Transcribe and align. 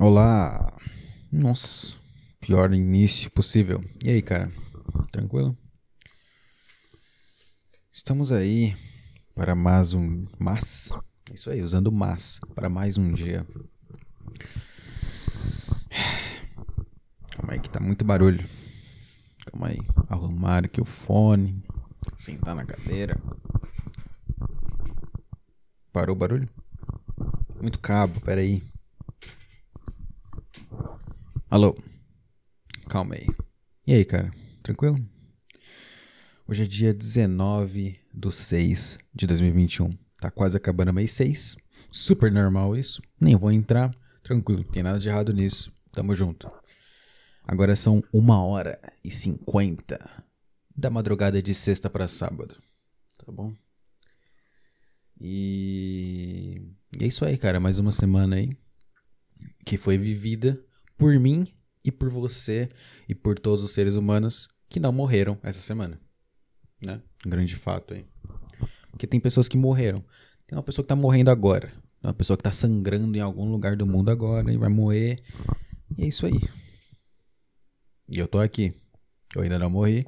Olá! 0.00 0.72
Nossa, 1.30 1.96
pior 2.40 2.72
início 2.72 3.30
possível. 3.30 3.84
E 4.02 4.08
aí, 4.10 4.22
cara? 4.22 4.50
Tranquilo? 5.12 5.56
Estamos 7.92 8.32
aí 8.32 8.74
para 9.34 9.54
mais 9.54 9.92
um. 9.92 10.26
Mas. 10.38 10.90
É 11.30 11.34
isso 11.34 11.50
aí, 11.50 11.62
usando 11.62 11.92
mas 11.92 12.40
para 12.54 12.70
mais 12.70 12.96
um 12.96 13.12
dia. 13.12 13.46
Calma 17.36 17.52
aí 17.52 17.60
que 17.60 17.68
tá 17.68 17.78
muito 17.78 18.02
barulho. 18.02 18.48
Calma 19.46 19.68
aí. 19.68 19.78
Arrumar 20.08 20.64
aqui 20.64 20.80
o 20.80 20.86
fone. 20.86 21.62
Sentar 22.16 22.56
na 22.56 22.64
cadeira. 22.64 23.20
Parou 25.92 26.16
o 26.16 26.18
barulho? 26.18 26.48
Muito 27.60 27.78
cabo, 27.78 28.20
peraí. 28.22 28.71
Alô? 31.52 31.76
Calma 32.88 33.14
aí. 33.14 33.26
E 33.86 33.92
aí, 33.92 34.06
cara? 34.06 34.32
Tranquilo? 34.62 34.96
Hoje 36.48 36.62
é 36.62 36.66
dia 36.66 36.94
19 36.94 38.00
do 38.10 38.32
6 38.32 38.98
de 39.14 39.26
2021. 39.26 39.90
Tá 40.18 40.30
quase 40.30 40.56
acabando 40.56 40.94
mês 40.94 41.10
6. 41.10 41.58
Super 41.90 42.32
normal 42.32 42.74
isso. 42.74 43.02
Nem 43.20 43.36
vou 43.36 43.52
entrar. 43.52 43.94
Tranquilo, 44.22 44.62
não 44.64 44.70
tem 44.70 44.82
nada 44.82 44.98
de 44.98 45.10
errado 45.10 45.30
nisso. 45.34 45.70
Tamo 45.92 46.14
junto. 46.14 46.50
Agora 47.44 47.76
são 47.76 48.02
1 48.14 48.30
hora 48.30 48.80
e 49.04 49.10
50 49.10 50.24
da 50.74 50.88
madrugada 50.88 51.42
de 51.42 51.52
sexta 51.52 51.90
para 51.90 52.08
sábado. 52.08 52.56
Tá 53.18 53.30
bom? 53.30 53.52
E... 55.20 56.62
e 56.98 57.04
é 57.04 57.06
isso 57.06 57.26
aí, 57.26 57.36
cara. 57.36 57.60
Mais 57.60 57.78
uma 57.78 57.92
semana 57.92 58.36
aí 58.36 58.56
que 59.66 59.76
foi 59.76 59.98
vivida 59.98 60.58
por 60.96 61.18
mim 61.18 61.46
e 61.84 61.90
por 61.90 62.10
você 62.10 62.68
e 63.08 63.14
por 63.14 63.38
todos 63.38 63.62
os 63.64 63.72
seres 63.72 63.96
humanos 63.96 64.48
que 64.68 64.80
não 64.80 64.92
morreram 64.92 65.38
essa 65.42 65.60
semana. 65.60 66.00
Né? 66.80 67.00
Um 67.26 67.30
grande 67.30 67.56
fato 67.56 67.94
aí. 67.94 68.06
Porque 68.90 69.06
tem 69.06 69.20
pessoas 69.20 69.48
que 69.48 69.56
morreram. 69.56 70.04
Tem 70.46 70.56
uma 70.56 70.62
pessoa 70.62 70.84
que 70.84 70.88
tá 70.88 70.96
morrendo 70.96 71.30
agora. 71.30 71.68
Tem 71.68 72.08
uma 72.08 72.14
pessoa 72.14 72.36
que 72.36 72.42
tá 72.42 72.52
sangrando 72.52 73.16
em 73.16 73.20
algum 73.20 73.50
lugar 73.50 73.76
do 73.76 73.86
mundo 73.86 74.10
agora 74.10 74.52
e 74.52 74.56
vai 74.56 74.68
morrer. 74.68 75.22
E 75.96 76.04
é 76.04 76.06
isso 76.06 76.26
aí. 76.26 76.40
E 78.08 78.18
eu 78.18 78.28
tô 78.28 78.38
aqui. 78.38 78.74
Eu 79.34 79.42
ainda 79.42 79.58
não 79.58 79.70
morri. 79.70 80.06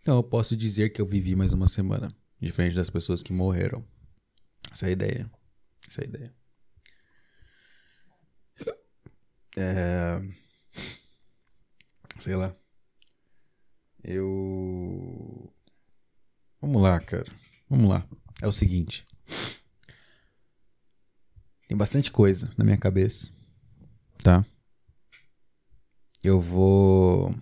Então 0.00 0.16
eu 0.16 0.22
posso 0.22 0.56
dizer 0.56 0.90
que 0.90 1.00
eu 1.00 1.06
vivi 1.06 1.36
mais 1.36 1.52
uma 1.52 1.66
semana. 1.66 2.14
Diferente 2.40 2.76
das 2.76 2.90
pessoas 2.90 3.22
que 3.22 3.32
morreram. 3.32 3.84
Essa 4.72 4.86
é 4.86 4.88
a 4.88 4.92
ideia. 4.92 5.30
Essa 5.88 6.00
é 6.02 6.04
a 6.04 6.08
ideia. 6.08 6.35
É... 9.56 10.20
Sei 12.18 12.36
lá. 12.36 12.54
Eu. 14.04 15.52
Vamos 16.60 16.82
lá, 16.82 17.00
cara. 17.00 17.24
Vamos 17.68 17.88
lá. 17.88 18.06
É 18.42 18.46
o 18.46 18.52
seguinte. 18.52 19.06
Tem 21.66 21.76
bastante 21.76 22.10
coisa 22.10 22.50
na 22.56 22.64
minha 22.64 22.76
cabeça. 22.76 23.32
Tá? 24.22 24.44
Eu 26.22 26.40
vou. 26.40 27.34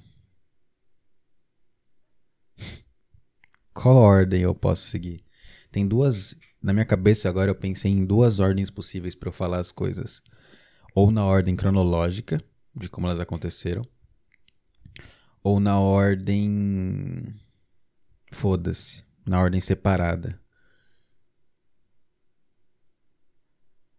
Qual 3.74 3.96
ordem 3.96 4.42
eu 4.42 4.54
posso 4.54 4.82
seguir? 4.82 5.24
Tem 5.70 5.86
duas. 5.86 6.34
Na 6.62 6.72
minha 6.72 6.86
cabeça 6.86 7.28
agora 7.28 7.50
eu 7.50 7.54
pensei 7.54 7.90
em 7.90 8.06
duas 8.06 8.38
ordens 8.38 8.70
possíveis 8.70 9.14
para 9.14 9.28
eu 9.28 9.32
falar 9.32 9.58
as 9.58 9.72
coisas 9.72 10.22
ou 10.94 11.10
na 11.10 11.24
ordem 11.24 11.56
cronológica 11.56 12.42
de 12.74 12.88
como 12.88 13.06
elas 13.06 13.20
aconteceram, 13.20 13.84
ou 15.42 15.60
na 15.60 15.78
ordem. 15.78 17.34
Foda-se, 18.32 19.04
na 19.26 19.40
ordem 19.40 19.60
separada. 19.60 20.40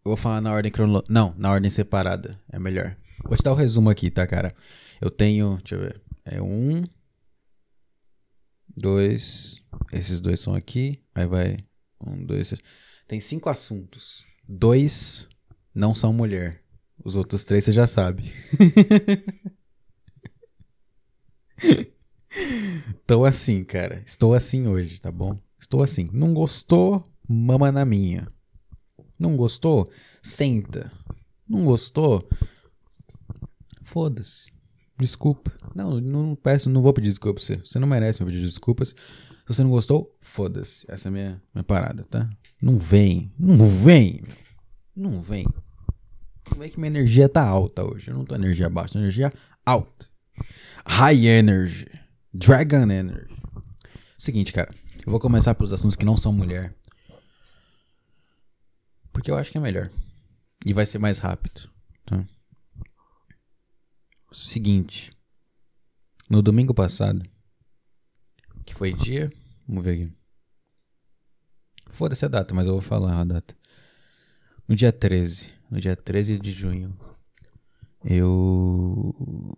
Eu 0.03 0.09
vou 0.09 0.17
falar 0.17 0.41
na 0.41 0.51
ordem 0.51 0.72
cronológica. 0.72 1.11
Não, 1.11 1.33
na 1.38 1.51
ordem 1.51 1.69
separada. 1.69 2.39
É 2.51 2.59
melhor. 2.59 2.97
Vou 3.23 3.35
te 3.38 3.44
dar 3.44 3.51
o 3.51 3.53
um 3.53 3.57
resumo 3.57 3.89
aqui, 3.89 4.12
tá, 4.12 4.27
cara? 4.27 4.53
Eu 5.00 5.09
tenho. 5.09 5.57
Deixa 5.57 5.75
eu 5.75 5.79
ver. 5.79 6.01
É 6.23 6.41
um. 6.41 6.83
Dois. 8.75 9.62
Esses 9.91 10.19
dois 10.19 10.39
são 10.39 10.53
aqui. 10.53 11.01
Aí 11.13 11.25
vai. 11.25 11.57
Um, 12.06 12.25
dois. 12.25 12.50
Três. 12.50 12.62
Tem 13.07 13.22
cinco 13.22 13.50
assuntos. 13.50 14.25
Dois 14.47 15.27
não 15.73 15.95
são 15.95 16.12
mulher. 16.12 16.64
Os 17.05 17.16
outros 17.16 17.45
três 17.45 17.63
você 17.63 17.71
já 17.71 17.85
sabe. 17.85 18.23
Estou 22.99 23.23
assim, 23.23 23.63
cara. 23.63 24.01
Estou 24.03 24.33
assim 24.33 24.67
hoje, 24.67 24.99
tá 24.99 25.11
bom? 25.11 25.39
Estou 25.59 25.83
assim. 25.83 26.09
Não 26.11 26.33
gostou? 26.33 27.07
Mama 27.29 27.71
na 27.71 27.85
minha. 27.85 28.27
Não 29.19 29.38
gostou? 29.38 29.88
Senta. 30.23 30.91
Não 31.47 31.63
gostou? 31.65 32.27
Foda-se. 33.83 34.51
Desculpa. 34.97 35.51
Não, 35.75 36.01
não 36.01 36.35
peço, 36.35 36.71
não 36.71 36.81
vou 36.81 36.91
pedir 36.91 37.09
desculpa 37.09 37.39
pra 37.39 37.45
você. 37.45 37.57
Você 37.57 37.77
não 37.77 37.88
merece 37.88 38.23
me 38.23 38.31
pedir 38.31 38.44
desculpas. 38.44 38.89
Se 38.89 38.95
você 39.47 39.61
não 39.63 39.69
gostou, 39.69 40.17
foda-se. 40.21 40.85
Essa 40.89 41.07
é 41.07 41.09
a 41.09 41.11
minha, 41.11 41.44
minha 41.53 41.63
parada, 41.63 42.03
tá? 42.05 42.27
Não 42.59 42.79
vem. 42.79 43.31
Não 43.38 43.57
vem. 43.59 44.23
Não 44.95 45.21
vem. 45.21 45.45
Como 46.50 46.63
é 46.63 46.69
que 46.69 46.79
minha 46.79 46.88
energia 46.89 47.28
tá 47.28 47.45
alta 47.45 47.83
hoje? 47.83 48.09
Eu 48.09 48.16
não 48.16 48.25
tô 48.25 48.35
energia 48.35 48.69
baixa, 48.69 48.97
energia 48.97 49.31
alta. 49.66 50.07
High 50.85 51.25
energy. 51.25 51.88
Dragon 52.33 52.89
energy. 52.89 53.35
Seguinte, 54.17 54.53
cara. 54.53 54.73
Eu 55.06 55.11
vou 55.11 55.19
começar 55.19 55.56
pelos 55.56 55.73
assuntos 55.73 55.95
que 55.95 56.06
não 56.06 56.16
são 56.16 56.31
mulher. 56.31 56.73
Porque 59.11 59.29
eu 59.29 59.38
acho 59.38 59.51
que 59.51 59.57
é 59.57 59.61
melhor. 59.61 59.89
E 60.66 60.73
vai 60.73 60.85
ser 60.85 61.00
mais 61.00 61.19
rápido. 61.19 61.69
Tá? 62.06 62.25
Seguinte. 64.31 65.12
No 66.29 66.41
domingo 66.41 66.73
passado. 66.73 67.23
Que 68.66 68.73
foi 68.73 68.94
dia. 68.94 69.31
Vamos 69.67 69.83
ver 69.83 69.94
aqui. 69.94 70.13
Foda-se 71.88 72.25
a 72.25 72.27
data, 72.27 72.53
mas 72.53 72.67
eu 72.67 72.73
vou 72.73 72.81
falar 72.81 73.19
a 73.19 73.23
data. 73.23 73.56
No 74.67 74.75
dia 74.75 74.91
13 74.91 75.54
no 75.75 75.81
dia 75.81 75.94
13 75.94 76.40
de 76.40 76.52
junho, 76.53 76.97
eu. 78.06 79.58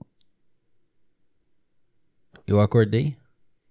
Eu 2.48 2.60
acordei, 2.60 3.16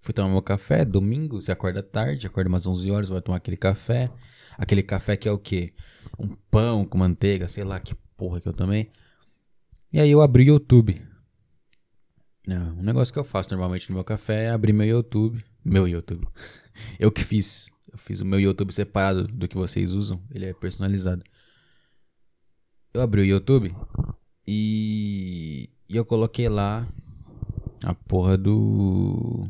fui 0.00 0.14
tomar 0.14 0.30
meu 0.30 0.42
café. 0.42 0.84
Domingo, 0.84 1.42
você 1.42 1.50
acorda 1.50 1.82
tarde, 1.82 2.26
acorda 2.26 2.48
umas 2.48 2.66
11 2.66 2.90
horas, 2.90 3.08
vai 3.08 3.20
tomar 3.20 3.38
aquele 3.38 3.56
café. 3.56 4.12
Aquele 4.56 4.82
café 4.82 5.16
que 5.16 5.28
é 5.28 5.32
o 5.32 5.38
quê? 5.38 5.74
Um 6.18 6.28
pão 6.50 6.84
com 6.84 6.98
manteiga, 6.98 7.48
sei 7.48 7.64
lá 7.64 7.80
que 7.80 7.96
porra 8.16 8.40
que 8.40 8.48
eu 8.48 8.52
tomei. 8.52 8.92
E 9.92 9.98
aí 9.98 10.10
eu 10.10 10.20
abri 10.20 10.44
o 10.44 10.54
YouTube. 10.54 11.02
Um 12.48 12.82
negócio 12.82 13.12
que 13.12 13.18
eu 13.18 13.24
faço 13.24 13.50
normalmente 13.50 13.90
no 13.90 13.96
meu 13.96 14.04
café 14.04 14.44
é 14.44 14.50
abrir 14.50 14.72
meu 14.72 14.86
YouTube. 14.86 15.42
Meu 15.64 15.88
YouTube. 15.88 16.28
eu 17.00 17.10
que 17.10 17.24
fiz. 17.24 17.70
Eu 17.90 17.98
fiz 17.98 18.20
o 18.20 18.24
meu 18.24 18.38
YouTube 18.38 18.72
separado 18.72 19.26
do 19.26 19.48
que 19.48 19.56
vocês 19.56 19.94
usam. 19.94 20.22
Ele 20.30 20.44
é 20.44 20.52
personalizado. 20.52 21.24
Eu 22.96 23.02
abri 23.02 23.20
o 23.20 23.26
YouTube 23.26 23.76
e, 24.48 25.68
e 25.86 25.94
eu 25.94 26.02
coloquei 26.02 26.48
lá 26.48 26.88
a 27.84 27.92
porra 27.92 28.38
do. 28.38 29.46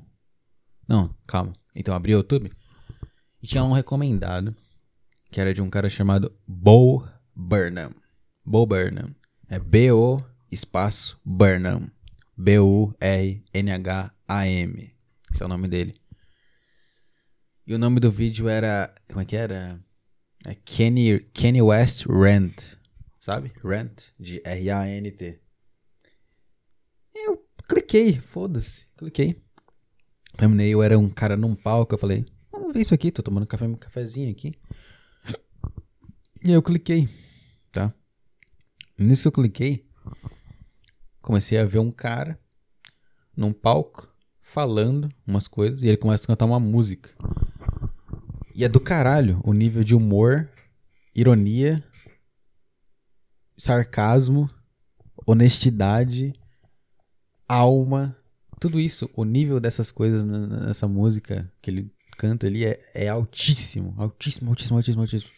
Não, 0.89 1.15
calma. 1.29 1.53
Então 1.73 1.95
abri 1.95 2.13
o 2.13 2.19
YouTube 2.19 2.51
e 3.41 3.47
tinha 3.47 3.63
um 3.63 3.71
recomendado 3.71 4.53
que 5.31 5.41
era 5.41 5.55
de 5.55 5.63
um 5.63 5.71
cara 5.71 5.89
chamado 5.89 6.37
Bo 6.45 7.07
Burnham. 7.37 7.95
Bo 8.45 8.67
Burnham. 8.67 9.15
É 9.49 9.61
B-O 9.61 10.21
espaço 10.51 11.17
Burnham. 11.25 11.89
B-U-R-N-H-A-M. 12.37 12.91
Esse 15.33 15.43
é 15.45 15.47
o 15.47 15.49
nome 15.49 15.69
dele. 15.69 15.95
E 17.65 17.73
o 17.73 17.79
nome 17.79 18.01
do 18.01 18.11
vídeo 18.11 18.49
era. 18.49 18.93
Como 19.07 19.21
é 19.21 19.25
que 19.25 19.37
era? 19.37 19.79
É 20.45 20.57
Kenny, 20.65 21.21
Kenny 21.33 21.63
West 21.63 22.07
Rant 22.07 22.75
sabe? 23.27 23.53
Rant, 23.61 24.11
de 24.21 24.41
R-A-N-T. 24.45 25.41
Eu 27.13 27.45
cliquei, 27.69 28.21
foda-se, 28.21 28.87
cliquei. 28.97 29.43
Terminei, 30.37 30.73
eu 30.73 30.81
era 30.81 30.97
um 30.97 31.09
cara 31.09 31.37
num 31.37 31.57
palco, 31.57 31.93
eu 31.93 31.99
falei, 31.99 32.25
vamos 32.53 32.73
ver 32.73 32.83
isso 32.83 32.95
aqui, 32.95 33.11
tô 33.11 33.25
tomando 33.25 33.45
café, 33.45 33.67
um 33.67 33.75
cafezinho 33.75 34.31
aqui. 34.31 34.55
E 36.41 36.51
aí 36.51 36.53
eu 36.53 36.63
cliquei, 36.63 37.09
tá? 37.73 37.93
Nisso 38.97 39.23
que 39.23 39.29
eu 39.29 39.33
cliquei, 39.33 39.85
comecei 41.21 41.59
a 41.59 41.65
ver 41.65 41.81
um 41.81 41.91
cara 41.91 42.39
num 43.37 43.53
palco 43.53 44.09
falando 44.41 45.13
umas 45.27 45.49
coisas 45.49 45.83
e 45.83 45.89
ele 45.89 45.97
começa 45.97 46.23
a 46.23 46.27
cantar 46.29 46.45
uma 46.45 46.61
música. 46.61 47.11
E 48.55 48.65
é 48.65 48.69
do 48.69 48.79
caralho 48.79 49.41
o 49.43 49.53
nível 49.53 49.83
de 49.83 49.97
humor, 49.97 50.49
ironia 51.13 51.83
sarcasmo 53.57 54.51
honestidade, 55.27 56.33
alma, 57.49 58.17
tudo 58.61 58.79
isso, 58.79 59.11
o 59.15 59.25
nível 59.25 59.59
dessas 59.59 59.91
coisas 59.91 60.25
nessa 60.25 60.87
música 60.87 61.53
que 61.61 61.71
ele 61.71 61.93
canta 62.17 62.47
ali 62.47 62.65
é, 62.65 62.81
é 62.95 63.09
altíssimo, 63.09 63.95
altíssimo, 63.99 64.51
altíssimo, 64.51 64.77
altíssimo, 64.77 65.03
altíssimo. 65.03 65.33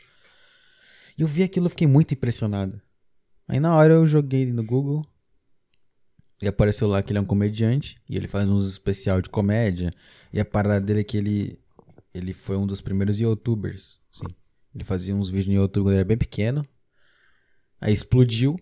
E 1.16 1.22
eu 1.22 1.26
vi 1.26 1.42
aquilo 1.42 1.66
e 1.66 1.70
fiquei 1.70 1.86
muito 1.86 2.12
impressionado. 2.12 2.80
Aí 3.48 3.58
na 3.58 3.74
hora 3.74 3.94
eu 3.94 4.06
joguei 4.06 4.52
no 4.52 4.62
Google 4.62 5.04
e 6.40 6.46
apareceu 6.46 6.86
lá 6.86 7.02
que 7.02 7.10
ele 7.10 7.18
é 7.18 7.22
um 7.22 7.26
comediante 7.26 8.00
e 8.08 8.16
ele 8.16 8.28
faz 8.28 8.48
uns 8.48 8.68
especial 8.68 9.20
de 9.20 9.28
comédia. 9.28 9.92
E 10.32 10.38
a 10.38 10.44
parada 10.44 10.84
dele 10.84 11.00
é 11.00 11.04
que 11.04 11.16
ele, 11.16 11.58
ele 12.14 12.32
foi 12.32 12.56
um 12.56 12.66
dos 12.66 12.80
primeiros 12.80 13.18
youtubers. 13.18 13.98
Sim. 14.12 14.26
Ele 14.72 14.84
fazia 14.84 15.16
uns 15.16 15.28
vídeos 15.28 15.46
no 15.46 15.54
YouTube 15.54 15.84
quando 15.84 15.94
ele 15.94 16.00
era 16.00 16.08
bem 16.08 16.18
pequeno. 16.18 16.64
Aí 17.80 17.92
explodiu. 17.92 18.58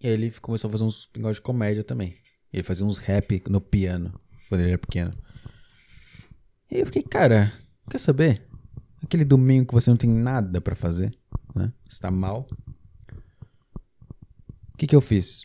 E 0.00 0.06
aí 0.08 0.12
ele 0.12 0.30
começou 0.32 0.68
a 0.68 0.72
fazer 0.72 0.84
uns 0.84 1.08
negócios 1.14 1.36
de 1.36 1.42
comédia 1.42 1.84
também. 1.84 2.14
Ele 2.52 2.62
fazia 2.62 2.84
uns 2.84 2.98
rap 2.98 3.42
no 3.48 3.60
piano 3.60 4.20
quando 4.48 4.60
ele 4.60 4.70
era 4.70 4.78
pequeno. 4.78 5.16
E 6.70 6.80
eu 6.80 6.86
fiquei, 6.86 7.02
cara, 7.02 7.52
quer 7.90 7.98
saber? 7.98 8.46
Aquele 9.02 9.24
domingo 9.24 9.68
que 9.68 9.74
você 9.74 9.90
não 9.90 9.96
tem 9.96 10.10
nada 10.10 10.60
para 10.60 10.74
fazer, 10.74 11.16
né? 11.54 11.72
Está 11.88 12.10
mal. 12.10 12.48
O 14.72 14.76
que 14.78 14.86
que 14.86 14.96
eu 14.96 15.00
fiz? 15.00 15.44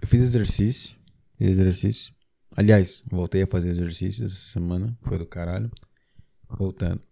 Eu 0.00 0.06
fiz 0.06 0.22
exercício. 0.22 0.96
Fiz 1.36 1.48
exercício. 1.48 2.14
Aliás, 2.56 3.02
voltei 3.10 3.42
a 3.42 3.46
fazer 3.46 3.68
exercício 3.70 4.24
essa 4.24 4.34
semana. 4.34 4.96
Foi 5.02 5.18
do 5.18 5.26
caralho. 5.26 5.70
Voltando. 6.48 7.07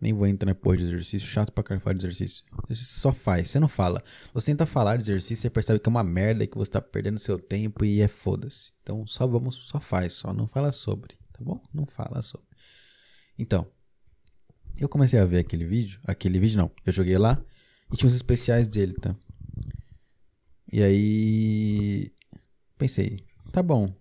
Nem 0.00 0.12
vou 0.12 0.26
entrar 0.26 0.46
na 0.46 0.54
porra 0.54 0.76
de 0.76 0.84
exercício. 0.84 1.26
Chato 1.26 1.52
pra 1.52 1.64
caralho 1.64 1.82
falar 1.82 1.94
de 1.94 2.00
exercício. 2.00 2.44
Você 2.68 2.84
só 2.84 3.12
faz, 3.12 3.50
você 3.50 3.58
não 3.58 3.68
fala. 3.68 4.02
Você 4.32 4.52
tenta 4.52 4.64
falar 4.64 4.96
de 4.96 5.02
exercício, 5.02 5.42
você 5.42 5.50
percebe 5.50 5.80
que 5.80 5.88
é 5.88 5.90
uma 5.90 6.04
merda 6.04 6.44
e 6.44 6.46
que 6.46 6.56
você 6.56 6.70
tá 6.70 6.80
perdendo 6.80 7.18
seu 7.18 7.38
tempo 7.38 7.84
e 7.84 8.00
é 8.00 8.08
foda-se. 8.08 8.72
Então 8.82 9.06
só 9.06 9.26
vamos, 9.26 9.56
só 9.56 9.80
faz, 9.80 10.12
só 10.12 10.32
não 10.32 10.46
fala 10.46 10.70
sobre, 10.70 11.16
tá 11.32 11.42
bom? 11.42 11.60
Não 11.74 11.84
fala 11.86 12.22
sobre. 12.22 12.46
Então, 13.36 13.66
eu 14.78 14.88
comecei 14.88 15.18
a 15.18 15.24
ver 15.24 15.38
aquele 15.38 15.64
vídeo. 15.66 16.00
Aquele 16.04 16.38
vídeo 16.38 16.58
não. 16.58 16.70
Eu 16.86 16.92
joguei 16.92 17.18
lá 17.18 17.42
e 17.92 17.96
tinha 17.96 18.06
uns 18.06 18.14
especiais 18.14 18.68
dele, 18.68 18.94
tá? 18.94 19.16
E 20.72 20.82
aí. 20.82 22.12
Pensei, 22.76 23.24
tá 23.50 23.62
bom. 23.62 23.92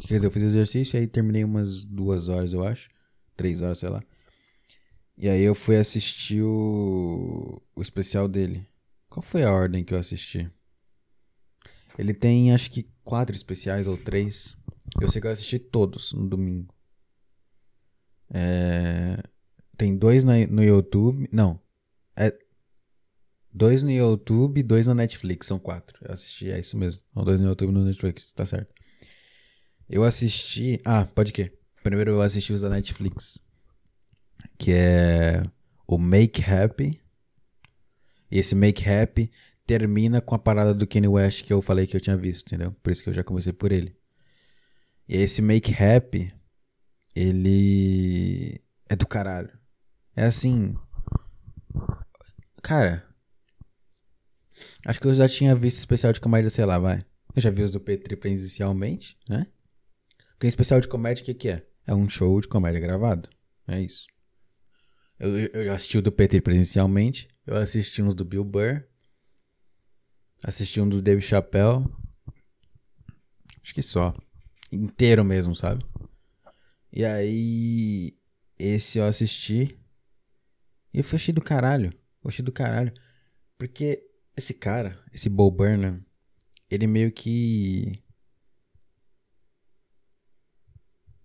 Quer 0.00 0.16
dizer, 0.16 0.26
eu 0.26 0.30
fiz 0.30 0.42
exercício 0.42 0.96
e 0.96 1.00
aí 1.00 1.06
terminei 1.06 1.42
umas 1.42 1.84
duas 1.84 2.28
horas, 2.28 2.52
eu 2.52 2.62
acho. 2.62 2.90
Três 3.34 3.62
horas, 3.62 3.78
sei 3.78 3.88
lá. 3.88 4.02
E 5.16 5.28
aí 5.28 5.42
eu 5.42 5.54
fui 5.54 5.76
assistir 5.76 6.42
o, 6.42 7.62
o 7.74 7.80
especial 7.80 8.28
dele. 8.28 8.66
Qual 9.08 9.22
foi 9.22 9.44
a 9.44 9.52
ordem 9.52 9.84
que 9.84 9.94
eu 9.94 9.98
assisti? 9.98 10.50
Ele 11.96 12.12
tem 12.12 12.52
acho 12.52 12.70
que 12.70 12.84
quatro 13.04 13.34
especiais 13.34 13.86
ou 13.86 13.96
três. 13.96 14.56
Eu 15.00 15.08
sei 15.08 15.20
que 15.20 15.26
eu 15.28 15.30
assisti 15.30 15.58
todos 15.58 16.12
no 16.12 16.28
domingo. 16.28 16.74
É... 18.32 19.16
Tem 19.76 19.96
dois 19.96 20.24
no, 20.24 20.62
YouTube. 20.62 21.28
Não. 21.30 21.60
É... 22.16 22.36
Dois 23.52 23.84
no 23.84 23.90
YouTube 23.92 24.58
e 24.58 24.64
dois 24.64 24.88
na 24.88 24.94
Netflix. 24.94 25.46
São 25.46 25.60
quatro. 25.60 25.96
Eu 26.04 26.12
assisti, 26.12 26.50
é 26.50 26.58
isso 26.58 26.76
mesmo. 26.76 27.00
São 27.14 27.22
dois 27.22 27.38
no 27.38 27.46
YouTube 27.46 27.70
e 27.70 27.72
no 27.72 27.84
Netflix, 27.84 28.32
tá 28.32 28.44
certo. 28.44 28.74
Eu 29.88 30.02
assisti. 30.02 30.80
Ah, 30.84 31.04
pode 31.04 31.32
que. 31.32 31.56
Primeiro 31.84 32.12
eu 32.12 32.20
assisti 32.20 32.52
os 32.52 32.62
da 32.62 32.70
Netflix 32.70 33.38
que 34.58 34.72
é 34.72 35.42
o 35.86 35.98
Make 35.98 36.42
Happy. 36.42 37.00
Esse 38.30 38.54
Make 38.54 38.88
Happy 38.88 39.30
termina 39.66 40.20
com 40.20 40.34
a 40.34 40.38
parada 40.38 40.74
do 40.74 40.86
Kanye 40.86 41.08
West 41.08 41.44
que 41.44 41.52
eu 41.52 41.62
falei 41.62 41.86
que 41.86 41.96
eu 41.96 42.00
tinha 42.00 42.16
visto, 42.16 42.46
entendeu? 42.46 42.72
Por 42.82 42.90
isso 42.90 43.02
que 43.02 43.08
eu 43.08 43.14
já 43.14 43.24
comecei 43.24 43.52
por 43.52 43.72
ele. 43.72 43.96
E 45.08 45.16
esse 45.16 45.42
Make 45.42 45.74
Happy, 45.74 46.32
ele 47.14 48.60
é 48.88 48.96
do 48.96 49.06
caralho. 49.06 49.50
É 50.16 50.24
assim. 50.24 50.74
Cara. 52.62 53.06
Acho 54.86 55.00
que 55.00 55.06
eu 55.06 55.14
já 55.14 55.28
tinha 55.28 55.54
visto 55.54 55.78
especial 55.78 56.12
de 56.12 56.20
comédia, 56.20 56.50
sei 56.50 56.64
lá, 56.64 56.78
vai. 56.78 57.04
Eu 57.34 57.42
já 57.42 57.50
vi 57.50 57.62
os 57.62 57.70
do 57.70 57.80
Petri 57.80 58.16
presencialmente, 58.16 59.18
né? 59.28 59.46
Porque 60.32 60.46
especial 60.46 60.80
de 60.80 60.88
comédia, 60.88 61.22
o 61.22 61.24
que, 61.24 61.34
que 61.34 61.48
é? 61.48 61.66
É 61.86 61.94
um 61.94 62.08
show 62.08 62.40
de 62.40 62.48
comédia 62.48 62.80
gravado. 62.80 63.28
É 63.66 63.80
isso. 63.80 64.06
Eu, 65.18 65.36
eu 65.36 65.72
assisti 65.72 65.98
o 65.98 66.02
do 66.02 66.12
Petri 66.12 66.40
presencialmente. 66.40 67.28
Eu 67.46 67.56
assisti 67.56 68.02
uns 68.02 68.14
do 68.14 68.24
Bill 68.24 68.44
Burr. 68.44 68.84
Assisti 70.42 70.80
um 70.80 70.88
do 70.88 71.00
Dave 71.00 71.22
Chappelle. 71.22 71.84
Acho 73.62 73.74
que 73.74 73.82
só. 73.82 74.14
Inteiro 74.70 75.24
mesmo, 75.24 75.54
sabe? 75.54 75.84
E 76.92 77.04
aí. 77.04 78.16
Esse 78.58 78.98
eu 78.98 79.04
assisti. 79.04 79.78
E 80.92 80.98
eu 80.98 81.04
fui 81.04 81.32
do 81.32 81.42
caralho. 81.42 81.92
Eu 82.22 82.44
do 82.44 82.52
caralho. 82.52 82.92
Porque 83.58 84.08
esse 84.36 84.54
cara, 84.54 85.02
esse 85.12 85.28
Bo 85.28 85.50
Burnham, 85.50 86.04
ele 86.70 86.86
meio 86.86 87.12
que. 87.12 87.94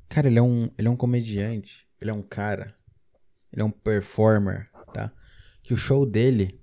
Cara, 0.07 0.27
ele 0.27 0.39
é 0.39 0.41
um, 0.41 0.71
ele 0.77 0.87
é 0.87 0.91
um 0.91 0.97
comediante. 0.97 1.87
Ele 2.01 2.11
é 2.11 2.13
um 2.13 2.23
cara 2.23 2.78
ele 3.51 3.61
é 3.61 3.65
um 3.65 3.71
performer, 3.71 4.69
tá? 4.93 5.11
Que 5.63 5.73
o 5.73 5.77
show 5.77 6.05
dele 6.05 6.59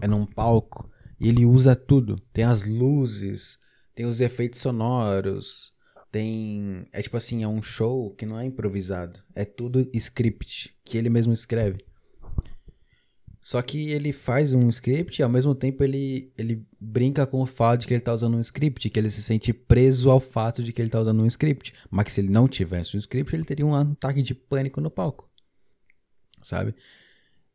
é 0.00 0.06
num 0.06 0.26
palco 0.26 0.90
e 1.20 1.28
ele 1.28 1.46
usa 1.46 1.76
tudo. 1.76 2.16
Tem 2.32 2.44
as 2.44 2.64
luzes, 2.64 3.58
tem 3.94 4.06
os 4.06 4.20
efeitos 4.20 4.60
sonoros, 4.60 5.72
tem. 6.10 6.84
É 6.92 7.00
tipo 7.00 7.16
assim, 7.16 7.42
é 7.42 7.48
um 7.48 7.62
show 7.62 8.14
que 8.14 8.26
não 8.26 8.38
é 8.38 8.44
improvisado. 8.44 9.20
É 9.34 9.44
tudo 9.44 9.88
script, 9.94 10.76
que 10.84 10.98
ele 10.98 11.08
mesmo 11.08 11.32
escreve. 11.32 11.84
Só 13.44 13.60
que 13.60 13.90
ele 13.90 14.12
faz 14.12 14.52
um 14.52 14.68
script 14.68 15.20
e 15.20 15.22
ao 15.22 15.28
mesmo 15.28 15.52
tempo 15.52 15.82
ele, 15.82 16.32
ele 16.38 16.64
brinca 16.80 17.26
com 17.26 17.40
o 17.40 17.46
fato 17.46 17.80
de 17.80 17.86
que 17.88 17.94
ele 17.94 18.00
tá 18.00 18.14
usando 18.14 18.36
um 18.36 18.40
script, 18.40 18.88
que 18.88 18.98
ele 18.98 19.10
se 19.10 19.20
sente 19.20 19.52
preso 19.52 20.12
ao 20.12 20.20
fato 20.20 20.62
de 20.62 20.72
que 20.72 20.80
ele 20.80 20.90
tá 20.90 21.00
usando 21.00 21.22
um 21.22 21.26
script. 21.26 21.74
Mas 21.90 22.04
que 22.04 22.12
se 22.12 22.20
ele 22.20 22.30
não 22.30 22.46
tivesse 22.46 22.96
um 22.96 23.00
script, 23.00 23.34
ele 23.34 23.44
teria 23.44 23.66
um 23.66 23.74
ataque 23.74 24.22
de 24.22 24.32
pânico 24.32 24.80
no 24.80 24.90
palco 24.90 25.31
sabe? 26.42 26.74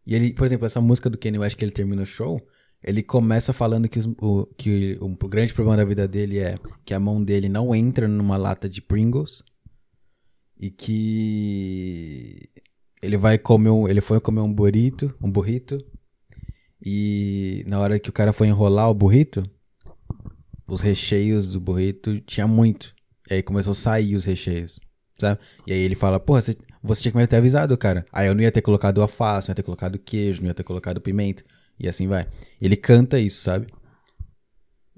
E 0.06 0.16
ele, 0.16 0.34
por 0.34 0.46
exemplo, 0.46 0.66
essa 0.66 0.82
música 0.82 1.10
do 1.10 1.18
Kanye 1.18 1.40
West 1.40 1.58
que 1.58 1.66
ele 1.66 1.72
termina 1.72 2.02
o 2.02 2.06
show, 2.06 2.42
ele 2.84 3.04
começa 3.04 3.52
falando 3.52 3.90
que, 3.90 4.00
o, 4.22 4.46
que 4.58 4.98
o, 5.02 5.06
o 5.06 5.28
grande 5.28 5.54
problema 5.54 5.78
da 5.78 5.84
vida 5.84 6.08
dele 6.08 6.40
é 6.40 6.58
que 6.86 6.94
a 6.94 7.00
mão 7.00 7.24
dele 7.24 7.50
não 7.50 7.76
entra 7.76 8.08
numa 8.08 8.38
lata 8.38 8.70
de 8.70 8.82
Pringles 8.82 9.44
e 10.60 10.70
que 10.70 12.50
ele 13.02 13.18
vai 13.18 13.38
comer 13.38 13.70
um, 13.70 13.88
ele 13.88 14.02
foi 14.02 14.20
comer 14.20 14.42
um 14.42 14.54
burrito, 14.54 15.14
um 15.22 15.30
burrito 15.30 15.84
e 16.84 17.64
na 17.68 17.80
hora 17.80 18.00
que 18.00 18.10
o 18.10 18.14
cara 18.14 18.32
foi 18.32 18.48
enrolar 18.48 18.90
o 18.90 18.94
burrito, 18.94 19.44
os 20.68 20.82
recheios 20.82 21.48
do 21.48 21.60
burrito 21.60 22.20
tinha 22.22 22.48
muito. 22.48 22.96
E 23.30 23.36
aí 23.36 23.44
começou 23.44 23.72
a 23.72 23.76
sair 23.76 24.16
os 24.16 24.26
recheios, 24.26 24.80
sabe? 25.20 25.40
E 25.66 25.74
aí 25.74 25.80
ele 25.80 25.96
fala: 25.96 26.20
"Porra, 26.20 26.42
você 26.42 26.56
você 26.82 27.02
tinha 27.02 27.12
que 27.12 27.28
ter 27.28 27.38
avisado, 27.38 27.78
cara. 27.78 28.06
Aí 28.12 28.28
eu 28.28 28.36
não 28.36 28.42
ia 28.42 28.52
ter 28.52 28.62
colocado 28.62 29.02
alface, 29.02 29.48
não 29.48 29.52
ia 29.52 29.56
ter 29.56 29.64
colocado 29.64 30.00
queijo, 30.00 30.42
não 30.42 30.48
ia 30.48 30.54
ter 30.54 30.64
colocado 30.64 31.02
pimenta. 31.02 31.44
E 31.80 31.88
assim 31.88 32.08
vai. 32.08 32.28
Ele 32.62 32.76
canta 32.76 33.20
isso, 33.20 33.42
sabe? 33.42 33.68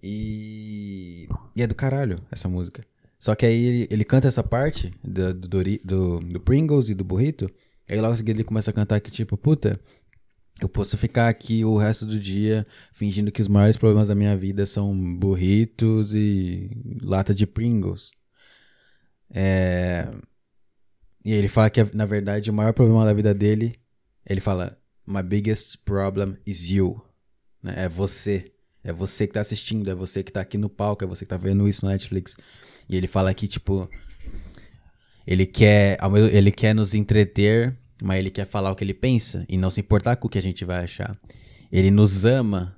E. 0.01 1.27
E 1.55 1.61
é 1.61 1.67
do 1.67 1.75
caralho 1.75 2.21
essa 2.31 2.47
música. 2.47 2.85
Só 3.19 3.35
que 3.35 3.45
aí 3.45 3.65
ele, 3.65 3.87
ele 3.91 4.03
canta 4.05 4.27
essa 4.27 4.41
parte 4.41 4.93
do, 5.03 5.33
do, 5.33 5.63
do, 5.83 6.19
do 6.19 6.39
Pringles 6.39 6.89
e 6.89 6.95
do 6.95 7.03
burrito. 7.03 7.51
Aí 7.89 7.99
logo 7.99 8.13
em 8.13 8.17
seguida 8.17 8.37
ele 8.37 8.45
começa 8.45 8.71
a 8.71 8.73
cantar 8.73 9.01
que, 9.01 9.11
tipo, 9.11 9.35
puta, 9.35 9.79
eu 10.61 10.69
posso 10.69 10.97
ficar 10.97 11.27
aqui 11.27 11.65
o 11.65 11.77
resto 11.77 12.05
do 12.05 12.19
dia 12.19 12.65
fingindo 12.93 13.31
que 13.31 13.41
os 13.41 13.47
maiores 13.47 13.77
problemas 13.77 14.07
da 14.07 14.15
minha 14.15 14.35
vida 14.37 14.65
são 14.65 14.95
burritos 15.17 16.13
e 16.13 16.69
lata 17.01 17.33
de 17.33 17.47
Pringles. 17.47 18.11
É. 19.31 20.07
E 21.23 21.33
ele 21.33 21.47
fala 21.47 21.69
que, 21.69 21.83
na 21.93 22.05
verdade, 22.05 22.49
o 22.49 22.53
maior 22.53 22.73
problema 22.73 23.05
da 23.05 23.13
vida 23.13 23.33
dele, 23.33 23.75
ele 24.25 24.39
fala, 24.39 24.77
my 25.05 25.21
biggest 25.23 25.77
problem 25.83 26.37
is 26.45 26.69
you. 26.69 27.01
Né? 27.61 27.73
É 27.77 27.89
você. 27.89 28.51
É 28.83 28.93
você 28.93 29.27
que 29.27 29.33
tá 29.33 29.41
assistindo, 29.41 29.89
é 29.89 29.93
você 29.93 30.23
que 30.23 30.31
tá 30.31 30.41
aqui 30.41 30.57
no 30.57 30.69
palco, 30.69 31.03
é 31.03 31.07
você 31.07 31.25
que 31.25 31.29
tá 31.29 31.37
vendo 31.37 31.67
isso 31.67 31.85
no 31.85 31.91
Netflix. 31.91 32.35
E 32.87 32.95
ele 32.95 33.07
fala 33.07 33.33
que, 33.33 33.47
tipo, 33.47 33.89
ele 35.27 35.45
quer, 35.45 35.97
ele 36.31 36.51
quer 36.51 36.73
nos 36.73 36.95
entreter, 36.95 37.77
mas 38.01 38.19
ele 38.19 38.31
quer 38.31 38.45
falar 38.45 38.71
o 38.71 38.75
que 38.75 38.83
ele 38.83 38.93
pensa 38.93 39.45
e 39.49 39.57
não 39.57 39.69
se 39.69 39.81
importar 39.81 40.15
com 40.15 40.27
o 40.27 40.29
que 40.29 40.37
a 40.37 40.41
gente 40.41 40.63
vai 40.63 40.83
achar. 40.83 41.17
Ele 41.71 41.91
nos 41.91 42.23
ama, 42.23 42.75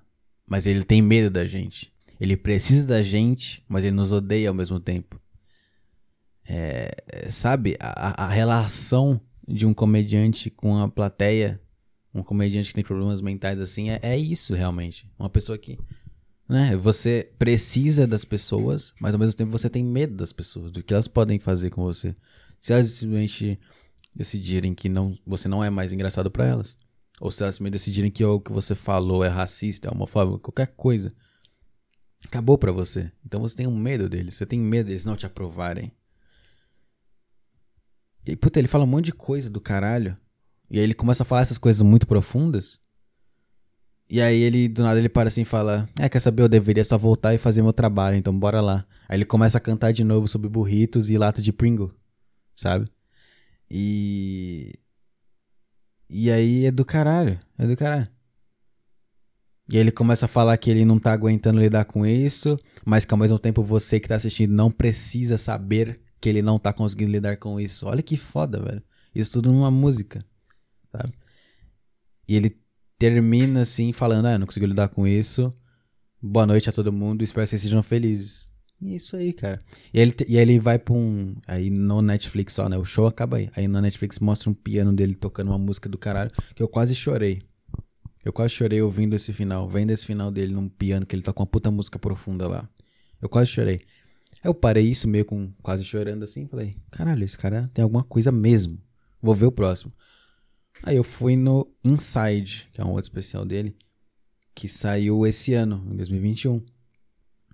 mas 0.48 0.66
ele 0.66 0.84
tem 0.84 1.02
medo 1.02 1.30
da 1.30 1.46
gente. 1.46 1.94
Ele 2.20 2.36
precisa 2.36 2.88
da 2.88 3.02
gente, 3.02 3.64
mas 3.70 3.86
ele 3.86 3.96
nos 3.96 4.12
odeia 4.12 4.50
ao 4.50 4.56
mesmo 4.56 4.80
tempo. 4.80 5.21
É, 6.48 6.92
sabe, 7.30 7.78
a, 7.80 8.26
a 8.26 8.28
relação 8.30 9.22
de 9.48 9.66
um 9.66 9.74
comediante 9.74 10.50
com 10.50 10.78
a 10.78 10.90
plateia, 10.90 11.62
um 12.14 12.24
comediante 12.24 12.70
que 12.70 12.76
tem 12.76 12.84
problemas 12.84 13.22
mentais 13.22 13.60
assim, 13.60 13.90
é, 13.90 14.00
é 14.02 14.18
isso 14.18 14.54
realmente. 14.54 15.10
Uma 15.18 15.30
pessoa 15.30 15.58
que 15.58 15.78
Né? 16.48 16.76
Você 16.78 17.32
precisa 17.40 18.06
das 18.06 18.26
pessoas, 18.26 18.94
mas 19.00 19.14
ao 19.14 19.20
mesmo 19.20 19.36
tempo 19.36 19.52
você 19.52 19.70
tem 19.70 19.84
medo 19.84 20.16
das 20.16 20.34
pessoas, 20.34 20.72
do 20.72 20.84
que 20.84 20.94
elas 20.94 21.08
podem 21.08 21.40
fazer 21.40 21.70
com 21.70 21.84
você. 21.84 22.16
Se 22.60 22.74
elas 22.74 22.88
simplesmente 22.88 23.60
decidirem 24.14 24.74
que 24.74 24.90
não, 24.90 25.18
você 25.26 25.48
não 25.48 25.64
é 25.64 25.70
mais 25.70 25.94
engraçado 25.94 26.30
para 26.30 26.46
elas, 26.46 26.78
ou 27.20 27.32
se 27.32 27.44
elas 27.44 27.56
simplesmente 27.56 27.74
decidirem 27.74 28.12
que 28.12 28.24
o 28.26 28.40
que 28.42 28.52
você 28.52 28.76
falou 28.76 29.24
é 29.24 29.30
racista, 29.30 29.88
é 29.88 29.92
homofóbico, 29.92 30.40
qualquer 30.40 30.74
coisa, 30.76 31.14
acabou 32.26 32.58
para 32.58 32.72
você. 32.72 33.12
Então 33.26 33.42
você 33.42 33.56
tem 33.56 33.68
um 33.68 33.78
medo 33.78 34.10
deles, 34.10 34.36
você 34.36 34.46
tem 34.46 34.60
medo 34.60 34.88
deles 34.88 35.06
não 35.06 35.16
te 35.16 35.26
aprovarem. 35.26 35.92
E 38.26 38.36
puta, 38.36 38.60
ele 38.60 38.68
fala 38.68 38.84
um 38.84 38.88
monte 38.88 39.06
de 39.06 39.14
coisa 39.14 39.50
do 39.50 39.60
caralho. 39.60 40.18
E 40.70 40.78
aí 40.78 40.84
ele 40.84 40.94
começa 40.94 41.24
a 41.24 41.26
falar 41.26 41.42
essas 41.42 41.58
coisas 41.58 41.82
muito 41.82 42.08
profundas. 42.08 42.80
E 44.10 44.22
aí 44.22 44.42
ele, 44.42 44.68
do 44.68 44.84
nada, 44.84 45.00
ele 45.00 45.10
para 45.10 45.30
assim 45.30 45.42
e 45.42 45.46
fala: 45.46 45.90
É, 45.98 46.10
quer 46.10 46.20
saber? 46.20 46.44
Eu 46.44 46.50
deveria 46.50 46.84
só 46.84 46.98
voltar 46.98 47.34
e 47.34 47.38
fazer 47.38 47.62
meu 47.62 47.74
trabalho, 47.74 48.18
então 48.18 48.38
bora 48.38 48.60
lá. 48.62 48.86
Aí 49.08 49.18
ele 49.18 49.26
começa 49.26 49.58
a 49.58 49.62
cantar 49.62 49.92
de 49.92 50.04
novo 50.04 50.28
sobre 50.28 50.50
burritos 50.50 51.10
e 51.10 51.18
lata 51.18 51.42
de 51.42 51.54
Pringle, 51.54 51.94
sabe? 52.56 52.88
E. 53.70 54.74
E 56.10 56.30
aí 56.30 56.66
é 56.66 56.72
do 56.72 56.84
caralho, 56.84 57.40
é 57.58 57.66
do 57.66 57.76
caralho. 57.78 58.08
E 59.70 59.78
aí 59.78 59.80
ele 59.80 59.92
começa 59.92 60.26
a 60.26 60.28
falar 60.28 60.58
que 60.58 60.70
ele 60.70 60.84
não 60.84 61.00
tá 61.00 61.14
aguentando 61.14 61.62
lidar 61.62 61.86
com 61.86 62.06
isso, 62.06 62.60
mas 62.86 63.06
que 63.06 63.14
ao 63.14 63.18
mesmo 63.18 63.40
tempo 63.40 63.64
você 63.64 63.98
que 63.98 64.10
tá 64.10 64.16
assistindo 64.16 64.52
não 64.52 64.70
precisa 64.70 65.38
saber 65.38 66.02
que 66.22 66.30
ele 66.30 66.42
não 66.44 66.60
tá 66.60 66.72
conseguindo 66.72 67.12
lidar 67.12 67.38
com 67.38 67.60
isso. 67.60 67.88
Olha 67.88 68.04
que 68.04 68.16
foda, 68.16 68.62
velho. 68.62 68.84
Isso 69.14 69.32
tudo 69.32 69.52
numa 69.52 69.72
música, 69.72 70.24
sabe? 70.92 71.14
E 72.28 72.36
ele 72.36 72.56
termina 72.98 73.62
assim, 73.62 73.92
falando: 73.92 74.28
Ah, 74.28 74.38
não 74.38 74.46
conseguiu 74.46 74.70
lidar 74.70 74.88
com 74.90 75.08
isso. 75.08 75.52
Boa 76.22 76.46
noite 76.46 76.70
a 76.70 76.72
todo 76.72 76.94
mundo, 76.94 77.24
espero 77.24 77.44
que 77.44 77.50
vocês 77.50 77.64
sejam 77.64 77.82
felizes. 77.82 78.52
Isso 78.80 79.16
aí, 79.16 79.34
cara. 79.34 79.64
E 79.94 80.00
ele, 80.00 80.16
e 80.28 80.38
ele 80.38 80.60
vai 80.60 80.80
pra 80.80 80.94
um. 80.94 81.36
Aí 81.48 81.70
no 81.70 82.02
Netflix 82.02 82.54
só, 82.54 82.70
né? 82.70 82.78
O 82.78 82.86
show 82.86 83.08
acaba 83.08 83.38
aí. 83.38 83.50
Aí 83.56 83.68
no 83.68 83.82
Netflix 83.82 84.20
mostra 84.20 84.50
um 84.50 84.54
piano 84.54 84.94
dele 84.94 85.16
tocando 85.16 85.50
uma 85.50 85.58
música 85.58 85.90
do 85.90 85.98
caralho 85.98 86.32
que 86.56 86.62
eu 86.62 86.68
quase 86.68 86.96
chorei. 86.96 87.42
Eu 88.24 88.32
quase 88.32 88.54
chorei 88.54 88.82
ouvindo 88.82 89.16
esse 89.16 89.34
final, 89.34 89.68
vendo 89.68 89.92
esse 89.92 90.06
final 90.06 90.32
dele 90.32 90.54
num 90.54 90.70
piano 90.70 91.06
que 91.06 91.16
ele 91.16 91.24
toca 91.24 91.40
uma 91.40 91.48
puta 91.48 91.72
música 91.72 91.98
profunda 91.98 92.48
lá. 92.48 92.70
Eu 93.22 93.30
quase 93.30 93.52
chorei. 93.52 93.82
Eu 94.44 94.54
parei 94.54 94.86
isso 94.86 95.08
meio 95.08 95.26
com 95.26 95.52
quase 95.62 95.84
chorando 95.84 96.24
assim, 96.24 96.48
falei, 96.48 96.78
caralho, 96.90 97.24
esse 97.24 97.38
cara 97.38 97.70
tem 97.74 97.84
alguma 97.84 98.04
coisa 98.04 98.32
mesmo. 98.32 98.82
Vou 99.22 99.36
ver 99.36 99.46
o 99.46 99.52
próximo. 99.52 99.94
Aí 100.84 100.96
eu 100.96 101.04
fui 101.04 101.36
no 101.36 101.72
Inside, 101.84 102.70
que 102.74 102.82
é 102.82 102.84
um 102.84 102.90
outro 102.90 103.04
especial 103.04 103.46
dele, 103.46 103.78
que 104.56 104.68
saiu 104.68 105.28
esse 105.28 105.54
ano, 105.54 105.86
em 105.92 105.96
2021. 105.96 106.64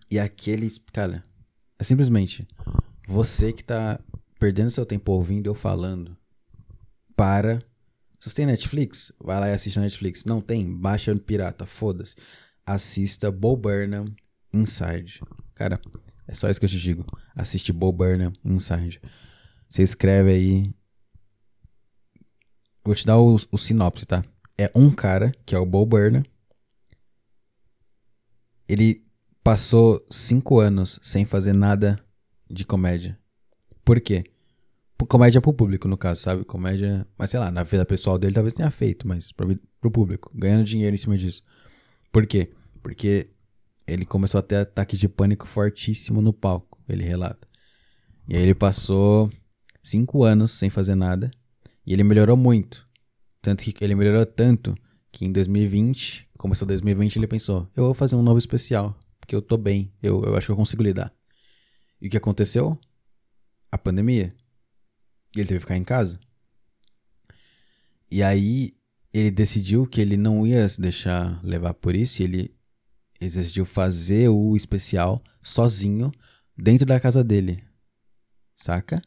E 0.10 0.18
aquele, 0.18 0.70
cara, 0.94 1.26
é 1.78 1.84
simplesmente 1.84 2.48
você 3.06 3.52
que 3.52 3.64
tá 3.64 4.00
perdendo 4.40 4.72
seu 4.72 4.86
tempo 4.86 5.12
ouvindo 5.12 5.48
eu 5.48 5.56
falando. 5.56 6.16
Para. 7.16 7.60
Se 8.20 8.30
você 8.30 8.38
tem 8.38 8.46
Netflix, 8.46 9.12
vai 9.20 9.40
lá 9.40 9.50
e 9.50 9.54
assiste 9.54 9.78
a 9.78 9.82
Netflix. 9.82 10.24
Não 10.26 10.42
tem? 10.42 10.74
Baixa 10.74 11.14
no 11.14 11.20
pirata, 11.20 11.66
foda-se. 11.66 12.16
Assista 12.66 13.32
Bo 13.32 13.56
Burnham 13.56 14.06
Inside. 14.54 15.22
Cara, 15.54 15.80
é 16.28 16.34
só 16.34 16.50
isso 16.50 16.60
que 16.60 16.66
eu 16.66 16.70
te 16.70 16.80
digo. 16.80 17.06
Assiste 17.36 17.72
Bo 17.72 17.92
Burnham 17.92 18.34
Inside. 18.44 19.00
Você 19.68 19.82
escreve 19.82 20.32
aí. 20.32 20.74
Vou 22.84 22.94
te 22.94 23.06
dar 23.06 23.18
o, 23.18 23.36
o 23.52 23.58
sinopse, 23.58 24.06
tá? 24.06 24.24
É 24.58 24.72
um 24.76 24.92
cara, 24.92 25.32
que 25.46 25.56
é 25.56 25.60
o 25.60 25.66
Bo 25.66 25.86
Burnham. 25.86 26.24
Ele 28.68 29.06
passou 29.44 30.06
cinco 30.10 30.60
anos 30.60 31.00
sem 31.02 31.26
fazer 31.26 31.54
nada 31.54 32.00
de 32.50 32.66
comédia. 32.66 33.18
Por 33.86 34.02
quê? 34.02 34.26
Comédia 35.08 35.40
pro 35.40 35.54
público, 35.54 35.88
no 35.88 35.98
caso, 35.98 36.22
sabe? 36.22 36.44
Comédia. 36.44 37.08
Mas 37.18 37.30
sei 37.30 37.40
lá, 37.40 37.50
na 37.52 37.64
vida 37.64 37.86
pessoal 37.86 38.18
dele 38.18 38.34
talvez 38.34 38.54
tenha 38.54 38.72
feito, 38.72 39.08
mas 39.08 39.32
pro, 39.32 39.58
pro 39.80 39.92
público. 39.92 40.32
Ganhando 40.36 40.66
dinheiro 40.66 40.94
em 40.94 40.98
cima 40.98 41.18
disso. 41.18 41.44
Por 42.12 42.26
quê? 42.26 42.52
Porque 42.82 43.30
ele 43.88 44.06
começou 44.06 44.40
a 44.40 44.42
ter 44.42 44.58
ataque 44.58 44.98
de 44.98 45.08
pânico 45.08 45.48
fortíssimo 45.48 46.22
no 46.22 46.34
palco, 46.34 46.78
ele 46.90 47.04
relata. 47.04 47.48
E 48.28 48.36
aí 48.36 48.44
ele 48.44 48.54
passou 48.54 49.32
cinco 49.82 50.24
anos 50.24 50.52
sem 50.52 50.70
fazer 50.70 50.96
nada 50.96 51.32
e 51.86 51.94
ele 51.94 52.04
melhorou 52.04 52.36
muito. 52.36 52.86
Tanto 53.42 53.64
que 53.64 53.84
ele 53.84 53.96
melhorou 53.96 54.26
tanto 54.26 54.76
que 55.12 55.24
em 55.24 55.32
2020, 55.32 56.30
começou 56.38 56.68
2020, 56.68 57.16
ele 57.16 57.28
pensou: 57.28 57.70
eu 57.76 57.86
vou 57.86 57.94
fazer 57.94 58.18
um 58.18 58.22
novo 58.22 58.38
especial, 58.38 59.00
porque 59.20 59.34
eu 59.34 59.42
tô 59.42 59.56
bem, 59.56 59.94
eu, 60.04 60.22
eu 60.24 60.36
acho 60.36 60.48
que 60.48 60.52
eu 60.52 60.58
consigo 60.58 60.84
lidar. 60.84 61.14
E 62.02 62.08
o 62.08 62.10
que 62.10 62.18
aconteceu? 62.18 62.78
A 63.72 63.78
pandemia. 63.78 64.36
E 65.36 65.40
ele 65.40 65.48
teve 65.48 65.60
que 65.60 65.66
ficar 65.66 65.78
em 65.78 65.84
casa. 65.84 66.20
E 68.12 68.22
aí 68.22 68.76
ele 69.14 69.32
decidiu 69.32 69.88
que 69.88 70.02
ele 70.02 70.18
não 70.18 70.46
ia 70.46 70.68
se 70.68 70.82
deixar 70.82 71.44
levar 71.44 71.74
por 71.74 71.96
isso 71.96 72.22
e 72.22 72.26
ele 72.26 72.57
ele 73.20 73.32
decidiu 73.32 73.66
fazer 73.66 74.30
o 74.30 74.56
especial 74.56 75.22
sozinho 75.42 76.12
dentro 76.58 76.86
da 76.86 77.00
casa 77.00 77.24
dele. 77.24 77.64
Saca? 78.56 79.02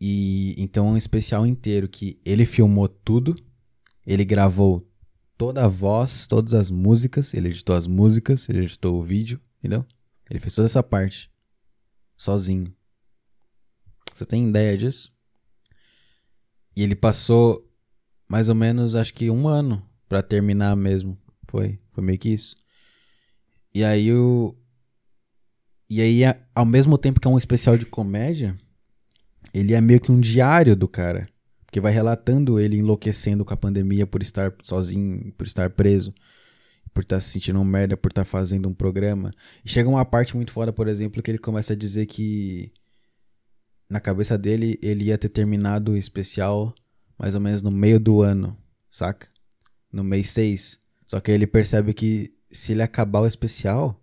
E 0.00 0.54
então 0.56 0.88
é 0.88 0.90
um 0.92 0.96
especial 0.96 1.46
inteiro 1.46 1.88
que 1.88 2.20
ele 2.24 2.46
filmou 2.46 2.88
tudo, 2.88 3.34
ele 4.06 4.24
gravou 4.24 4.88
toda 5.36 5.64
a 5.64 5.68
voz, 5.68 6.26
todas 6.26 6.54
as 6.54 6.70
músicas, 6.70 7.34
ele 7.34 7.48
editou 7.48 7.76
as 7.76 7.86
músicas, 7.86 8.48
ele 8.48 8.60
editou 8.60 8.98
o 8.98 9.02
vídeo, 9.02 9.40
entendeu? 9.58 9.84
Ele 10.28 10.38
fez 10.38 10.54
toda 10.54 10.66
essa 10.66 10.82
parte 10.82 11.30
sozinho. 12.16 12.74
Você 14.14 14.24
tem 14.24 14.48
ideia 14.48 14.76
disso? 14.76 15.10
E 16.76 16.82
ele 16.82 16.94
passou 16.94 17.66
mais 18.28 18.48
ou 18.48 18.54
menos, 18.54 18.94
acho 18.94 19.12
que 19.12 19.28
um 19.28 19.48
ano 19.48 19.84
para 20.08 20.22
terminar 20.22 20.76
mesmo. 20.76 21.18
Foi. 21.48 21.79
Foi 21.92 22.02
meio 22.02 22.18
que 22.18 22.28
isso. 22.30 22.56
E 23.74 23.84
aí 23.84 24.12
o. 24.12 24.54
E 25.88 26.00
aí, 26.00 26.22
ao 26.54 26.64
mesmo 26.64 26.96
tempo 26.96 27.18
que 27.18 27.26
é 27.26 27.30
um 27.30 27.38
especial 27.38 27.76
de 27.76 27.84
comédia, 27.84 28.56
ele 29.52 29.74
é 29.74 29.80
meio 29.80 30.00
que 30.00 30.12
um 30.12 30.20
diário 30.20 30.76
do 30.76 30.86
cara. 30.86 31.28
Porque 31.66 31.80
vai 31.80 31.92
relatando 31.92 32.58
ele 32.58 32.76
enlouquecendo 32.76 33.44
com 33.44 33.54
a 33.54 33.56
pandemia 33.56 34.06
por 34.06 34.22
estar 34.22 34.52
sozinho, 34.62 35.32
por 35.32 35.46
estar 35.46 35.70
preso, 35.70 36.12
por 36.92 37.02
estar 37.02 37.20
se 37.20 37.30
sentindo 37.30 37.60
um 37.60 37.64
merda, 37.64 37.96
por 37.96 38.10
estar 38.10 38.24
fazendo 38.24 38.68
um 38.68 38.74
programa. 38.74 39.32
E 39.64 39.70
chega 39.70 39.88
uma 39.88 40.04
parte 40.04 40.36
muito 40.36 40.52
foda, 40.52 40.72
por 40.72 40.88
exemplo, 40.88 41.22
que 41.22 41.30
ele 41.30 41.38
começa 41.38 41.72
a 41.72 41.76
dizer 41.76 42.06
que 42.06 42.72
na 43.88 44.00
cabeça 44.00 44.38
dele 44.38 44.78
ele 44.82 45.04
ia 45.04 45.18
ter 45.18 45.28
terminado 45.28 45.92
o 45.92 45.96
especial 45.96 46.74
mais 47.18 47.34
ou 47.34 47.40
menos 47.40 47.60
no 47.60 47.70
meio 47.70 48.00
do 48.00 48.22
ano, 48.22 48.56
saca? 48.90 49.28
No 49.92 50.02
mês 50.02 50.30
6. 50.30 50.78
Só 51.10 51.18
que 51.18 51.32
ele 51.32 51.44
percebe 51.44 51.92
que 51.92 52.32
se 52.52 52.70
ele 52.70 52.82
acabar 52.82 53.18
o 53.18 53.26
especial, 53.26 54.00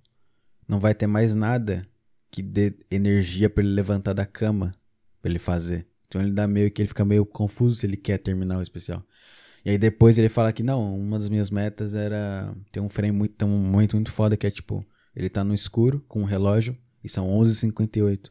não 0.67 0.77
vai 0.77 0.93
ter 0.93 1.07
mais 1.07 1.35
nada 1.35 1.87
que 2.29 2.41
dê 2.41 2.75
energia 2.91 3.49
para 3.49 3.63
ele 3.63 3.71
levantar 3.71 4.11
da 4.11 4.25
cama 4.25 4.75
para 5.21 5.31
ele 5.31 5.39
fazer. 5.39 5.87
Então 6.05 6.19
ele 6.19 6.33
dá 6.33 6.45
meio 6.45 6.69
que 6.69 6.81
ele 6.81 6.89
fica 6.89 7.05
meio 7.05 7.25
confuso 7.25 7.75
se 7.75 7.85
ele 7.85 7.95
quer 7.95 8.17
terminar 8.17 8.57
o 8.57 8.61
especial. 8.61 9.01
E 9.63 9.69
aí 9.69 9.77
depois 9.77 10.17
ele 10.17 10.27
fala 10.27 10.51
que 10.51 10.61
não, 10.61 10.99
uma 10.99 11.17
das 11.17 11.29
minhas 11.29 11.49
metas 11.49 11.93
era 11.93 12.53
ter 12.73 12.81
um 12.81 12.89
frame 12.89 13.17
muito, 13.17 13.45
um 13.45 13.57
momento 13.57 13.95
muito 13.95 14.11
foda 14.11 14.35
que 14.35 14.45
é 14.45 14.51
tipo, 14.51 14.85
ele 15.15 15.29
tá 15.29 15.45
no 15.45 15.53
escuro 15.53 16.03
com 16.09 16.23
um 16.23 16.25
relógio 16.25 16.75
e 17.01 17.07
são 17.07 17.29
11h58. 17.29 18.29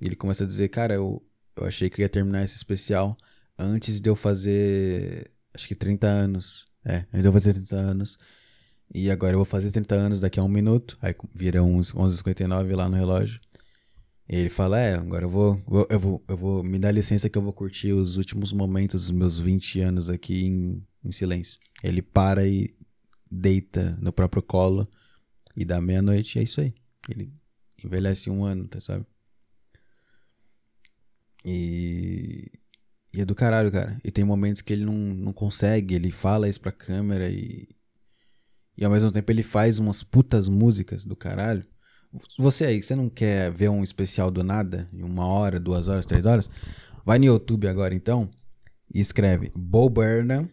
E 0.00 0.06
ele 0.06 0.16
começa 0.16 0.42
a 0.42 0.46
dizer, 0.48 0.68
cara, 0.68 0.94
eu, 0.94 1.24
eu 1.54 1.64
achei 1.64 1.88
que 1.88 2.02
ia 2.02 2.08
terminar 2.08 2.42
esse 2.42 2.56
especial 2.56 3.16
antes 3.56 4.00
de 4.00 4.10
eu 4.10 4.16
fazer 4.16 5.30
acho 5.54 5.68
que 5.68 5.76
30 5.76 6.08
anos. 6.08 6.69
É, 6.84 7.04
eu 7.12 7.22
vou 7.24 7.32
fazer 7.32 7.54
30 7.54 7.76
anos. 7.76 8.18
E 8.92 9.10
agora 9.10 9.34
eu 9.34 9.38
vou 9.38 9.44
fazer 9.44 9.70
30 9.70 9.94
anos 9.94 10.20
daqui 10.20 10.40
a 10.40 10.42
um 10.42 10.48
minuto. 10.48 10.98
Aí 11.00 11.14
vira 11.34 11.62
uns 11.62 11.92
11h59 11.92 12.74
lá 12.74 12.88
no 12.88 12.96
relógio. 12.96 13.40
E 14.28 14.36
ele 14.36 14.48
fala: 14.48 14.78
É, 14.78 14.94
agora 14.94 15.24
eu 15.24 15.30
vou, 15.30 15.62
eu 15.88 16.00
vou, 16.00 16.24
eu 16.28 16.36
vou 16.36 16.62
me 16.62 16.78
dar 16.78 16.92
licença 16.92 17.28
que 17.28 17.38
eu 17.38 17.42
vou 17.42 17.52
curtir 17.52 17.92
os 17.92 18.16
últimos 18.16 18.52
momentos 18.52 19.02
dos 19.02 19.10
meus 19.10 19.38
20 19.38 19.80
anos 19.80 20.10
aqui 20.10 20.44
em, 20.44 20.86
em 21.04 21.12
silêncio. 21.12 21.58
Ele 21.82 22.02
para 22.02 22.46
e 22.46 22.74
deita 23.30 23.96
no 24.00 24.12
próprio 24.12 24.42
colo 24.42 24.88
e 25.56 25.64
dá 25.64 25.80
meia-noite. 25.80 26.38
É 26.38 26.42
isso 26.42 26.60
aí. 26.60 26.74
Ele 27.08 27.32
envelhece 27.84 28.30
um 28.30 28.44
ano, 28.44 28.66
tá, 28.66 28.80
sabe? 28.80 29.06
E 31.44 32.50
e 33.12 33.20
é 33.20 33.24
do 33.24 33.34
caralho, 33.34 33.72
cara. 33.72 34.00
E 34.04 34.10
tem 34.10 34.24
momentos 34.24 34.62
que 34.62 34.72
ele 34.72 34.84
não, 34.84 34.94
não 34.94 35.32
consegue, 35.32 35.94
ele 35.94 36.10
fala 36.10 36.48
isso 36.48 36.60
pra 36.60 36.72
câmera 36.72 37.28
e. 37.28 37.68
E 38.76 38.84
ao 38.84 38.90
mesmo 38.90 39.10
tempo 39.10 39.30
ele 39.30 39.42
faz 39.42 39.78
umas 39.78 40.02
putas 40.02 40.48
músicas 40.48 41.04
do 41.04 41.14
caralho. 41.14 41.64
Você 42.38 42.64
aí, 42.64 42.82
você 42.82 42.96
não 42.96 43.10
quer 43.10 43.50
ver 43.52 43.68
um 43.68 43.82
especial 43.82 44.30
do 44.30 44.42
nada? 44.42 44.88
Em 44.92 45.02
uma 45.02 45.26
hora, 45.26 45.60
duas 45.60 45.86
horas, 45.86 46.06
três 46.06 46.24
horas? 46.24 46.48
Vai 47.04 47.18
no 47.18 47.26
YouTube 47.26 47.68
agora 47.68 47.94
então 47.94 48.30
e 48.92 49.00
escreve 49.00 49.52
Bo 49.54 49.88
Burnham. 49.90 50.48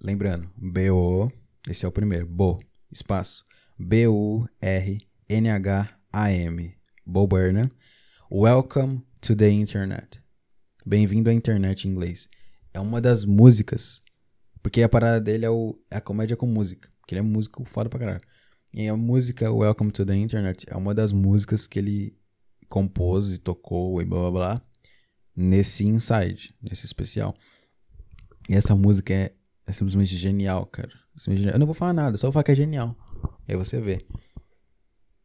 Lembrando, 0.00 0.48
B-O, 0.56 1.30
esse 1.68 1.84
é 1.84 1.88
o 1.88 1.92
primeiro, 1.92 2.26
Bo, 2.26 2.58
espaço. 2.90 3.44
B-U-R-N-H-A-M. 3.78 5.14
Bo 7.04 7.26
Burnham. 7.26 7.70
Welcome 8.30 9.02
to 9.20 9.34
the 9.36 9.50
Internet. 9.50 10.21
Bem-vindo 10.84 11.30
à 11.30 11.32
internet 11.32 11.86
em 11.86 11.92
inglês. 11.92 12.28
É 12.74 12.80
uma 12.80 13.00
das 13.00 13.24
músicas. 13.24 14.02
Porque 14.60 14.82
a 14.82 14.88
parada 14.88 15.20
dele 15.20 15.44
é, 15.44 15.50
o, 15.50 15.78
é 15.88 15.98
a 15.98 16.00
comédia 16.00 16.36
com 16.36 16.44
música. 16.44 16.88
Porque 17.00 17.14
ele 17.14 17.20
é 17.20 17.22
músico 17.22 17.64
foda 17.64 17.88
pra 17.88 18.00
caralho. 18.00 18.20
E 18.74 18.88
a 18.88 18.96
música 18.96 19.52
Welcome 19.52 19.92
to 19.92 20.04
the 20.04 20.16
Internet 20.16 20.66
é 20.68 20.76
uma 20.76 20.92
das 20.92 21.12
músicas 21.12 21.68
que 21.68 21.78
ele 21.78 22.18
compôs 22.68 23.32
e 23.32 23.38
tocou 23.38 24.02
e 24.02 24.04
blá 24.04 24.22
blá 24.22 24.30
blá 24.30 24.62
nesse 25.36 25.86
Inside, 25.86 26.52
nesse 26.60 26.84
especial. 26.84 27.32
E 28.48 28.54
essa 28.56 28.74
música 28.74 29.14
é, 29.14 29.32
é 29.64 29.72
simplesmente 29.72 30.16
genial, 30.16 30.66
cara. 30.66 30.90
Eu 31.52 31.58
não 31.60 31.66
vou 31.66 31.74
falar 31.76 31.92
nada, 31.92 32.16
só 32.16 32.26
vou 32.26 32.32
falar 32.32 32.42
que 32.42 32.52
é 32.52 32.56
genial. 32.56 32.96
Aí 33.46 33.54
você 33.54 33.80
vê. 33.80 34.04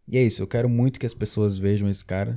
E 0.07 0.19
é 0.19 0.23
isso, 0.23 0.43
eu 0.43 0.47
quero 0.47 0.69
muito 0.69 0.99
que 0.99 1.05
as 1.05 1.15
pessoas 1.15 1.57
vejam 1.57 1.89
esse 1.89 2.05
cara. 2.05 2.35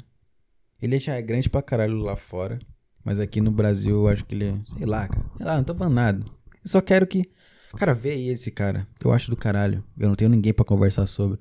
Ele 0.80 0.98
já 0.98 1.16
é 1.16 1.20
grande 1.20 1.50
pra 1.50 1.60
caralho 1.60 1.96
lá 1.96 2.16
fora. 2.16 2.58
Mas 3.04 3.18
aqui 3.18 3.40
no 3.40 3.50
Brasil 3.50 3.96
eu 3.96 4.08
acho 4.08 4.24
que 4.24 4.34
ele 4.34 4.44
é. 4.46 4.60
Sei 4.66 4.86
lá, 4.86 5.08
cara. 5.08 5.24
Sei 5.36 5.46
lá, 5.46 5.56
não 5.56 5.64
tô 5.64 5.74
falando 5.74 5.94
nada. 5.94 6.26
Eu 6.62 6.68
só 6.68 6.80
quero 6.80 7.06
que. 7.06 7.30
Cara, 7.76 7.94
vê 7.94 8.10
aí 8.10 8.28
esse 8.28 8.50
cara. 8.50 8.86
Eu 9.02 9.12
acho 9.12 9.30
do 9.30 9.36
caralho. 9.36 9.84
Eu 9.98 10.08
não 10.08 10.16
tenho 10.16 10.30
ninguém 10.30 10.52
para 10.52 10.64
conversar 10.64 11.06
sobre. 11.06 11.38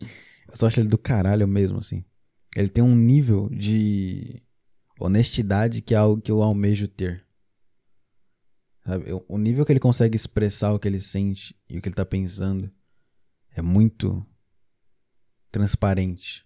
Eu 0.00 0.56
só 0.56 0.66
acho 0.66 0.80
ele 0.80 0.88
do 0.88 0.98
caralho 0.98 1.46
mesmo, 1.46 1.78
assim. 1.78 2.04
Ele 2.56 2.68
tem 2.68 2.82
um 2.82 2.94
nível 2.94 3.48
de 3.48 4.42
honestidade 4.98 5.80
que 5.80 5.94
é 5.94 5.96
algo 5.96 6.20
que 6.20 6.30
eu 6.30 6.42
almejo 6.42 6.88
ter. 6.88 7.24
Sabe? 8.84 9.04
O 9.28 9.38
nível 9.38 9.64
que 9.64 9.72
ele 9.72 9.80
consegue 9.80 10.16
expressar 10.16 10.72
o 10.72 10.78
que 10.78 10.88
ele 10.88 11.00
sente 11.00 11.54
e 11.68 11.78
o 11.78 11.82
que 11.82 11.88
ele 11.88 11.94
tá 11.94 12.04
pensando 12.04 12.70
é 13.54 13.62
muito 13.62 14.26
transparente, 15.50 16.44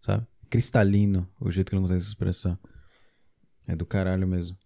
sabe? 0.00 0.26
Cristalino 0.50 1.28
o 1.40 1.50
jeito 1.50 1.70
que 1.70 1.74
ele 1.74 1.82
consegue 1.82 2.00
se 2.00 2.08
expressar. 2.08 2.58
É 3.66 3.76
do 3.76 3.86
caralho 3.86 4.26
mesmo. 4.26 4.56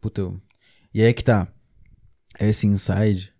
Puta, 0.00 0.20
eu... 0.20 0.40
E 0.92 1.02
aí 1.02 1.12
que 1.12 1.24
tá. 1.24 1.48
Esse 2.38 2.66
inside. 2.66 3.32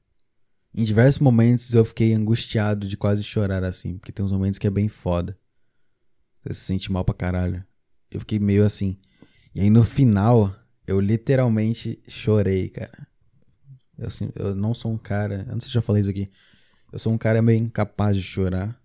Em 0.74 0.84
diversos 0.84 1.20
momentos 1.20 1.72
eu 1.72 1.84
fiquei 1.84 2.12
angustiado 2.12 2.86
de 2.86 2.96
quase 2.96 3.22
chorar 3.22 3.64
assim. 3.64 3.98
Porque 3.98 4.12
tem 4.12 4.24
uns 4.24 4.32
momentos 4.32 4.58
que 4.58 4.66
é 4.66 4.70
bem 4.70 4.88
foda. 4.88 5.38
Você 6.42 6.54
se 6.54 6.60
sente 6.60 6.92
mal 6.92 7.04
pra 7.04 7.14
caralho. 7.14 7.64
Eu 8.10 8.20
fiquei 8.20 8.38
meio 8.38 8.64
assim. 8.64 8.98
E 9.54 9.60
aí 9.60 9.70
no 9.70 9.84
final, 9.84 10.54
eu 10.86 11.00
literalmente 11.00 12.02
chorei, 12.08 12.68
cara. 12.68 13.06
Eu, 13.96 14.08
assim, 14.08 14.30
eu 14.34 14.54
não 14.54 14.74
sou 14.74 14.92
um 14.92 14.98
cara. 14.98 15.44
Eu 15.48 15.52
não 15.52 15.60
sei 15.60 15.68
se 15.68 15.74
já 15.74 15.82
falei 15.82 16.00
isso 16.00 16.10
aqui. 16.10 16.28
Eu 16.92 16.98
sou 16.98 17.12
um 17.12 17.18
cara 17.18 17.40
meio 17.40 17.60
incapaz 17.60 18.16
de 18.16 18.22
chorar. 18.22 18.78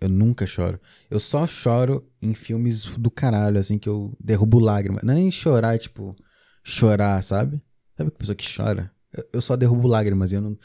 Eu, 0.00 0.08
nunca 0.08 0.46
choro. 0.46 0.80
Eu 1.10 1.18
só 1.18 1.46
choro 1.46 2.08
em 2.22 2.34
filmes 2.34 2.84
do 2.96 3.10
caralho, 3.10 3.58
assim, 3.58 3.78
que 3.78 3.88
eu 3.88 4.16
derrubo 4.20 4.60
lágrimas. 4.60 5.02
Não 5.02 5.14
é 5.14 5.18
em 5.18 5.30
chorar, 5.30 5.76
tipo, 5.78 6.14
chorar, 6.62 7.22
sabe? 7.22 7.60
Sabe 7.96 8.10
que 8.10 8.18
pessoa 8.18 8.36
que 8.36 8.46
chora? 8.56 8.92
Eu, 9.12 9.24
eu 9.34 9.40
só 9.40 9.56
derrubo 9.56 9.88
lágrimas 9.88 10.32
eu 10.32 10.40
não. 10.40 10.58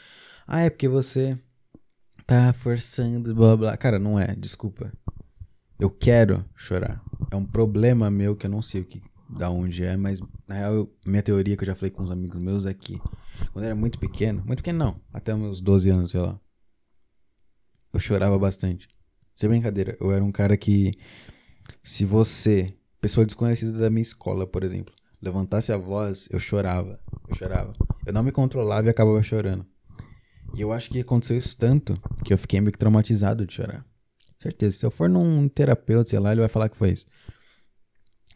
Ah, 0.46 0.60
é 0.60 0.70
porque 0.70 0.88
você 0.88 1.36
tá 2.26 2.52
forçando, 2.52 3.34
blá 3.34 3.56
blá. 3.56 3.76
Cara, 3.76 3.98
não 3.98 4.18
é, 4.18 4.34
desculpa. 4.36 4.92
Eu 5.78 5.90
quero 5.90 6.44
chorar. 6.54 7.02
É 7.30 7.36
um 7.36 7.44
problema 7.44 8.10
meu 8.10 8.36
que 8.36 8.46
eu 8.46 8.50
não 8.50 8.62
sei 8.62 8.82
o 8.82 8.84
que 8.84 9.02
da 9.28 9.50
onde 9.50 9.84
é, 9.84 9.96
mas 9.96 10.20
na 10.46 10.54
real, 10.54 10.72
eu, 10.72 10.96
minha 11.04 11.22
teoria 11.22 11.56
que 11.56 11.64
eu 11.64 11.66
já 11.66 11.74
falei 11.74 11.90
com 11.90 12.02
uns 12.02 12.10
amigos 12.10 12.38
meus 12.38 12.64
é 12.64 12.72
que 12.72 12.98
quando 13.52 13.64
eu 13.64 13.66
era 13.66 13.74
muito 13.74 13.98
pequeno, 13.98 14.42
muito 14.46 14.58
pequeno 14.58 14.78
não, 14.78 15.00
até 15.12 15.34
meus 15.34 15.60
12 15.60 15.90
anos, 15.90 16.12
sei 16.12 16.20
lá, 16.20 16.38
eu 17.96 18.00
chorava 18.00 18.38
bastante. 18.38 18.88
Sem 19.34 19.48
brincadeira, 19.48 19.96
eu 20.00 20.12
era 20.12 20.22
um 20.22 20.30
cara 20.30 20.56
que, 20.56 20.92
se 21.82 22.04
você, 22.04 22.74
pessoa 23.00 23.26
desconhecida 23.26 23.78
da 23.78 23.90
minha 23.90 24.02
escola, 24.02 24.46
por 24.46 24.62
exemplo, 24.62 24.94
levantasse 25.20 25.72
a 25.72 25.78
voz, 25.78 26.28
eu 26.30 26.38
chorava, 26.38 27.00
eu 27.28 27.34
chorava. 27.34 27.72
Eu 28.06 28.12
não 28.12 28.22
me 28.22 28.30
controlava 28.30 28.86
e 28.86 28.90
acabava 28.90 29.22
chorando. 29.22 29.66
E 30.54 30.60
eu 30.60 30.72
acho 30.72 30.90
que 30.90 31.00
aconteceu 31.00 31.36
isso 31.36 31.56
tanto 31.56 32.00
que 32.24 32.32
eu 32.32 32.38
fiquei 32.38 32.60
meio 32.60 32.72
que 32.72 32.78
traumatizado 32.78 33.46
de 33.46 33.52
chorar. 33.52 33.84
Certeza, 34.38 34.78
se 34.78 34.86
eu 34.86 34.90
for 34.90 35.08
num 35.08 35.48
terapeuta, 35.48 36.10
sei 36.10 36.18
lá, 36.18 36.32
ele 36.32 36.40
vai 36.40 36.48
falar 36.48 36.68
que 36.68 36.76
foi 36.76 36.90
isso. 36.90 37.06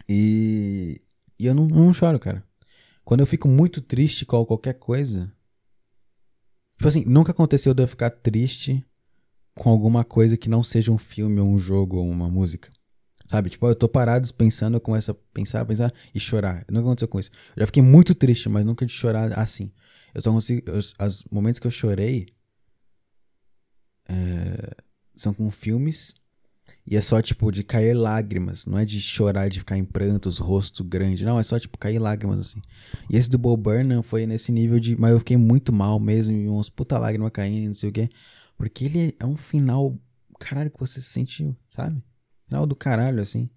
E, 0.08 0.98
e 1.38 1.46
eu 1.46 1.54
não, 1.54 1.66
não 1.68 1.92
choro, 1.92 2.18
cara. 2.18 2.42
Quando 3.04 3.20
eu 3.20 3.26
fico 3.26 3.46
muito 3.46 3.80
triste 3.80 4.24
com 4.24 4.44
qualquer 4.44 4.74
coisa. 4.74 5.32
Tipo 6.76 6.88
assim, 6.88 7.04
nunca 7.06 7.32
aconteceu 7.32 7.74
de 7.74 7.82
eu 7.82 7.88
ficar 7.88 8.10
triste 8.10 8.84
com 9.54 9.70
alguma 9.70 10.04
coisa 10.04 10.36
que 10.36 10.48
não 10.48 10.62
seja 10.62 10.92
um 10.92 10.98
filme 10.98 11.40
ou 11.40 11.48
um 11.48 11.58
jogo 11.58 11.96
ou 11.96 12.08
uma 12.08 12.28
música. 12.28 12.70
Sabe? 13.28 13.50
Tipo, 13.50 13.68
eu 13.68 13.74
tô 13.74 13.88
parado 13.88 14.32
pensando, 14.34 14.76
eu 14.76 14.80
começo 14.80 15.12
a 15.12 15.14
pensar, 15.32 15.64
pensar 15.64 15.92
e 16.14 16.18
chorar. 16.18 16.64
Nunca 16.68 16.86
aconteceu 16.86 17.08
com 17.08 17.20
isso. 17.20 17.30
Eu 17.54 17.60
já 17.60 17.66
fiquei 17.66 17.82
muito 17.82 18.14
triste, 18.14 18.48
mas 18.48 18.64
nunca 18.64 18.84
de 18.84 18.92
chorar 18.92 19.38
assim. 19.38 19.70
Eu 20.12 20.20
só 20.20 20.32
consigo. 20.32 20.62
os 20.72 21.24
momentos 21.30 21.60
que 21.60 21.66
eu 21.66 21.70
chorei. 21.70 22.26
É, 24.08 24.74
são 25.14 25.32
com 25.32 25.48
filmes 25.52 26.14
e 26.86 26.96
é 26.96 27.00
só, 27.00 27.20
tipo, 27.22 27.50
de 27.52 27.62
cair 27.62 27.94
lágrimas. 27.94 28.66
Não 28.66 28.78
é 28.78 28.84
de 28.84 29.00
chorar, 29.00 29.48
de 29.48 29.60
ficar 29.60 29.76
em 29.76 29.84
prantos, 29.84 30.38
rosto 30.38 30.82
grande. 30.82 31.24
Não, 31.24 31.38
é 31.38 31.42
só, 31.42 31.58
tipo, 31.58 31.78
cair 31.78 31.98
lágrimas, 31.98 32.40
assim. 32.40 32.60
E 33.08 33.16
esse 33.16 33.28
do 33.30 33.38
Bob 33.38 33.62
Burnham 33.62 34.02
foi 34.02 34.26
nesse 34.26 34.50
nível 34.50 34.80
de... 34.80 34.96
Mas 34.98 35.12
eu 35.12 35.18
fiquei 35.18 35.36
muito 35.36 35.72
mal 35.72 36.00
mesmo. 36.00 36.36
E 36.36 36.48
uns 36.48 36.68
puta 36.68 36.98
lágrimas 36.98 37.30
caindo, 37.30 37.68
não 37.68 37.74
sei 37.74 37.90
o 37.90 37.92
quê. 37.92 38.08
Porque 38.60 38.84
ele 38.84 39.16
é 39.18 39.24
um 39.24 39.38
final... 39.38 39.98
Caralho, 40.38 40.70
que 40.70 40.78
você 40.78 41.00
sentiu, 41.00 41.56
sabe? 41.66 42.04
Final 42.46 42.66
do 42.66 42.76
caralho, 42.76 43.22
assim. 43.22 43.48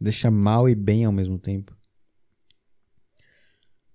Deixa 0.00 0.30
mal 0.30 0.66
e 0.70 0.74
bem 0.74 1.04
ao 1.04 1.12
mesmo 1.12 1.38
tempo. 1.38 1.76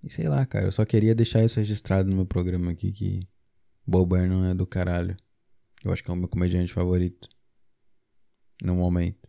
E 0.00 0.08
sei 0.08 0.28
lá, 0.28 0.46
cara. 0.46 0.66
Eu 0.66 0.70
só 0.70 0.84
queria 0.84 1.12
deixar 1.12 1.44
isso 1.44 1.58
registrado 1.58 2.08
no 2.08 2.14
meu 2.14 2.24
programa 2.24 2.70
aqui. 2.70 2.92
Que 2.92 3.28
Bob 3.84 4.10
Burnham 4.10 4.44
é 4.44 4.54
do 4.54 4.64
caralho. 4.64 5.16
Eu 5.82 5.92
acho 5.92 6.04
que 6.04 6.08
é 6.08 6.14
o 6.14 6.16
meu 6.16 6.28
comediante 6.28 6.72
favorito. 6.72 7.28
No 8.62 8.76
momento. 8.76 9.26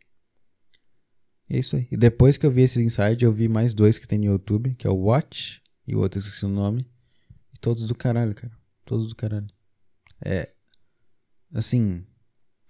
E 1.50 1.56
é 1.56 1.60
isso 1.60 1.76
aí. 1.76 1.88
E 1.90 1.98
depois 1.98 2.38
que 2.38 2.46
eu 2.46 2.52
vi 2.52 2.62
esses 2.62 2.84
insights, 2.84 3.24
eu 3.24 3.34
vi 3.34 3.50
mais 3.50 3.74
dois 3.74 3.98
que 3.98 4.08
tem 4.08 4.20
no 4.20 4.26
YouTube, 4.26 4.76
que 4.76 4.86
é 4.86 4.92
o 4.92 5.06
Watch 5.06 5.60
e 5.88 5.96
o 5.96 6.02
outro 6.02 6.20
esqueci 6.20 6.46
o 6.46 6.50
nome. 6.50 6.88
E 7.52 7.58
todos 7.58 7.88
do 7.88 7.96
caralho, 7.96 8.36
cara. 8.36 8.59
Todos 8.90 9.08
do 9.08 9.16
caralho. 9.16 9.46
É. 10.26 10.52
Assim. 11.54 12.04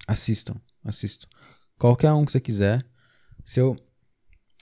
Assistam. 0.06 0.60
Assistam. 0.84 1.30
Qualquer 1.78 2.12
um 2.12 2.26
que 2.26 2.34
você 2.34 2.42
quiser. 2.42 2.86
Se 3.46 3.62
eu. 3.62 3.78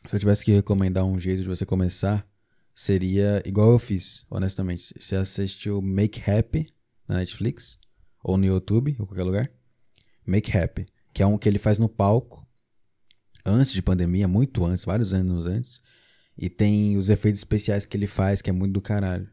Se 0.05 0.15
eu 0.15 0.19
tivesse 0.19 0.45
que 0.45 0.51
recomendar 0.51 1.03
um 1.03 1.19
jeito 1.19 1.41
de 1.41 1.47
você 1.47 1.65
começar, 1.65 2.29
seria 2.75 3.41
igual 3.43 3.71
eu 3.71 3.79
fiz, 3.79 4.23
honestamente. 4.29 4.93
Você 4.99 5.15
assistiu 5.15 5.81
Make 5.81 6.21
Happy 6.29 6.71
na 7.07 7.15
Netflix 7.15 7.79
ou 8.23 8.37
no 8.37 8.45
YouTube, 8.45 8.95
ou 8.99 9.07
qualquer 9.07 9.23
lugar. 9.23 9.51
Make 10.27 10.55
Happy, 10.55 10.85
que 11.11 11.23
é 11.23 11.25
um 11.25 11.39
que 11.39 11.49
ele 11.49 11.57
faz 11.57 11.79
no 11.79 11.89
palco, 11.89 12.47
antes 13.43 13.73
de 13.73 13.81
pandemia, 13.81 14.27
muito 14.27 14.63
antes, 14.63 14.85
vários 14.85 15.11
anos 15.11 15.47
antes. 15.47 15.81
E 16.37 16.51
tem 16.51 16.97
os 16.97 17.09
efeitos 17.09 17.39
especiais 17.39 17.83
que 17.83 17.97
ele 17.97 18.05
faz, 18.05 18.43
que 18.43 18.49
é 18.51 18.53
muito 18.53 18.73
do 18.73 18.81
caralho. 18.81 19.27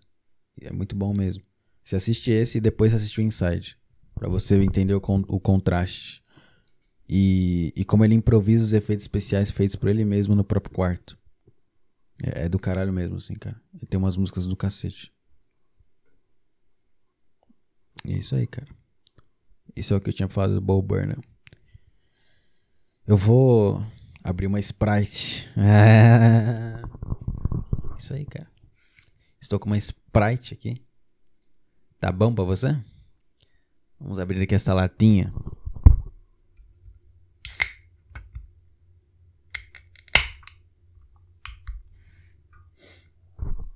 E 0.58 0.66
é 0.66 0.72
muito 0.72 0.96
bom 0.96 1.12
mesmo. 1.12 1.44
Você 1.84 1.96
assiste 1.96 2.30
esse 2.30 2.58
e 2.58 2.60
depois 2.60 2.94
assiste 2.94 3.20
o 3.20 3.22
Inside. 3.22 3.78
para 4.14 4.28
você 4.28 4.56
entender 4.56 4.94
o, 4.94 5.00
con 5.00 5.22
o 5.28 5.38
contraste. 5.38 6.22
E, 7.08 7.72
e 7.76 7.84
como 7.84 8.04
ele 8.04 8.14
improvisa 8.14 8.64
os 8.64 8.72
efeitos 8.72 9.04
especiais 9.04 9.50
feitos 9.50 9.76
por 9.76 9.90
ele 9.90 10.04
mesmo 10.04 10.34
no 10.34 10.42
próprio 10.42 10.74
quarto. 10.74 11.18
É, 12.22 12.44
é 12.44 12.48
do 12.48 12.58
caralho 12.58 12.92
mesmo, 12.92 13.16
assim, 13.16 13.34
cara. 13.34 13.60
Ele 13.74 13.86
tem 13.86 13.98
umas 13.98 14.16
músicas 14.16 14.46
do 14.46 14.56
cacete. 14.56 15.12
E 18.06 18.12
é 18.12 18.18
isso 18.18 18.34
aí, 18.34 18.46
cara. 18.46 18.68
Isso 19.76 19.92
é 19.92 19.96
o 19.96 20.00
que 20.00 20.08
eu 20.08 20.14
tinha 20.14 20.28
falado 20.28 20.54
do 20.54 20.60
Bo 20.60 20.80
Burnham. 20.80 21.20
Eu 23.06 23.16
vou 23.16 23.84
abrir 24.22 24.46
uma 24.46 24.60
Sprite. 24.60 25.50
É... 25.56 26.82
Isso 27.98 28.12
aí, 28.12 28.24
cara. 28.24 28.50
Estou 29.40 29.58
com 29.58 29.66
uma 29.66 29.76
Sprite 29.76 30.54
aqui. 30.54 30.84
Tá 32.04 32.12
bom 32.12 32.34
pra 32.34 32.44
você? 32.44 32.78
Vamos 33.98 34.18
abrir 34.18 34.42
aqui 34.42 34.54
essa 34.54 34.74
latinha. 34.74 35.32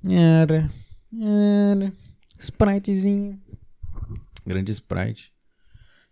Era, 0.04 0.70
era, 1.18 1.90
Spritezinho. 2.38 3.40
Grande 4.46 4.72
Sprite 4.72 5.32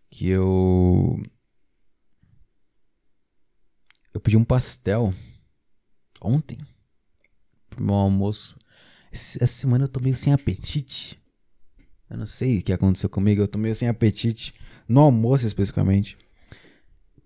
que 0.09 0.27
eu 0.27 1.23
eu 4.15 4.21
pedi 4.23 4.39
um 4.39 4.45
pastel 4.45 5.13
ontem 6.19 6.57
pro 7.69 7.85
meu 7.85 7.95
almoço. 7.95 8.59
Essa 9.13 9.47
semana 9.47 9.85
eu 9.85 9.89
tô 9.89 10.01
meio 10.01 10.17
sem 10.17 10.33
apetite. 10.33 11.26
Eu 12.09 12.17
não 12.17 12.27
sei 12.27 12.59
o 12.59 12.63
que 12.63 12.73
aconteceu 12.73 13.09
comigo. 13.09 13.43
Eu 13.43 13.49
tô 13.49 13.59
meio 13.59 13.75
sem 13.75 13.89
apetite. 13.89 14.55
No 14.89 15.01
almoço, 15.01 15.47
especificamente. 15.47 16.17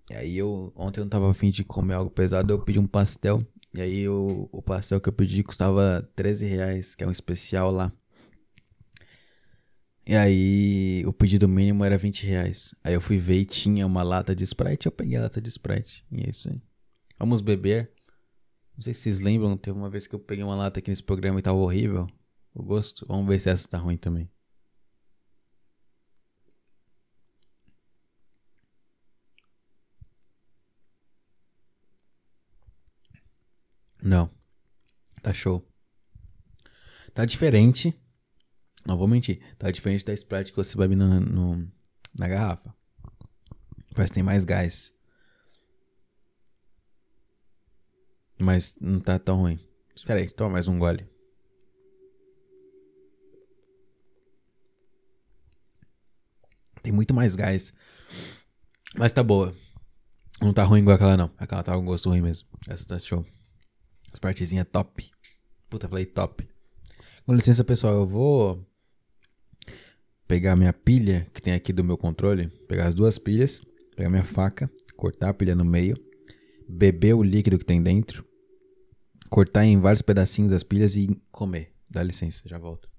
E 0.09 0.13
aí 0.15 0.37
eu. 0.37 0.73
Ontem 0.75 0.99
eu 0.99 1.05
não 1.05 1.09
tava 1.09 1.29
afim 1.29 1.49
de 1.49 1.63
comer 1.63 1.93
algo 1.93 2.09
pesado. 2.09 2.51
Eu 2.51 2.59
pedi 2.59 2.79
um 2.79 2.87
pastel. 2.87 3.45
E 3.73 3.81
aí 3.81 4.09
o, 4.09 4.49
o 4.51 4.61
pastel 4.61 4.99
que 4.99 5.07
eu 5.07 5.13
pedi 5.13 5.43
custava 5.43 6.09
13 6.15 6.45
reais, 6.45 6.93
que 6.93 7.03
é 7.03 7.07
um 7.07 7.11
especial 7.11 7.71
lá. 7.71 7.91
E 10.05 10.15
aí 10.15 11.03
o 11.05 11.13
pedido 11.13 11.47
mínimo 11.47 11.85
era 11.85 11.97
20 11.97 12.25
reais. 12.25 12.75
Aí 12.83 12.93
eu 12.93 12.99
fui 12.99 13.17
ver 13.17 13.37
e 13.37 13.45
tinha 13.45 13.85
uma 13.85 14.03
lata 14.03 14.35
de 14.35 14.43
Sprite, 14.43 14.87
eu 14.87 14.91
peguei 14.91 15.17
a 15.17 15.21
lata 15.21 15.39
de 15.39 15.47
Sprite. 15.47 16.03
E 16.11 16.23
é 16.25 16.29
isso 16.29 16.49
aí. 16.49 16.61
Vamos 17.17 17.39
beber. 17.39 17.91
Não 18.75 18.83
sei 18.83 18.93
se 18.93 19.01
vocês 19.01 19.19
lembram, 19.19 19.55
teve 19.55 19.77
uma 19.77 19.89
vez 19.89 20.07
que 20.07 20.15
eu 20.15 20.19
peguei 20.19 20.43
uma 20.43 20.55
lata 20.55 20.79
aqui 20.79 20.89
nesse 20.89 21.03
programa 21.03 21.39
e 21.39 21.41
tava 21.41 21.57
horrível. 21.57 22.07
O 22.53 22.63
gosto. 22.63 23.05
Vamos 23.07 23.27
ver 23.27 23.39
se 23.39 23.49
essa 23.49 23.69
tá 23.69 23.77
ruim 23.77 23.95
também. 23.95 24.29
Não. 34.01 34.29
Tá 35.21 35.33
show. 35.33 35.65
Tá 37.13 37.25
diferente. 37.25 37.93
Não 38.85 38.97
vou 38.97 39.07
mentir. 39.07 39.39
Tá 39.57 39.69
diferente 39.69 40.05
da 40.05 40.13
Sprite 40.13 40.51
que 40.51 40.57
você 40.57 40.77
bebe 40.77 40.95
no, 40.95 41.19
no 41.19 41.71
na 42.17 42.27
garrafa. 42.27 42.73
Parece 43.93 44.11
que 44.11 44.15
tem 44.15 44.23
mais 44.23 44.45
gás. 44.45 44.93
Mas 48.39 48.77
não 48.81 48.99
tá 48.99 49.19
tão 49.19 49.37
ruim. 49.37 49.59
Espera 49.95 50.19
aí, 50.19 50.29
toma 50.29 50.51
mais 50.51 50.67
um 50.67 50.79
gole. 50.79 51.07
Tem 56.81 56.91
muito 56.91 57.13
mais 57.13 57.35
gás. 57.35 57.71
Mas 58.95 59.13
tá 59.13 59.21
boa. 59.21 59.55
Não 60.41 60.51
tá 60.51 60.63
ruim 60.63 60.79
igual 60.79 60.95
aquela 60.95 61.15
não. 61.15 61.31
Aquela 61.37 61.61
tá 61.61 61.75
com 61.75 61.85
gosto 61.85 62.09
ruim 62.09 62.21
mesmo. 62.21 62.47
Essa 62.67 62.87
tá 62.87 62.99
show. 62.99 63.23
Spritezinha 64.13 64.65
top. 64.65 65.09
Puta, 65.69 65.87
falei 65.87 66.05
top. 66.05 66.47
Com 67.25 67.33
licença, 67.33 67.63
pessoal, 67.63 67.95
eu 67.95 68.07
vou 68.07 68.65
pegar 70.27 70.55
minha 70.55 70.73
pilha 70.73 71.27
que 71.33 71.41
tem 71.41 71.53
aqui 71.53 71.73
do 71.73 71.83
meu 71.83 71.97
controle, 71.97 72.47
pegar 72.67 72.87
as 72.87 72.95
duas 72.95 73.17
pilhas, 73.17 73.61
pegar 73.95 74.09
minha 74.09 74.23
faca, 74.23 74.69
cortar 74.95 75.29
a 75.29 75.33
pilha 75.33 75.55
no 75.55 75.65
meio, 75.65 75.97
beber 76.67 77.13
o 77.13 77.23
líquido 77.23 77.57
que 77.57 77.65
tem 77.65 77.81
dentro, 77.81 78.25
cortar 79.29 79.65
em 79.65 79.79
vários 79.79 80.01
pedacinhos 80.01 80.51
as 80.51 80.63
pilhas 80.63 80.95
e 80.95 81.09
comer. 81.31 81.73
Dá 81.89 82.01
licença, 82.01 82.43
já 82.45 82.57
volto. 82.57 82.89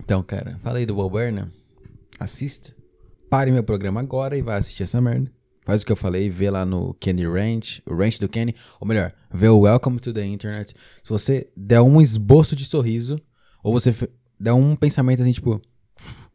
Então, 0.00 0.22
cara, 0.22 0.58
falei 0.62 0.86
do 0.86 0.94
Bob 0.94 1.12
Burnham. 1.12 1.50
Assista. 2.18 2.74
Pare 3.28 3.50
meu 3.50 3.64
programa 3.64 4.00
agora 4.00 4.36
e 4.36 4.42
vai 4.42 4.56
assistir 4.58 4.84
essa 4.84 5.00
merda. 5.00 5.35
Faz 5.66 5.82
o 5.82 5.86
que 5.86 5.90
eu 5.90 5.96
falei, 5.96 6.30
vê 6.30 6.48
lá 6.48 6.64
no 6.64 6.94
Kenny 6.94 7.26
Ranch, 7.26 7.82
o 7.84 7.96
Ranch 7.96 8.20
do 8.20 8.28
Kenny, 8.28 8.54
ou 8.78 8.86
melhor, 8.86 9.12
vê 9.34 9.48
o 9.48 9.62
Welcome 9.62 9.98
to 9.98 10.12
the 10.12 10.24
Internet. 10.24 10.72
Se 11.02 11.10
você 11.10 11.52
der 11.56 11.80
um 11.80 12.00
esboço 12.00 12.54
de 12.54 12.64
sorriso, 12.64 13.20
ou 13.64 13.72
você 13.72 13.92
der 14.38 14.52
um 14.52 14.76
pensamento 14.76 15.22
assim, 15.22 15.32
tipo, 15.32 15.60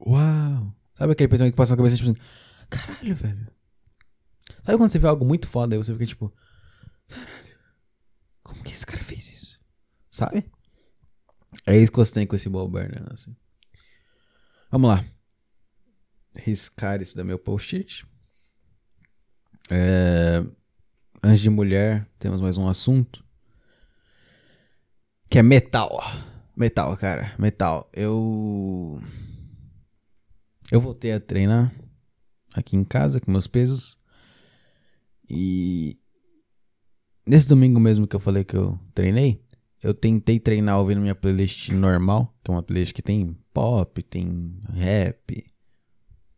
uau. 0.06 0.76
Sabe 0.98 1.14
aquele 1.14 1.30
pensamento 1.30 1.54
que 1.54 1.58
passa 1.58 1.72
na 1.72 1.78
cabeça, 1.78 1.96
tipo 1.96 2.10
assim, 2.10 2.20
caralho, 2.70 3.16
velho. 3.16 3.48
Sabe 4.66 4.78
quando 4.78 4.92
você 4.92 5.00
vê 5.00 5.08
algo 5.08 5.24
muito 5.24 5.48
foda 5.48 5.76
e 5.76 5.78
você 5.78 5.94
fica 5.94 6.06
tipo, 6.06 6.34
caralho, 7.08 7.56
como 8.44 8.62
que 8.64 8.74
esse 8.74 8.86
cara 8.86 9.02
fez 9.02 9.30
isso? 9.30 9.60
Sabe? 10.12 10.52
É 11.66 11.78
isso 11.78 11.90
que 11.90 11.98
você 11.98 12.14
tem 12.14 12.28
com 12.28 12.36
esse 12.36 12.50
Bob 12.50 12.70
Burnham, 12.70 13.08
assim. 13.14 13.34
Vamos 14.70 14.90
lá. 14.90 15.06
Riscar 16.38 17.02
isso 17.02 17.16
da 17.16 17.24
meu 17.24 17.40
post-it. 17.40 18.06
É, 19.70 20.44
antes 21.24 21.42
de 21.42 21.50
mulher, 21.50 22.08
temos 22.20 22.42
mais 22.42 22.58
um 22.58 22.68
assunto. 22.68 23.24
Que 25.30 25.40
é 25.40 25.44
metal. 25.44 26.02
Metal, 26.56 26.96
cara. 26.98 27.34
Metal. 27.40 27.90
Eu. 27.94 29.02
Eu 30.72 30.82
voltei 30.82 31.14
a 31.14 31.20
treinar 31.20 31.74
aqui 32.54 32.76
em 32.76 32.84
casa 32.84 33.20
com 33.20 33.32
meus 33.32 33.48
pesos. 33.48 33.98
E. 35.30 35.98
Nesse 37.26 37.48
domingo 37.48 37.80
mesmo 37.80 38.08
que 38.08 38.16
eu 38.16 38.20
falei 38.20 38.44
que 38.44 38.58
eu 38.58 38.78
treinei, 38.94 39.42
eu 39.82 39.94
tentei 39.94 40.40
treinar 40.40 40.80
ouvindo 40.80 41.02
minha 41.02 41.16
playlist 41.16 41.70
normal, 41.70 42.36
que 42.44 42.52
é 42.52 42.54
uma 42.54 42.64
playlist 42.64 42.94
que 42.94 43.02
tem 43.02 43.38
pop, 43.54 44.04
tem 44.04 44.62
rap, 44.74 45.51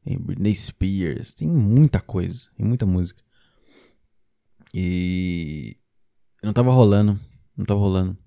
tem 0.04 0.18
Britney 0.18 0.54
Spears, 0.54 1.34
tem 1.34 1.48
muita 1.48 2.00
coisa, 2.02 2.50
tem 2.56 2.66
muita 2.66 2.86
música. 2.86 3.24
E 4.74 5.78
não 6.44 6.52
tava 6.52 6.72
rolando, 6.72 7.20
não 7.56 7.66
tava 7.66 7.80
rolando. 7.80 8.18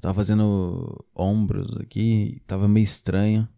Tava 0.00 0.14
fazendo 0.14 1.04
ombros 1.14 1.76
aqui, 1.78 2.42
tava 2.46 2.66
meio 2.66 2.84
estranho. 2.84 3.48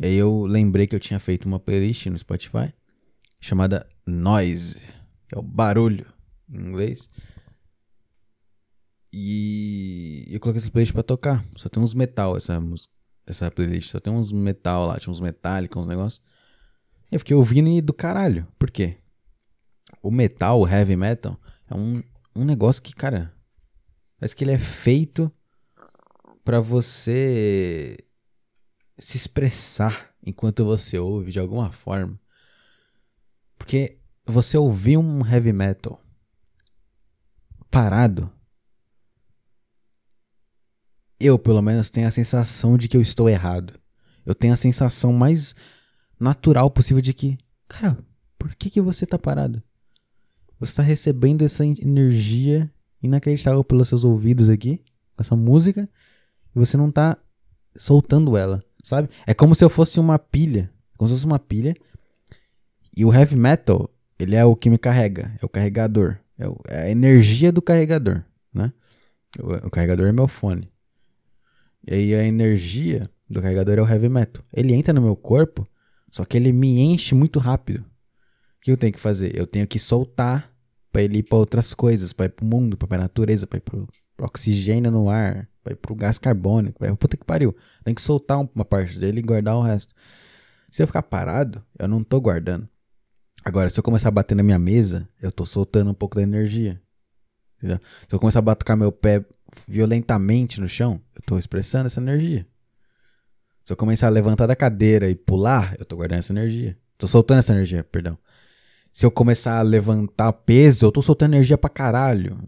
E 0.00 0.06
aí 0.06 0.14
eu 0.14 0.44
lembrei 0.44 0.86
que 0.86 0.94
eu 0.94 1.00
tinha 1.00 1.20
feito 1.20 1.46
uma 1.46 1.60
playlist 1.60 2.06
no 2.06 2.18
Spotify 2.18 2.72
chamada 3.40 3.88
Noise, 4.06 4.80
que 5.28 5.36
é 5.36 5.38
o 5.38 5.42
barulho 5.42 6.06
em 6.48 6.58
inglês. 6.58 7.08
E 9.12 10.24
eu 10.30 10.40
coloquei 10.40 10.60
essa 10.60 10.70
playlist 10.70 10.92
pra 10.92 11.02
tocar. 11.02 11.44
Só 11.56 11.68
tem 11.68 11.82
uns 11.82 11.94
metal 11.94 12.36
essa 12.36 12.58
música 12.58 12.91
essa 13.26 13.50
playlist. 13.50 13.90
Só 13.90 14.00
tem 14.00 14.12
uns 14.12 14.32
metal 14.32 14.86
lá, 14.86 14.98
tinha 14.98 15.10
uns 15.10 15.20
metálicos, 15.20 15.82
uns 15.82 15.86
negócios. 15.86 16.22
Eu 17.10 17.18
fiquei 17.18 17.36
ouvindo 17.36 17.68
e 17.68 17.80
do 17.80 17.92
caralho. 17.92 18.46
Por 18.58 18.70
quê? 18.70 18.98
O 20.02 20.10
metal, 20.10 20.60
o 20.60 20.68
heavy 20.68 20.96
metal, 20.96 21.38
é 21.70 21.74
um, 21.74 22.02
um 22.34 22.44
negócio 22.44 22.82
que, 22.82 22.94
cara, 22.94 23.32
parece 24.18 24.34
que 24.34 24.44
ele 24.44 24.52
é 24.52 24.58
feito 24.58 25.30
para 26.44 26.60
você 26.60 27.96
se 28.98 29.16
expressar 29.16 30.10
enquanto 30.24 30.64
você 30.64 30.98
ouve 30.98 31.30
de 31.30 31.38
alguma 31.38 31.70
forma. 31.70 32.18
Porque 33.58 33.98
você 34.24 34.56
ouvir 34.56 34.96
um 34.96 35.24
heavy 35.26 35.52
metal 35.52 36.00
parado 37.70 38.30
eu, 41.24 41.38
pelo 41.38 41.62
menos, 41.62 41.90
tenho 41.90 42.08
a 42.08 42.10
sensação 42.10 42.76
de 42.76 42.88
que 42.88 42.96
eu 42.96 43.00
estou 43.00 43.28
errado. 43.28 43.74
Eu 44.24 44.34
tenho 44.34 44.54
a 44.54 44.56
sensação 44.56 45.12
mais 45.12 45.54
natural 46.18 46.70
possível 46.70 47.02
de 47.02 47.12
que, 47.12 47.38
cara, 47.68 47.98
por 48.38 48.54
que, 48.54 48.70
que 48.70 48.80
você 48.80 49.04
tá 49.04 49.18
parado? 49.18 49.62
Você 50.60 50.72
está 50.72 50.82
recebendo 50.82 51.42
essa 51.42 51.64
energia 51.64 52.70
inacreditável 53.02 53.64
pelos 53.64 53.88
seus 53.88 54.04
ouvidos 54.04 54.48
aqui, 54.48 54.78
com 55.16 55.22
essa 55.22 55.34
música, 55.34 55.88
e 56.54 56.58
você 56.58 56.76
não 56.76 56.90
tá 56.90 57.16
soltando 57.76 58.36
ela, 58.36 58.62
sabe? 58.82 59.08
É 59.26 59.34
como 59.34 59.54
se 59.54 59.64
eu 59.64 59.70
fosse 59.70 59.98
uma 59.98 60.18
pilha, 60.18 60.70
como 60.96 61.08
se 61.08 61.14
fosse 61.14 61.26
uma 61.26 61.38
pilha, 61.38 61.74
e 62.96 63.04
o 63.04 63.12
heavy 63.12 63.36
metal, 63.36 63.90
ele 64.18 64.36
é 64.36 64.44
o 64.44 64.54
que 64.54 64.70
me 64.70 64.78
carrega, 64.78 65.34
é 65.42 65.44
o 65.44 65.48
carregador, 65.48 66.18
é, 66.38 66.44
é 66.68 66.82
a 66.84 66.90
energia 66.90 67.50
do 67.50 67.60
carregador, 67.60 68.22
né? 68.54 68.72
O 69.64 69.70
carregador 69.70 70.06
é 70.06 70.12
meu 70.12 70.28
fone. 70.28 70.71
E 71.86 71.94
aí 71.94 72.14
a 72.14 72.24
energia 72.24 73.10
do 73.28 73.40
carregador 73.40 73.78
é 73.78 73.82
o 73.82 73.88
heavy 73.88 74.08
metal. 74.08 74.44
Ele 74.52 74.72
entra 74.74 74.92
no 74.92 75.02
meu 75.02 75.16
corpo, 75.16 75.66
só 76.10 76.24
que 76.24 76.36
ele 76.36 76.52
me 76.52 76.78
enche 76.80 77.14
muito 77.14 77.38
rápido. 77.38 77.80
O 77.80 77.84
que 78.60 78.70
eu 78.70 78.76
tenho 78.76 78.92
que 78.92 79.00
fazer? 79.00 79.36
Eu 79.36 79.46
tenho 79.46 79.66
que 79.66 79.78
soltar 79.78 80.52
para 80.92 81.02
ele 81.02 81.18
ir 81.18 81.22
para 81.22 81.38
outras 81.38 81.74
coisas, 81.74 82.12
para 82.12 82.26
ir 82.26 82.30
pro 82.30 82.44
mundo, 82.44 82.76
para 82.76 82.96
a 82.96 83.00
natureza, 83.00 83.46
para 83.46 83.56
ir 83.56 83.62
pro, 83.62 83.88
oxigênio 84.20 84.90
no 84.90 85.08
ar, 85.08 85.48
para 85.64 85.72
ir 85.72 85.76
pro 85.76 85.94
gás 85.94 86.18
carbônico, 86.18 86.78
para 86.78 86.94
puta 86.94 87.16
que 87.16 87.24
pariu. 87.24 87.56
Tem 87.82 87.94
que 87.94 88.02
soltar 88.02 88.38
uma 88.54 88.64
parte 88.64 88.98
dele 88.98 89.20
e 89.20 89.22
guardar 89.22 89.56
o 89.56 89.62
resto. 89.62 89.94
Se 90.70 90.82
eu 90.82 90.86
ficar 90.86 91.02
parado, 91.02 91.64
eu 91.78 91.88
não 91.88 92.04
tô 92.04 92.20
guardando. 92.20 92.68
Agora, 93.44 93.68
se 93.68 93.78
eu 93.78 93.82
começar 93.82 94.08
a 94.08 94.12
bater 94.12 94.34
na 94.34 94.42
minha 94.42 94.58
mesa, 94.58 95.08
eu 95.20 95.32
tô 95.32 95.44
soltando 95.44 95.90
um 95.90 95.94
pouco 95.94 96.16
da 96.16 96.22
energia. 96.22 96.80
Entendeu? 97.58 97.80
Se 98.08 98.14
eu 98.14 98.20
começar 98.20 98.38
a 98.38 98.42
batucar 98.42 98.76
meu 98.76 98.92
pé 98.92 99.24
violentamente 99.66 100.60
no 100.60 100.68
chão, 100.68 101.00
eu 101.14 101.20
estou 101.20 101.38
expressando 101.38 101.86
essa 101.86 102.00
energia. 102.00 102.46
Se 103.64 103.72
eu 103.72 103.76
começar 103.76 104.08
a 104.08 104.10
levantar 104.10 104.46
da 104.46 104.56
cadeira 104.56 105.08
e 105.08 105.14
pular, 105.14 105.74
eu 105.78 105.84
estou 105.84 105.96
guardando 105.96 106.18
essa 106.18 106.32
energia. 106.32 106.76
Estou 106.92 107.08
soltando 107.08 107.38
essa 107.38 107.52
energia, 107.52 107.84
perdão. 107.84 108.18
Se 108.92 109.06
eu 109.06 109.10
começar 109.10 109.58
a 109.58 109.62
levantar 109.62 110.32
peso, 110.32 110.84
eu 110.84 110.88
estou 110.88 111.02
soltando 111.02 111.34
energia 111.34 111.56
pra 111.56 111.70
caralho. 111.70 112.38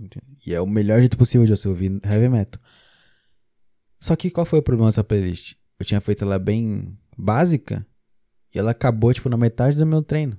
E 0.47 0.53
é 0.53 0.61
o 0.61 0.67
melhor 0.67 1.01
jeito 1.01 1.17
possível 1.17 1.47
de 1.47 1.57
você 1.57 1.69
ouvir 1.69 2.01
heavy 2.05 2.29
metal. 2.29 2.61
Só 4.01 4.15
que 4.15 4.31
qual 4.31 4.45
foi 4.45 4.59
o 4.59 4.63
problema 4.63 4.89
dessa 4.89 5.03
playlist? 5.03 5.55
Eu 5.79 5.87
tinha 5.87 6.01
feito 6.01 6.25
ela 6.25 6.39
bem 6.39 6.99
básica 7.17 7.87
e 8.55 8.59
ela 8.59 8.73
acabou, 8.73 9.15
tipo, 9.15 9.29
na 9.29 9.37
metade 9.37 9.77
do 9.77 9.87
meu 9.87 10.03
treino. 10.03 10.37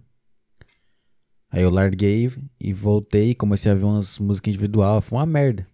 Aí 1.49 1.63
eu 1.63 1.69
larguei 1.69 2.31
e 2.59 2.73
voltei 2.73 3.31
e 3.31 3.35
comecei 3.35 3.71
a 3.71 3.75
ver 3.75 3.85
umas 3.85 4.19
músicas 4.19 4.49
individual. 4.49 5.01
Foi 5.01 5.17
uma 5.17 5.25
merda. 5.25 5.67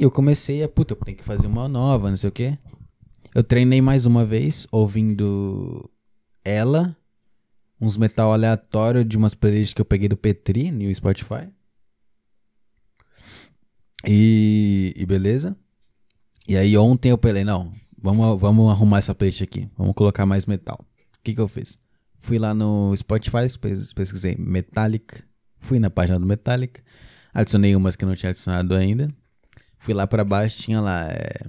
E 0.00 0.02
eu 0.02 0.10
comecei 0.10 0.62
a, 0.62 0.68
puta, 0.68 0.94
eu 0.94 0.96
tenho 0.96 1.18
que 1.18 1.22
fazer 1.22 1.46
uma 1.46 1.68
nova, 1.68 2.08
não 2.08 2.16
sei 2.16 2.30
o 2.30 2.32
quê. 2.32 2.56
Eu 3.34 3.44
treinei 3.44 3.82
mais 3.82 4.06
uma 4.06 4.24
vez, 4.24 4.66
ouvindo 4.72 5.90
ela, 6.42 6.96
uns 7.78 7.98
metal 7.98 8.32
aleatório 8.32 9.04
de 9.04 9.18
umas 9.18 9.34
playlists 9.34 9.74
que 9.74 9.80
eu 9.82 9.84
peguei 9.84 10.08
do 10.08 10.16
Petri 10.16 10.72
no 10.72 10.94
Spotify. 10.94 11.50
E, 14.06 14.94
e 14.96 15.04
beleza. 15.04 15.54
E 16.48 16.56
aí 16.56 16.78
ontem 16.78 17.10
eu 17.10 17.18
falei, 17.22 17.44
não, 17.44 17.70
vamos, 18.00 18.40
vamos 18.40 18.70
arrumar 18.70 19.00
essa 19.00 19.14
playlist 19.14 19.42
aqui. 19.42 19.68
Vamos 19.76 19.92
colocar 19.92 20.24
mais 20.24 20.46
metal. 20.46 20.78
O 20.80 21.22
que 21.22 21.34
que 21.34 21.40
eu 21.42 21.46
fiz? 21.46 21.78
Fui 22.20 22.38
lá 22.38 22.54
no 22.54 22.96
Spotify, 22.96 23.46
pesquisei 23.94 24.34
Metallica. 24.38 25.22
Fui 25.58 25.78
na 25.78 25.90
página 25.90 26.18
do 26.18 26.24
Metallica. 26.24 26.82
Adicionei 27.34 27.76
umas 27.76 27.96
que 27.96 28.06
não 28.06 28.14
tinha 28.14 28.30
adicionado 28.30 28.74
ainda. 28.74 29.14
Fui 29.80 29.94
lá 29.94 30.06
para 30.06 30.22
baixo, 30.22 30.62
tinha 30.62 30.78
lá. 30.78 31.08
É, 31.10 31.40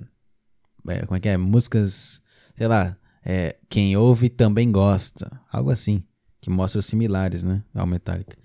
é, 0.88 1.06
como 1.06 1.18
é 1.18 1.20
que 1.20 1.28
é? 1.28 1.36
Músicas, 1.36 2.22
sei 2.56 2.66
lá. 2.66 2.98
É, 3.26 3.58
quem 3.68 3.96
ouve 3.98 4.30
também 4.30 4.72
gosta. 4.72 5.30
Algo 5.52 5.70
assim. 5.70 6.02
Que 6.40 6.50
mostra 6.50 6.80
os 6.80 6.86
similares, 6.86 7.44
né? 7.44 7.62
Ao 7.76 7.86
Metallica. 7.86 8.38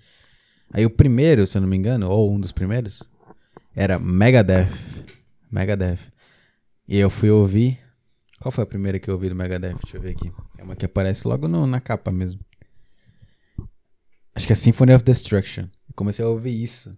Aí 0.73 0.85
o 0.85 0.89
primeiro, 0.89 1.47
se 1.47 1.57
eu 1.57 1.61
não 1.61 1.69
me 1.69 1.77
engano, 1.77 2.09
ou 2.09 2.35
um 2.35 2.37
dos 2.37 2.51
primeiros, 2.51 3.01
era 3.73 3.97
Megadeth. 3.97 4.67
Megadeth. 5.49 5.99
E 6.85 6.97
eu 6.97 7.09
fui 7.09 7.31
ouvir. 7.31 7.79
Qual 8.41 8.51
foi 8.51 8.65
a 8.65 8.67
primeira 8.67 8.99
que 8.99 9.09
eu 9.09 9.13
ouvi 9.13 9.29
do 9.29 9.35
Megadeth? 9.35 9.77
Deixa 9.81 9.95
eu 9.95 10.01
ver 10.01 10.09
aqui. 10.11 10.29
É 10.57 10.63
uma 10.63 10.75
que 10.75 10.85
aparece 10.85 11.25
logo 11.25 11.47
no, 11.47 11.65
na 11.65 11.79
capa 11.79 12.11
mesmo. 12.11 12.41
Acho 14.35 14.45
que 14.45 14.51
é 14.51 14.55
Symphony 14.55 14.93
of 14.93 15.03
Destruction. 15.03 15.69
Comecei 15.95 16.25
a 16.25 16.27
ouvir 16.27 16.61
isso. 16.61 16.95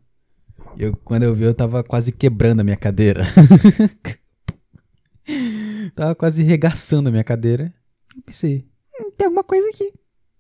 Eu, 0.78 0.96
quando 1.04 1.24
eu 1.24 1.34
vi, 1.34 1.44
eu 1.44 1.54
tava 1.54 1.84
quase 1.84 2.12
quebrando 2.12 2.62
a 2.62 2.64
minha 2.64 2.78
cadeira. 2.78 3.24
tava 5.96 6.16
quase 6.16 6.44
regaçando 6.44 7.10
a 7.10 7.12
minha 7.12 7.24
cadeira. 7.24 7.74
E 8.16 8.22
pensei, 8.22 8.68
hum, 9.00 9.12
tem 9.12 9.26
alguma 9.26 9.44
coisa 9.44 9.68
aqui. 9.70 9.94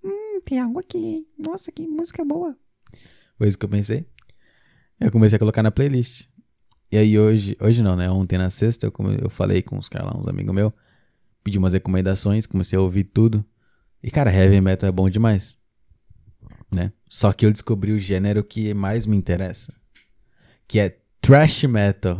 Hum, 0.04 0.42
tem 0.46 0.60
algo 0.60 0.80
aqui. 0.80 1.28
Nossa, 1.38 1.72
que 1.72 1.88
música 1.88 2.24
boa. 2.24 2.56
Foi 3.38 3.48
isso 3.48 3.58
que 3.58 3.66
eu 3.66 3.70
pensei. 3.70 4.06
Eu 5.00 5.12
comecei 5.12 5.36
a 5.36 5.40
colocar 5.40 5.64
na 5.64 5.72
playlist. 5.72 6.28
E 6.92 6.98
aí 6.98 7.20
hoje, 7.20 7.56
hoje 7.62 7.84
não, 7.84 7.96
né? 7.96 8.10
Ontem 8.10 8.38
na 8.38 8.50
sexta 8.50 8.88
eu, 8.88 8.92
come, 8.92 9.18
eu 9.22 9.30
falei 9.30 9.62
com 9.62 9.78
os 9.78 9.88
caras 9.88 10.12
lá, 10.12 10.20
uns 10.20 10.28
amigos 10.28 10.54
meus. 10.54 10.74
Pedi 11.44 11.58
umas 11.58 11.74
recomendações, 11.74 12.46
comecei 12.46 12.78
a 12.78 12.82
ouvir 12.82 13.06
tudo. 13.06 13.46
E 14.02 14.10
cara, 14.10 14.34
heavy 14.34 14.60
metal 14.60 14.90
é 14.90 14.92
bom 14.92 15.10
demais. 15.10 15.58
Né? 16.72 16.92
Só 17.10 17.32
que 17.32 17.46
eu 17.46 17.52
descobri 17.52 17.92
o 17.92 18.00
gênero 18.00 18.44
que 18.44 18.74
mais 18.74 19.06
me 19.06 19.16
interessa 19.16 19.79
que 20.70 20.80
é 20.80 20.98
thrash 21.20 21.64
metal. 21.64 22.20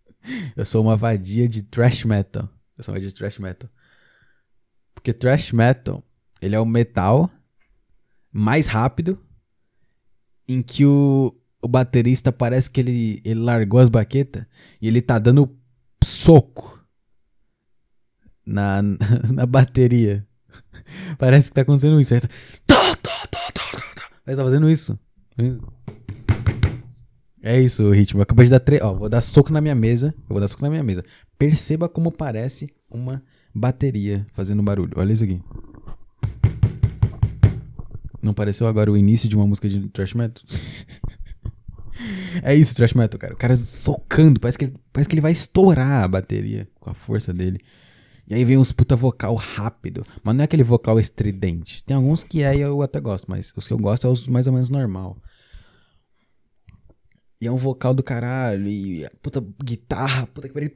eu 0.54 0.64
sou 0.66 0.82
uma 0.82 0.96
vadia 0.96 1.48
de 1.48 1.62
thrash 1.62 2.04
metal. 2.04 2.48
Eu 2.76 2.84
sou 2.84 2.92
uma 2.92 2.98
vadia 2.98 3.08
de 3.08 3.14
thrash 3.14 3.38
metal. 3.38 3.68
Porque 4.94 5.14
thrash 5.14 5.50
metal, 5.50 6.04
ele 6.40 6.54
é 6.54 6.60
o 6.60 6.66
metal 6.66 7.30
mais 8.30 8.66
rápido 8.66 9.18
em 10.46 10.62
que 10.62 10.84
o, 10.84 11.34
o 11.62 11.66
baterista 11.66 12.30
parece 12.30 12.70
que 12.70 12.80
ele, 12.80 13.22
ele 13.24 13.40
largou 13.40 13.80
as 13.80 13.88
baquetas 13.88 14.44
e 14.80 14.86
ele 14.86 15.00
tá 15.00 15.18
dando 15.18 15.58
soco 16.04 16.86
na, 18.44 18.82
na 19.32 19.46
bateria. 19.46 20.26
Parece 21.18 21.48
que 21.48 21.54
tá 21.54 21.62
acontecendo 21.62 21.98
isso. 21.98 22.14
Ele 22.14 22.20
tá, 22.66 22.96
tá 22.96 24.36
fazendo 24.36 24.68
isso. 24.68 24.98
É 27.46 27.60
isso 27.60 27.88
ritmo. 27.92 28.20
Acabei 28.20 28.44
de 28.44 28.50
dar 28.50 28.58
três. 28.58 28.82
Ó, 28.82 28.92
vou 28.92 29.08
dar 29.08 29.20
soco 29.20 29.52
na 29.52 29.60
minha 29.60 29.74
mesa. 29.76 30.12
Eu 30.28 30.30
vou 30.30 30.40
dar 30.40 30.48
soco 30.48 30.64
na 30.64 30.68
minha 30.68 30.82
mesa. 30.82 31.04
Perceba 31.38 31.88
como 31.88 32.10
parece 32.10 32.68
uma 32.90 33.22
bateria 33.54 34.26
fazendo 34.32 34.64
barulho. 34.64 34.94
Olha 34.96 35.12
isso 35.12 35.22
aqui. 35.22 35.40
Não 38.20 38.34
pareceu 38.34 38.66
agora 38.66 38.90
o 38.90 38.96
início 38.96 39.28
de 39.28 39.36
uma 39.36 39.46
música 39.46 39.68
de 39.68 39.88
thrash 39.90 40.14
metal? 40.14 40.42
é 42.42 42.52
isso, 42.52 42.74
thrash 42.74 42.94
metal, 42.94 43.16
cara. 43.16 43.34
O 43.34 43.36
cara 43.36 43.54
socando. 43.54 44.40
Parece 44.40 44.58
que, 44.58 44.64
ele, 44.64 44.74
parece 44.92 45.08
que 45.08 45.14
ele 45.14 45.22
vai 45.22 45.30
estourar 45.30 46.02
a 46.02 46.08
bateria 46.08 46.66
com 46.80 46.90
a 46.90 46.94
força 46.94 47.32
dele. 47.32 47.60
E 48.26 48.34
aí 48.34 48.44
vem 48.44 48.58
uns 48.58 48.72
puta 48.72 48.96
vocal 48.96 49.36
rápido. 49.36 50.04
Mas 50.24 50.34
não 50.34 50.42
é 50.42 50.46
aquele 50.46 50.64
vocal 50.64 50.98
estridente. 50.98 51.84
Tem 51.84 51.96
alguns 51.96 52.24
que 52.24 52.42
é 52.42 52.56
e 52.56 52.60
eu 52.60 52.82
até 52.82 52.98
gosto, 52.98 53.30
mas 53.30 53.52
os 53.56 53.68
que 53.68 53.72
eu 53.72 53.78
gosto 53.78 54.04
é 54.04 54.10
os 54.10 54.26
mais 54.26 54.48
ou 54.48 54.52
menos 54.52 54.68
normal. 54.68 55.16
E 57.40 57.46
é 57.46 57.52
um 57.52 57.56
vocal 57.56 57.92
do 57.92 58.02
caralho. 58.02 58.66
E 58.68 59.08
puta 59.22 59.44
guitarra, 59.62 60.26
puta 60.26 60.48
que 60.48 60.54
pariu. 60.54 60.70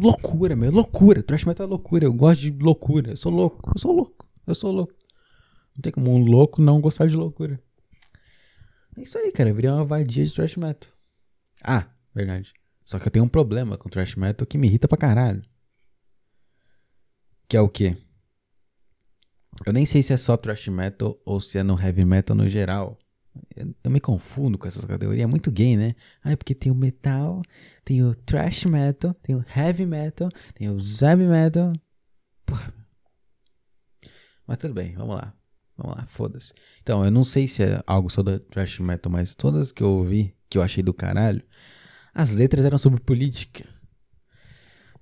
Loucura, 0.00 0.56
meu. 0.56 0.70
Loucura. 0.70 1.22
Thrash 1.22 1.44
metal 1.44 1.66
é 1.66 1.68
loucura. 1.68 2.04
Eu 2.06 2.12
gosto 2.12 2.40
de 2.40 2.50
loucura. 2.50 3.10
Eu 3.10 3.16
sou 3.16 3.32
louco. 3.32 3.70
Eu 3.74 3.78
sou 3.78 3.92
louco. 3.92 4.28
Eu 4.46 4.54
sou 4.54 4.72
louco. 4.72 4.94
Não 5.76 5.82
tem 5.82 5.92
como 5.92 6.10
um 6.10 6.24
louco 6.24 6.62
não 6.62 6.80
gostar 6.80 7.06
de 7.06 7.16
loucura. 7.16 7.60
É 8.96 9.02
isso 9.02 9.18
aí, 9.18 9.30
cara. 9.30 9.52
Virei 9.52 9.70
uma 9.70 9.84
vadia 9.84 10.24
de 10.24 10.34
thrash 10.34 10.56
metal. 10.56 10.90
Ah, 11.62 11.86
verdade. 12.14 12.52
Só 12.84 12.98
que 12.98 13.06
eu 13.06 13.10
tenho 13.10 13.24
um 13.24 13.28
problema 13.28 13.76
com 13.76 13.90
thrash 13.90 14.16
metal 14.16 14.46
que 14.46 14.56
me 14.56 14.66
irrita 14.66 14.88
pra 14.88 14.96
caralho. 14.96 15.42
Que 17.46 17.56
é 17.56 17.60
o 17.60 17.68
quê? 17.68 17.96
Eu 19.66 19.72
nem 19.72 19.84
sei 19.84 20.02
se 20.02 20.12
é 20.12 20.16
só 20.16 20.36
thrash 20.36 20.68
metal 20.68 21.20
ou 21.24 21.40
se 21.40 21.58
é 21.58 21.62
no 21.62 21.78
heavy 21.78 22.04
metal 22.04 22.34
no 22.34 22.48
geral. 22.48 22.98
Eu 23.82 23.90
me 23.90 24.00
confundo 24.00 24.58
com 24.58 24.66
essas 24.66 24.84
categorias. 24.84 25.24
É 25.24 25.26
muito 25.26 25.50
gay, 25.50 25.76
né? 25.76 25.94
Ah, 26.22 26.32
é 26.32 26.36
porque 26.36 26.54
tem 26.54 26.70
o 26.70 26.74
metal, 26.74 27.42
tem 27.84 28.02
o 28.02 28.14
thrash 28.14 28.64
metal, 28.64 29.14
tem 29.22 29.34
o 29.36 29.44
heavy 29.54 29.86
metal, 29.86 30.28
tem 30.54 30.68
o 30.68 30.76
heavy 31.02 31.26
metal. 31.26 31.72
Porra. 32.44 32.72
Mas 34.46 34.58
tudo 34.58 34.74
bem, 34.74 34.94
vamos 34.94 35.16
lá. 35.16 35.34
Vamos 35.76 35.96
lá, 35.96 36.06
foda-se. 36.06 36.52
Então, 36.82 37.04
eu 37.04 37.10
não 37.10 37.22
sei 37.22 37.46
se 37.46 37.62
é 37.62 37.80
algo 37.86 38.10
só 38.10 38.22
do 38.22 38.38
thrash 38.40 38.80
metal, 38.80 39.12
mas 39.12 39.34
todas 39.34 39.70
que 39.70 39.82
eu 39.82 39.90
ouvi, 39.90 40.34
que 40.50 40.58
eu 40.58 40.62
achei 40.62 40.82
do 40.82 40.92
caralho, 40.92 41.42
as 42.12 42.32
letras 42.34 42.64
eram 42.64 42.78
sobre 42.78 43.00
política. 43.00 43.64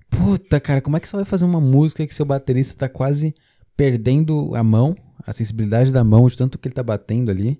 Puta, 0.09 0.59
cara, 0.59 0.81
como 0.81 0.97
é 0.97 0.99
que 0.99 1.07
você 1.07 1.15
vai 1.15 1.25
fazer 1.25 1.45
uma 1.45 1.59
música 1.59 2.05
que 2.05 2.13
seu 2.13 2.25
baterista 2.25 2.77
tá 2.77 2.89
quase 2.89 3.33
perdendo 3.75 4.55
a 4.55 4.63
mão, 4.63 4.95
a 5.25 5.33
sensibilidade 5.33 5.91
da 5.91 6.03
mão, 6.03 6.27
de 6.27 6.37
tanto 6.37 6.59
que 6.59 6.67
ele 6.67 6.75
tá 6.75 6.83
batendo 6.83 7.31
ali? 7.31 7.59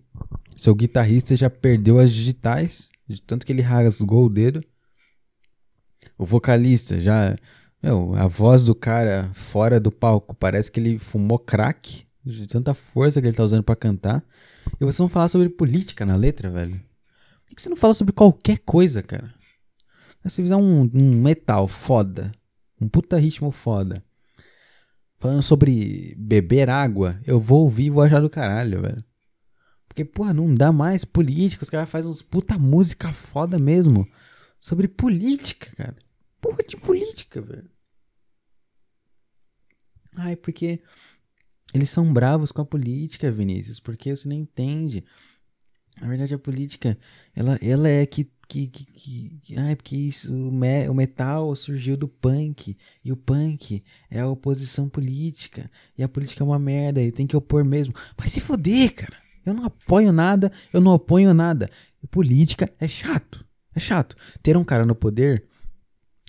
Seu 0.57 0.73
guitarrista 0.73 1.35
já 1.35 1.51
perdeu 1.51 1.99
as 1.99 2.11
digitais, 2.11 2.89
de 3.07 3.21
tanto 3.21 3.45
que 3.45 3.51
ele 3.51 3.61
rasgou 3.61 4.25
o 4.25 4.29
dedo. 4.29 4.63
O 6.17 6.25
vocalista 6.25 6.99
já. 6.99 7.37
Meu, 7.81 8.15
a 8.15 8.25
voz 8.25 8.63
do 8.63 8.73
cara 8.73 9.29
fora 9.35 9.79
do 9.79 9.91
palco 9.91 10.35
parece 10.35 10.71
que 10.71 10.79
ele 10.79 10.97
fumou 10.97 11.37
crack, 11.37 12.07
de 12.25 12.47
tanta 12.47 12.73
força 12.73 13.21
que 13.21 13.27
ele 13.27 13.37
tá 13.37 13.43
usando 13.43 13.61
para 13.61 13.75
cantar. 13.75 14.25
E 14.81 14.83
você 14.83 14.99
não 14.99 15.07
fala 15.07 15.29
sobre 15.29 15.47
política 15.47 16.05
na 16.07 16.15
letra, 16.15 16.49
velho? 16.49 16.81
Por 17.45 17.55
que 17.55 17.61
você 17.61 17.69
não 17.69 17.77
fala 17.77 17.93
sobre 17.93 18.13
qualquer 18.13 18.57
coisa, 18.57 19.03
cara? 19.03 19.31
Se 20.25 20.41
fizer 20.41 20.55
um, 20.55 20.89
um 20.93 21.21
metal 21.21 21.67
foda, 21.67 22.31
um 22.81 22.89
puta 22.89 23.17
ritmo 23.17 23.51
foda, 23.51 24.03
falando 25.19 25.41
sobre 25.41 26.15
beber 26.17 26.69
água, 26.69 27.17
eu 27.25 27.39
vou 27.39 27.61
ouvir 27.61 27.85
e 27.85 27.89
vou 27.89 28.03
achar 28.03 28.19
do 28.19 28.29
caralho, 28.29 28.81
velho. 28.81 29.03
Porque, 29.97 30.05
porra, 30.05 30.31
não 30.31 30.53
dá 30.53 30.71
mais 30.71 31.03
política. 31.03 31.63
Os 31.63 31.71
caras 31.71 31.89
fazem 31.89 32.07
uns 32.07 32.21
puta 32.21 32.55
música 32.55 33.11
foda 33.11 33.57
mesmo. 33.57 34.07
Sobre 34.59 34.87
política, 34.87 35.75
cara. 35.75 35.97
Porra 36.39 36.63
de 36.63 36.77
política, 36.77 37.41
velho. 37.41 37.67
Ai, 40.15 40.35
porque 40.35 40.83
eles 41.73 41.89
são 41.89 42.13
bravos 42.13 42.51
com 42.51 42.61
a 42.61 42.65
política, 42.65 43.31
Vinícius. 43.31 43.79
Porque 43.79 44.15
você 44.15 44.29
não 44.29 44.35
entende. 44.35 45.03
Na 45.99 46.07
verdade, 46.07 46.35
a 46.35 46.39
política, 46.39 46.95
ela, 47.35 47.57
ela 47.59 47.89
é 47.89 48.05
que 48.05 48.31
que, 48.47 48.67
que, 48.67 49.39
que 49.41 49.57
ai, 49.57 49.75
porque 49.75 49.95
isso, 49.97 50.31
o, 50.31 50.51
me, 50.51 50.87
o 50.87 50.93
metal 50.93 51.53
surgiu 51.53 51.97
do 51.97 52.07
punk, 52.07 52.77
e 53.03 53.11
o 53.11 53.17
punk 53.17 53.83
é 54.09 54.21
a 54.21 54.29
oposição 54.29 54.87
política, 54.87 55.69
e 55.97 56.03
a 56.03 56.07
política 56.07 56.43
é 56.43 56.45
uma 56.45 56.57
merda, 56.57 57.01
e 57.01 57.11
tem 57.11 57.27
que 57.27 57.35
opor 57.35 57.65
mesmo. 57.65 57.93
Vai 58.15 58.29
se 58.29 58.39
foder, 58.39 58.93
cara. 58.93 59.26
Eu 59.47 59.53
não 59.53 59.65
apoio 59.65 60.11
nada, 60.11 60.51
eu 60.73 60.81
não 60.81 60.93
apoio 60.93 61.33
nada. 61.33 61.69
Política 62.11 62.69
é 62.79 62.87
chato. 62.87 63.45
É 63.75 63.79
chato. 63.79 64.15
Ter 64.41 64.57
um 64.57 64.63
cara 64.63 64.85
no 64.85 64.95
poder 64.95 65.45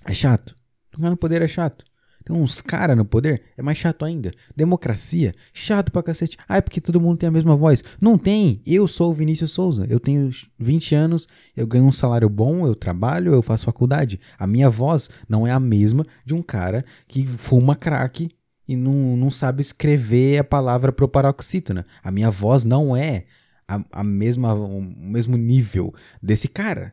é 0.05 0.15
chato. 0.15 0.55
Um 0.97 1.01
cara 1.01 1.11
no 1.11 1.17
poder 1.17 1.43
é 1.43 1.49
chato. 1.49 1.85
Tem 2.25 2.37
uns 2.37 2.61
caras 2.61 2.95
no 2.95 3.07
poder, 3.07 3.43
é 3.57 3.63
mais 3.63 3.79
chato 3.79 4.05
ainda. 4.05 4.31
Democracia, 4.55 5.35
chato 5.53 5.91
pra 5.91 6.03
cacete. 6.03 6.37
Ah, 6.47 6.59
é 6.59 6.61
porque 6.61 6.79
todo 6.79 7.01
mundo 7.01 7.17
tem 7.17 7.29
a 7.29 7.33
mesma 7.33 7.57
voz. 7.57 7.83
Não 7.99 8.19
tem. 8.19 8.61
Eu 8.67 8.87
sou 8.87 9.11
o 9.11 9.15
Vinícius 9.15 9.53
Souza. 9.53 9.87
Eu 9.89 9.99
tenho 9.99 10.29
20 10.59 10.95
anos, 10.95 11.27
eu 11.57 11.67
ganho 11.67 11.87
um 11.87 11.93
salário 11.93 12.29
bom, 12.29 12.67
eu 12.67 12.75
trabalho, 12.75 13.33
eu 13.33 13.43
faço 13.43 13.65
faculdade. 13.65 14.21
A 14.39 14.47
minha 14.47 14.69
voz 14.69 15.09
não 15.27 15.47
é 15.47 15.53
a 15.53 15.59
mesma 15.59 16.05
de 16.23 16.35
um 16.35 16.43
cara 16.43 16.85
que 17.07 17.27
fuma 17.27 17.75
crack 17.75 18.29
e 18.69 18.77
não, 18.77 19.17
não 19.17 19.31
sabe 19.31 19.63
escrever 19.63 20.39
a 20.39 20.45
palavra 20.45 20.93
proparoxítona. 20.93 21.87
A 22.03 22.13
minha 22.13 22.31
voz 22.31 22.67
não 22.67 22.95
é 22.95 23.25
a, 23.67 23.83
a 23.91 24.05
mesma, 24.05 24.53
o 24.53 24.83
mesmo 24.83 25.39
nível 25.39 25.95
desse 26.23 26.49
cara. 26.49 26.93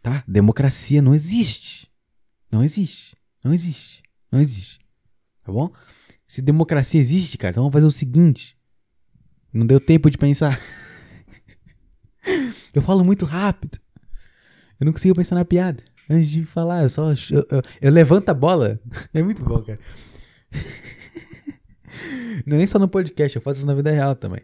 Tá? 0.00 0.22
Democracia 0.26 1.02
não 1.02 1.12
existe. 1.12 1.90
Não 2.50 2.62
existe. 2.62 3.16
Não 3.44 3.52
existe. 3.52 4.02
Não 4.30 4.40
existe. 4.40 4.78
Tá 5.44 5.50
bom? 5.50 5.70
Se 6.26 6.40
democracia 6.40 7.00
existe, 7.00 7.36
cara, 7.36 7.50
então 7.50 7.64
vamos 7.64 7.72
fazer 7.72 7.86
o 7.86 7.90
seguinte. 7.90 8.56
Não 9.52 9.66
deu 9.66 9.80
tempo 9.80 10.08
de 10.08 10.16
pensar. 10.16 10.58
eu 12.72 12.82
falo 12.82 13.04
muito 13.04 13.24
rápido. 13.24 13.78
Eu 14.78 14.84
não 14.84 14.92
consigo 14.92 15.14
pensar 15.14 15.34
na 15.34 15.44
piada. 15.44 15.82
Antes 16.08 16.28
de 16.28 16.44
falar, 16.44 16.82
eu 16.84 16.90
só. 16.90 17.10
Eu, 17.10 17.46
eu, 17.50 17.62
eu 17.80 17.90
levanto 17.90 18.28
a 18.28 18.34
bola. 18.34 18.80
É 19.12 19.22
muito 19.22 19.42
bom, 19.42 19.62
cara. 19.62 19.78
Não 22.44 22.56
é 22.56 22.58
nem 22.58 22.66
só 22.66 22.78
no 22.78 22.88
podcast, 22.88 23.36
eu 23.36 23.42
faço 23.42 23.58
isso 23.58 23.66
na 23.66 23.74
vida 23.74 23.90
real 23.90 24.14
também. 24.14 24.40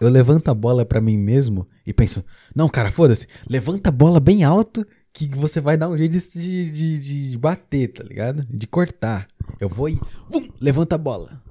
Eu 0.00 0.08
levanto 0.08 0.48
a 0.48 0.54
bola 0.54 0.84
para 0.84 1.00
mim 1.00 1.16
mesmo 1.16 1.68
e 1.86 1.92
penso, 1.92 2.24
não, 2.54 2.68
cara, 2.68 2.90
foda-se, 2.90 3.26
levanta 3.48 3.88
a 3.88 3.92
bola 3.92 4.20
bem 4.20 4.44
alto 4.44 4.86
que 5.12 5.28
você 5.28 5.60
vai 5.60 5.76
dar 5.76 5.88
um 5.88 5.96
jeito 5.96 6.18
de, 6.32 6.70
de, 6.70 7.28
de 7.30 7.38
bater, 7.38 7.88
tá 7.88 8.02
ligado? 8.02 8.44
De 8.46 8.66
cortar. 8.66 9.28
Eu 9.60 9.68
vou 9.68 9.88
e 9.88 10.00
vum, 10.30 10.48
levanta 10.60 10.94
a 10.94 10.98
bola. 10.98 11.42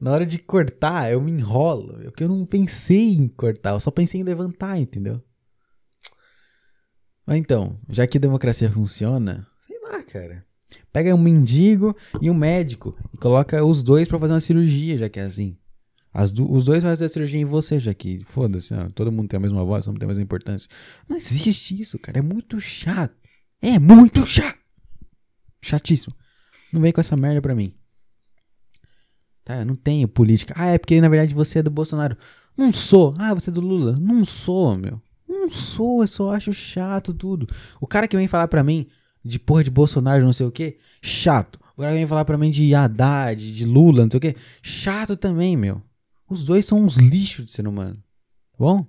Na 0.00 0.12
hora 0.12 0.24
de 0.24 0.38
cortar, 0.38 1.10
eu 1.10 1.20
me 1.20 1.32
enrolo. 1.32 1.94
Porque 2.04 2.22
eu 2.22 2.28
não 2.28 2.46
pensei 2.46 3.14
em 3.14 3.26
cortar, 3.26 3.70
eu 3.70 3.80
só 3.80 3.90
pensei 3.90 4.20
em 4.20 4.24
levantar, 4.24 4.78
entendeu? 4.78 5.20
Mas 7.26 7.38
então, 7.38 7.78
já 7.90 8.06
que 8.06 8.18
democracia 8.18 8.70
funciona, 8.70 9.46
sei 9.60 9.78
lá, 9.82 10.02
cara. 10.02 10.46
Pega 10.92 11.14
um 11.14 11.18
mendigo 11.18 11.96
e 12.20 12.30
um 12.30 12.34
médico 12.34 12.96
e 13.12 13.16
coloca 13.16 13.64
os 13.64 13.82
dois 13.82 14.08
para 14.08 14.18
fazer 14.18 14.32
uma 14.32 14.40
cirurgia, 14.40 14.98
já 14.98 15.08
que 15.08 15.20
é 15.20 15.24
assim. 15.24 15.56
Do, 16.34 16.50
os 16.50 16.64
dois 16.64 16.82
fazem 16.82 17.06
a 17.06 17.08
cirurgia 17.08 17.40
em 17.40 17.44
você, 17.44 17.78
já 17.78 17.94
que, 17.94 18.24
foda-se, 18.24 18.74
todo 18.94 19.12
mundo 19.12 19.28
tem 19.28 19.36
a 19.36 19.40
mesma 19.40 19.64
voz, 19.64 19.84
todo 19.84 19.92
mundo 19.92 20.00
tem 20.00 20.06
a 20.06 20.08
mesma 20.08 20.24
importância. 20.24 20.68
Não 21.08 21.16
existe 21.16 21.78
isso, 21.78 21.98
cara. 21.98 22.18
É 22.18 22.22
muito 22.22 22.60
chato. 22.60 23.14
É 23.62 23.78
muito 23.78 24.26
chato. 24.26 24.58
Chatíssimo. 25.60 26.14
Não 26.72 26.80
vem 26.80 26.92
com 26.92 27.00
essa 27.00 27.16
merda 27.16 27.40
pra 27.40 27.54
mim. 27.54 27.72
Tá, 29.44 29.56
eu 29.56 29.64
não 29.64 29.74
tenho 29.74 30.06
política. 30.08 30.54
Ah, 30.56 30.66
é 30.66 30.78
porque 30.78 31.00
na 31.00 31.08
verdade 31.08 31.34
você 31.34 31.60
é 31.60 31.62
do 31.62 31.70
Bolsonaro. 31.70 32.16
Não 32.56 32.72
sou. 32.72 33.14
Ah, 33.18 33.32
você 33.32 33.50
é 33.50 33.52
do 33.52 33.60
Lula. 33.60 33.96
Não 33.98 34.24
sou, 34.24 34.76
meu. 34.76 35.00
Não 35.28 35.48
sou, 35.48 36.02
eu 36.02 36.08
só 36.08 36.32
acho 36.32 36.52
chato 36.52 37.14
tudo. 37.14 37.46
O 37.80 37.86
cara 37.86 38.08
que 38.08 38.16
vem 38.16 38.28
falar 38.28 38.48
pra 38.48 38.64
mim 38.64 38.86
de 39.28 39.38
porra 39.38 39.62
de 39.62 39.70
Bolsonaro, 39.70 40.24
não 40.24 40.32
sei 40.32 40.46
o 40.46 40.50
que, 40.50 40.78
chato. 41.02 41.58
Que 41.76 41.82
vem 41.82 42.06
falar 42.06 42.24
pra 42.24 42.36
mim 42.36 42.50
de 42.50 42.74
Haddad, 42.74 43.54
de 43.54 43.64
Lula, 43.64 44.02
não 44.02 44.10
sei 44.10 44.18
o 44.18 44.20
que, 44.20 44.36
chato 44.62 45.16
também, 45.16 45.56
meu. 45.56 45.80
Os 46.28 46.42
dois 46.42 46.64
são 46.64 46.82
uns 46.82 46.96
lixos 46.96 47.44
de 47.44 47.52
ser 47.52 47.68
humano. 47.68 47.96
Tá 48.52 48.58
bom? 48.58 48.86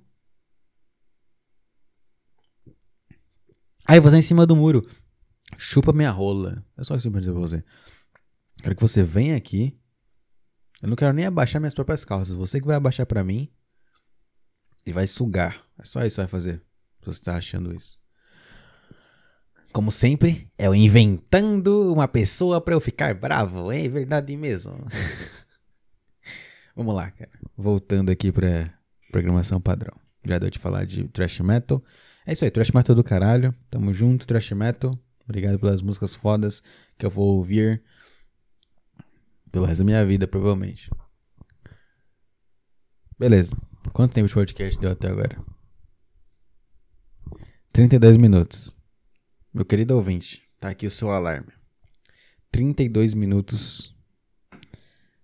Aí 3.85 3.99
você 3.99 4.17
em 4.17 4.21
cima 4.21 4.45
do 4.45 4.55
muro. 4.55 4.87
Chupa 5.57 5.93
minha 5.93 6.11
rola. 6.11 6.63
É 6.77 6.83
só 6.83 6.95
isso 6.95 7.03
que 7.03 7.07
eu 7.07 7.11
vou 7.11 7.19
dizer 7.19 7.31
pra 7.31 7.41
você. 7.41 7.63
Quero 8.61 8.75
que 8.75 8.81
você 8.81 9.03
venha 9.03 9.35
aqui. 9.35 9.79
Eu 10.81 10.89
não 10.89 10.95
quero 10.95 11.13
nem 11.13 11.25
abaixar 11.25 11.59
minhas 11.59 11.73
próprias 11.73 12.05
calças. 12.05 12.35
Você 12.35 12.59
que 12.59 12.67
vai 12.67 12.75
abaixar 12.75 13.05
para 13.05 13.23
mim 13.23 13.51
e 14.85 14.91
vai 14.91 15.07
sugar. 15.07 15.63
É 15.77 15.85
só 15.85 16.03
isso 16.05 16.15
que 16.15 16.21
vai 16.21 16.27
fazer. 16.27 16.61
Se 16.99 17.05
você 17.05 17.23
tá 17.23 17.35
achando 17.35 17.75
isso. 17.75 17.98
Como 19.71 19.91
sempre, 19.91 20.49
é 20.57 20.67
eu 20.67 20.73
inventando 20.73 21.93
uma 21.93 22.07
pessoa 22.07 22.59
para 22.59 22.73
eu 22.73 22.81
ficar 22.81 23.13
bravo. 23.13 23.71
É 23.71 23.87
verdade 23.87 24.35
mesmo. 24.35 24.73
Vamos 26.75 26.95
lá, 26.95 27.11
cara. 27.11 27.31
Voltando 27.55 28.09
aqui 28.09 28.31
pra 28.31 28.73
programação 29.11 29.61
padrão. 29.61 29.95
Já 30.25 30.39
deu 30.39 30.49
de 30.49 30.59
falar 30.59 30.85
de 30.85 31.07
thrash 31.09 31.39
metal. 31.41 31.83
É 32.25 32.33
isso 32.33 32.45
aí, 32.45 32.51
thrash 32.51 32.71
metal 32.71 32.95
do 32.95 33.03
caralho. 33.03 33.53
Tamo 33.69 33.93
junto, 33.93 34.25
thrash 34.25 34.51
metal. 34.51 34.97
Obrigado 35.23 35.59
pelas 35.59 35.81
músicas 35.81 36.15
fodas 36.15 36.63
que 36.97 37.05
eu 37.05 37.11
vou 37.11 37.37
ouvir 37.37 37.83
pelo 39.51 39.65
resto 39.65 39.79
da 39.79 39.85
minha 39.85 40.05
vida, 40.05 40.27
provavelmente. 40.27 40.89
Beleza. 43.17 43.55
Quanto 43.93 44.13
tempo 44.13 44.27
de 44.27 44.33
podcast 44.33 44.79
deu 44.79 44.91
até 44.91 45.09
agora? 45.09 45.43
32 47.73 48.17
minutos. 48.17 48.78
Meu 49.59 49.65
querido 49.65 49.93
ouvinte, 49.93 50.41
tá 50.57 50.69
aqui 50.69 50.87
o 50.87 50.89
seu 50.89 51.11
alarme. 51.11 51.51
32 52.49 53.13
minutos 53.13 53.93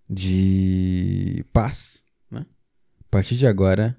de 0.10 1.46
paz, 1.54 2.04
né? 2.30 2.46
A 3.00 3.04
partir 3.10 3.38
de 3.38 3.48
agora, 3.48 3.96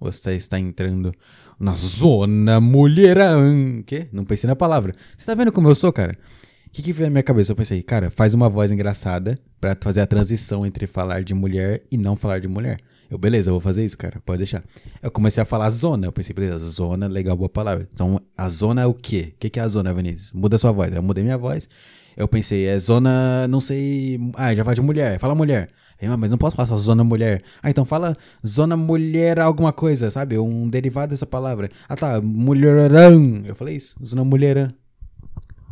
você 0.00 0.34
está 0.34 0.58
entrando 0.58 1.14
na 1.56 1.72
zona 1.72 2.60
mulherão. 2.60 3.80
Que? 3.86 4.08
Não 4.10 4.24
pensei 4.24 4.48
na 4.48 4.56
palavra. 4.56 4.92
Você 5.16 5.24
tá 5.24 5.36
vendo 5.36 5.52
como 5.52 5.68
eu 5.68 5.74
sou, 5.76 5.92
cara? 5.92 6.18
O 6.66 6.70
que, 6.72 6.82
que 6.82 6.92
veio 6.92 7.06
na 7.06 7.12
minha 7.12 7.22
cabeça? 7.22 7.52
Eu 7.52 7.56
pensei, 7.56 7.80
cara, 7.80 8.10
faz 8.10 8.34
uma 8.34 8.48
voz 8.48 8.72
engraçada 8.72 9.38
para 9.60 9.78
fazer 9.80 10.00
a 10.00 10.06
transição 10.06 10.66
entre 10.66 10.88
falar 10.88 11.22
de 11.22 11.32
mulher 11.32 11.86
e 11.92 11.96
não 11.96 12.16
falar 12.16 12.40
de 12.40 12.48
mulher. 12.48 12.80
Eu, 13.10 13.18
beleza, 13.18 13.50
eu 13.50 13.54
vou 13.54 13.60
fazer 13.60 13.84
isso, 13.84 13.98
cara, 13.98 14.20
pode 14.24 14.38
deixar. 14.38 14.62
Eu 15.02 15.10
comecei 15.10 15.42
a 15.42 15.46
falar 15.46 15.68
zona, 15.70 16.06
eu 16.06 16.12
pensei, 16.12 16.34
beleza, 16.34 16.58
zona, 16.58 17.08
legal, 17.08 17.36
boa 17.36 17.48
palavra. 17.48 17.88
Então, 17.92 18.20
a 18.36 18.48
zona 18.48 18.82
é 18.82 18.86
o 18.86 18.94
quê? 18.94 19.32
O 19.34 19.38
que, 19.38 19.50
que 19.50 19.58
é 19.58 19.62
a 19.62 19.68
zona, 19.68 19.92
Vinícius? 19.92 20.32
Muda 20.32 20.56
sua 20.58 20.70
voz. 20.70 20.94
Eu 20.94 21.02
mudei 21.02 21.24
minha 21.24 21.36
voz 21.36 21.68
eu 22.16 22.28
pensei, 22.28 22.66
é 22.66 22.78
zona, 22.78 23.46
não 23.48 23.60
sei. 23.60 24.18
Ah, 24.34 24.54
já 24.54 24.62
vai 24.62 24.74
de 24.74 24.82
mulher. 24.82 25.18
Fala 25.18 25.34
mulher. 25.34 25.70
Ah, 26.02 26.16
mas 26.16 26.30
não 26.30 26.38
posso 26.38 26.56
falar 26.56 26.68
só 26.68 26.76
zona 26.76 27.04
mulher. 27.04 27.42
Ah, 27.62 27.70
então 27.70 27.84
fala 27.84 28.16
zona 28.46 28.76
mulher 28.76 29.38
alguma 29.38 29.72
coisa, 29.72 30.10
sabe? 30.10 30.38
Um 30.38 30.68
derivado 30.68 31.10
dessa 31.10 31.26
palavra. 31.26 31.70
Ah, 31.88 31.96
tá. 31.96 32.20
Mulherão. 32.20 33.42
Eu 33.44 33.54
falei 33.54 33.76
isso. 33.76 33.96
Zona 34.04 34.24
mulherã. 34.24 34.72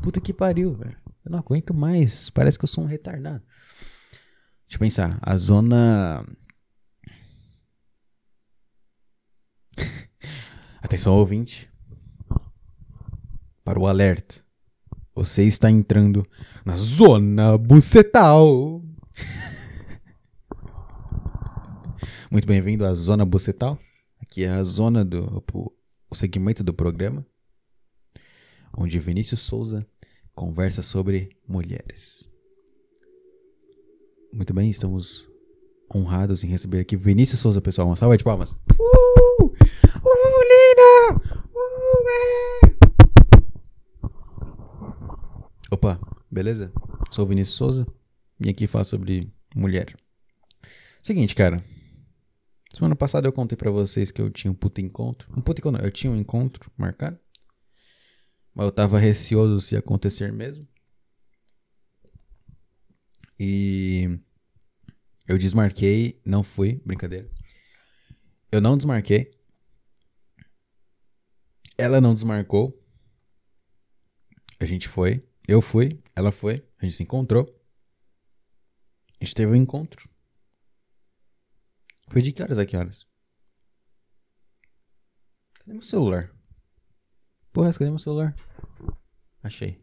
Puta 0.02 0.20
que 0.20 0.32
pariu, 0.32 0.74
velho. 0.74 0.96
Eu 1.24 1.32
não 1.32 1.38
aguento 1.38 1.74
mais. 1.74 2.30
Parece 2.30 2.58
que 2.58 2.64
eu 2.64 2.68
sou 2.68 2.84
um 2.84 2.86
retardado. 2.86 3.42
Deixa 4.66 4.76
eu 4.76 4.78
pensar. 4.78 5.18
A 5.20 5.36
zona. 5.36 6.24
Atenção, 10.82 11.16
ouvinte. 11.16 11.70
Para 13.64 13.78
o 13.78 13.86
alerta. 13.86 14.36
Você 15.14 15.44
está 15.44 15.70
entrando 15.70 16.26
na 16.64 16.76
zona 16.76 17.58
bucetal. 17.58 18.82
Muito 22.30 22.46
bem-vindo 22.46 22.84
à 22.84 22.92
zona 22.94 23.24
bucetal. 23.24 23.78
Aqui 24.20 24.44
é 24.44 24.50
a 24.50 24.62
zona 24.62 25.04
do 25.04 25.42
o 26.10 26.14
segmento 26.14 26.64
do 26.64 26.72
programa 26.72 27.26
onde 28.76 28.98
Vinícius 28.98 29.40
Souza 29.40 29.86
conversa 30.34 30.82
sobre 30.82 31.36
mulheres. 31.46 32.28
Muito 34.32 34.54
bem, 34.54 34.70
estamos 34.70 35.28
honrados 35.92 36.44
em 36.44 36.48
receber 36.48 36.80
aqui 36.80 36.96
Vinícius 36.96 37.40
Souza, 37.40 37.60
pessoal. 37.60 37.88
Uma 37.88 37.96
salva 37.96 38.16
de 38.16 38.24
palmas. 38.24 38.52
Uh! 38.78 39.57
É! 40.10 41.28
Opa, 45.70 46.00
beleza? 46.30 46.72
Sou 47.10 47.24
o 47.26 47.28
Vinícius 47.28 47.56
Souza. 47.56 47.86
Vim 48.38 48.50
aqui 48.50 48.66
falar 48.66 48.84
sobre 48.84 49.30
mulher. 49.54 49.94
Seguinte, 51.02 51.34
cara. 51.34 51.62
Semana 52.74 52.96
passada 52.96 53.28
eu 53.28 53.32
contei 53.32 53.56
para 53.56 53.70
vocês 53.70 54.10
que 54.10 54.20
eu 54.20 54.30
tinha 54.30 54.50
um 54.50 54.54
puto 54.54 54.80
encontro. 54.80 55.28
Um 55.36 55.42
puto 55.42 55.60
encontro, 55.60 55.84
eu 55.84 55.90
tinha 55.90 56.10
um 56.10 56.16
encontro 56.16 56.70
marcado. 56.76 57.18
Mas 58.54 58.66
eu 58.66 58.72
tava 58.72 58.98
receoso 58.98 59.60
se 59.60 59.76
acontecer 59.76 60.32
mesmo. 60.32 60.66
E 63.38 64.18
eu 65.26 65.36
desmarquei, 65.36 66.20
não 66.24 66.42
fui, 66.42 66.80
brincadeira. 66.84 67.30
Eu 68.50 68.60
não 68.60 68.76
desmarquei. 68.76 69.37
Ela 71.78 72.00
não 72.00 72.12
desmarcou. 72.12 72.76
A 74.58 74.64
gente 74.66 74.88
foi. 74.88 75.24
Eu 75.46 75.62
fui, 75.62 76.02
ela 76.14 76.32
foi, 76.32 76.68
a 76.78 76.84
gente 76.84 76.96
se 76.96 77.02
encontrou. 77.04 77.46
A 79.20 79.24
gente 79.24 79.34
teve 79.34 79.52
um 79.52 79.54
encontro. 79.54 80.10
Foi 82.10 82.20
de 82.20 82.32
que 82.32 82.42
horas 82.42 82.58
a 82.58 82.66
que 82.66 82.76
horas? 82.76 83.06
Cadê 85.54 85.72
meu 85.72 85.82
celular? 85.82 86.34
Porra, 87.52 87.72
cadê 87.72 87.88
meu 87.88 87.98
celular? 87.98 88.34
Achei. 89.42 89.80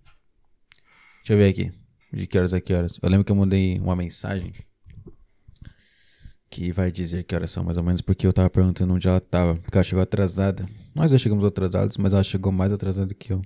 Deixa 1.18 1.34
eu 1.34 1.38
ver 1.38 1.50
aqui. 1.50 1.72
De 2.12 2.28
que 2.28 2.38
horas 2.38 2.54
a 2.54 2.62
que 2.62 2.74
horas? 2.74 3.00
Eu 3.02 3.10
lembro 3.10 3.26
que 3.26 3.32
eu 3.32 3.36
mandei 3.36 3.80
uma 3.80 3.96
mensagem 3.96 4.54
que 6.56 6.72
vai 6.72 6.90
dizer 6.90 7.26
que 7.26 7.36
horas 7.36 7.52
são 7.52 7.66
mais 7.66 7.76
ou 7.76 7.84
menos, 7.84 8.00
porque 8.00 8.26
eu 8.26 8.32
tava 8.32 8.50
perguntando 8.50 8.94
onde 8.94 9.10
ela 9.10 9.20
tava, 9.20 9.56
porque 9.56 9.78
ela 9.78 9.84
chegou 9.84 10.02
atrasada. 10.02 10.66
Nós 10.96 11.12
já 11.12 11.18
chegamos 11.18 11.44
atrasados, 11.44 11.98
mas 11.98 12.14
ela 12.14 12.24
chegou 12.24 12.50
mais 12.50 12.72
atrasada 12.72 13.14
que 13.14 13.34
eu. 13.34 13.42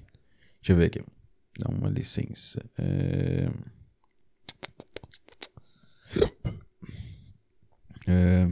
Deixa 0.62 0.74
eu 0.74 0.76
ver 0.76 0.86
aqui. 0.86 1.03
Dá 1.57 1.74
uma 1.74 1.89
licença. 1.89 2.64
É... 2.78 3.49
É... 8.07 8.51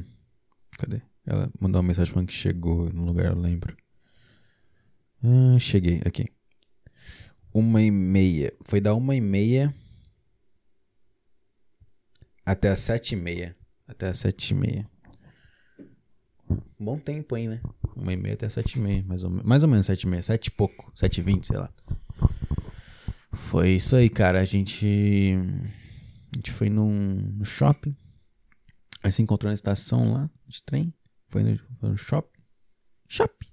Cadê? 0.80 1.03
Ela 1.24 1.51
mandou 1.60 1.80
uma 1.80 1.88
mensagem 1.88 2.12
falando 2.12 2.28
que 2.28 2.34
chegou 2.34 2.91
no 2.91 3.05
lugar, 3.05 3.28
eu 3.28 3.39
lembro. 3.39 3.78
Ah, 5.24 5.60
cheguei 5.60 6.01
aqui. 6.03 6.26
Uma 7.53 7.80
e 7.84 7.91
meia. 7.91 8.51
Foi 8.68 8.82
da 8.82 8.95
uma 8.95 9.16
e 9.16 9.22
meia 9.22 9.72
até 12.43 12.70
as 12.70 12.80
sete 12.80 13.12
e 13.14 13.16
meia. 13.16 13.57
Até 13.88 14.10
as 14.10 14.20
sete 14.20 14.52
e 14.52 14.54
meia. 14.54 14.90
Bom 16.80 17.00
tempo 17.00 17.36
aí, 17.36 17.48
né? 17.48 17.62
Uma 17.96 18.14
e 18.14 18.18
meia 18.18 18.36
até 18.36 18.48
sete 18.50 18.78
e 18.78 18.82
meia. 18.82 19.04
Mais 19.04 19.24
ou, 19.24 19.30
mais 19.30 19.64
ou 19.64 19.70
menos 19.70 19.86
sete 19.86 20.04
e 20.04 20.08
meia. 20.08 20.22
Sete 20.22 20.48
e 20.48 20.52
pouco. 20.52 20.92
Sete 20.96 21.20
e 21.20 21.24
vinte, 21.24 21.48
sei 21.48 21.58
lá. 21.58 21.74
Foi 23.32 23.72
isso 23.72 23.96
aí, 23.96 24.10
cara. 24.10 24.42
A 24.42 24.46
gente... 24.46 25.34
A 26.34 26.36
gente 26.36 26.52
foi 26.52 26.70
num, 26.70 27.16
no 27.38 27.46
shopping. 27.46 27.96
Aí 29.02 29.12
se 29.12 29.22
encontrou 29.22 29.50
na 29.50 29.56
estação 29.56 30.14
lá 30.14 30.30
de 30.48 30.62
trem. 30.62 30.94
Foi 31.30 31.42
no, 31.42 31.58
foi 31.80 31.90
no 31.90 31.98
shopping. 31.98 32.42
Shopping. 33.08 33.48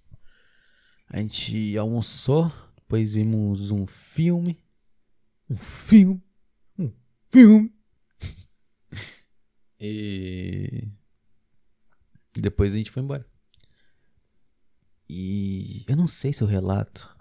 A 1.08 1.18
gente 1.20 1.78
almoçou. 1.78 2.52
Depois 2.76 3.14
vimos 3.14 3.70
um 3.70 3.86
filme. 3.86 4.62
Um 5.48 5.56
filme. 5.56 6.22
Um 6.78 6.92
filme. 7.30 7.74
E. 9.84 10.88
Depois 12.36 12.74
a 12.74 12.76
gente 12.76 12.90
foi 12.90 13.02
embora. 13.02 13.26
E 15.08 15.84
eu 15.86 15.96
não 15.96 16.08
sei 16.08 16.32
se 16.32 16.42
o 16.42 16.46
relato 16.46 17.14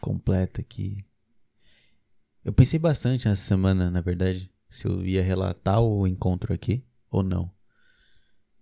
completo 0.00 0.60
aqui. 0.60 1.04
Eu 2.44 2.52
pensei 2.52 2.78
bastante 2.78 3.28
nessa 3.28 3.42
semana, 3.42 3.90
na 3.90 4.00
verdade, 4.00 4.50
se 4.68 4.86
eu 4.88 5.04
ia 5.04 5.22
relatar 5.22 5.80
o 5.80 6.06
encontro 6.06 6.52
aqui 6.52 6.84
ou 7.10 7.22
não. 7.22 7.52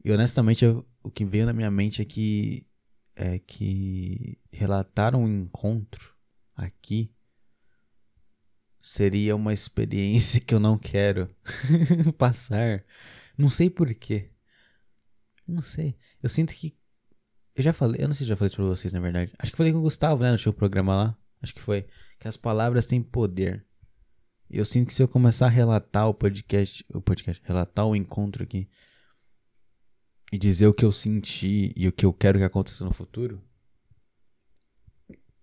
E 0.05 0.11
honestamente, 0.11 0.65
eu, 0.65 0.87
o 1.03 1.11
que 1.11 1.25
veio 1.25 1.47
na 1.47 1.53
minha 1.53 1.71
mente 1.71 2.03
é 2.03 2.05
que 2.05 2.67
é 3.15 3.39
que 3.39 4.39
relatar 4.53 5.17
um 5.17 5.27
encontro 5.27 6.15
aqui 6.55 7.13
seria 8.81 9.35
uma 9.35 9.53
experiência 9.53 10.41
que 10.41 10.55
eu 10.55 10.61
não 10.61 10.79
quero 10.79 11.29
passar. 12.17 12.85
Não 13.39 13.49
sei 13.49 13.71
porquê. 13.71 14.33
Não 15.47 15.63
sei. 15.63 15.97
Eu 16.21 16.29
sinto 16.29 16.53
que. 16.55 16.77
Eu 17.55 17.63
já 17.63 17.73
falei, 17.73 18.03
eu 18.03 18.09
não 18.09 18.15
sei 18.15 18.25
se 18.25 18.29
já 18.29 18.37
falei 18.37 18.49
isso 18.49 18.57
pra 18.57 18.65
vocês, 18.65 18.93
na 18.93 19.01
verdade. 19.01 19.33
Acho 19.39 19.53
que 19.53 19.57
falei 19.57 19.73
com 19.73 19.79
o 19.79 19.83
Gustavo, 19.83 20.23
né, 20.23 20.33
no 20.33 20.39
seu 20.39 20.53
programa 20.53 20.97
lá. 20.97 21.19
Acho 21.41 21.55
que 21.55 21.61
foi. 21.61 21.87
Que 22.19 22.27
as 22.27 22.37
palavras 22.37 22.85
têm 22.85 23.01
poder. 23.01 23.65
Eu 24.51 24.65
sinto 24.65 24.89
que 24.89 24.95
se 24.95 25.03
eu 25.03 25.09
começar 25.09 25.47
a 25.47 25.51
relatar 25.51 26.09
o 26.09 26.15
podcast, 26.15 26.85
o 26.93 27.01
podcast, 27.01 27.43
relatar 27.45 27.87
o 27.87 27.95
encontro 27.95 28.43
aqui, 28.43 28.69
e 30.33 30.39
dizer 30.39 30.67
o 30.67 30.75
que 30.75 30.85
eu 30.85 30.93
senti 30.93 31.73
e 31.77 31.87
o 31.87 31.93
que 31.93 32.05
eu 32.05 32.13
quero 32.13 32.39
que 32.39 32.45
aconteça 32.45 32.85
no 32.85 32.93
futuro, 32.93 33.43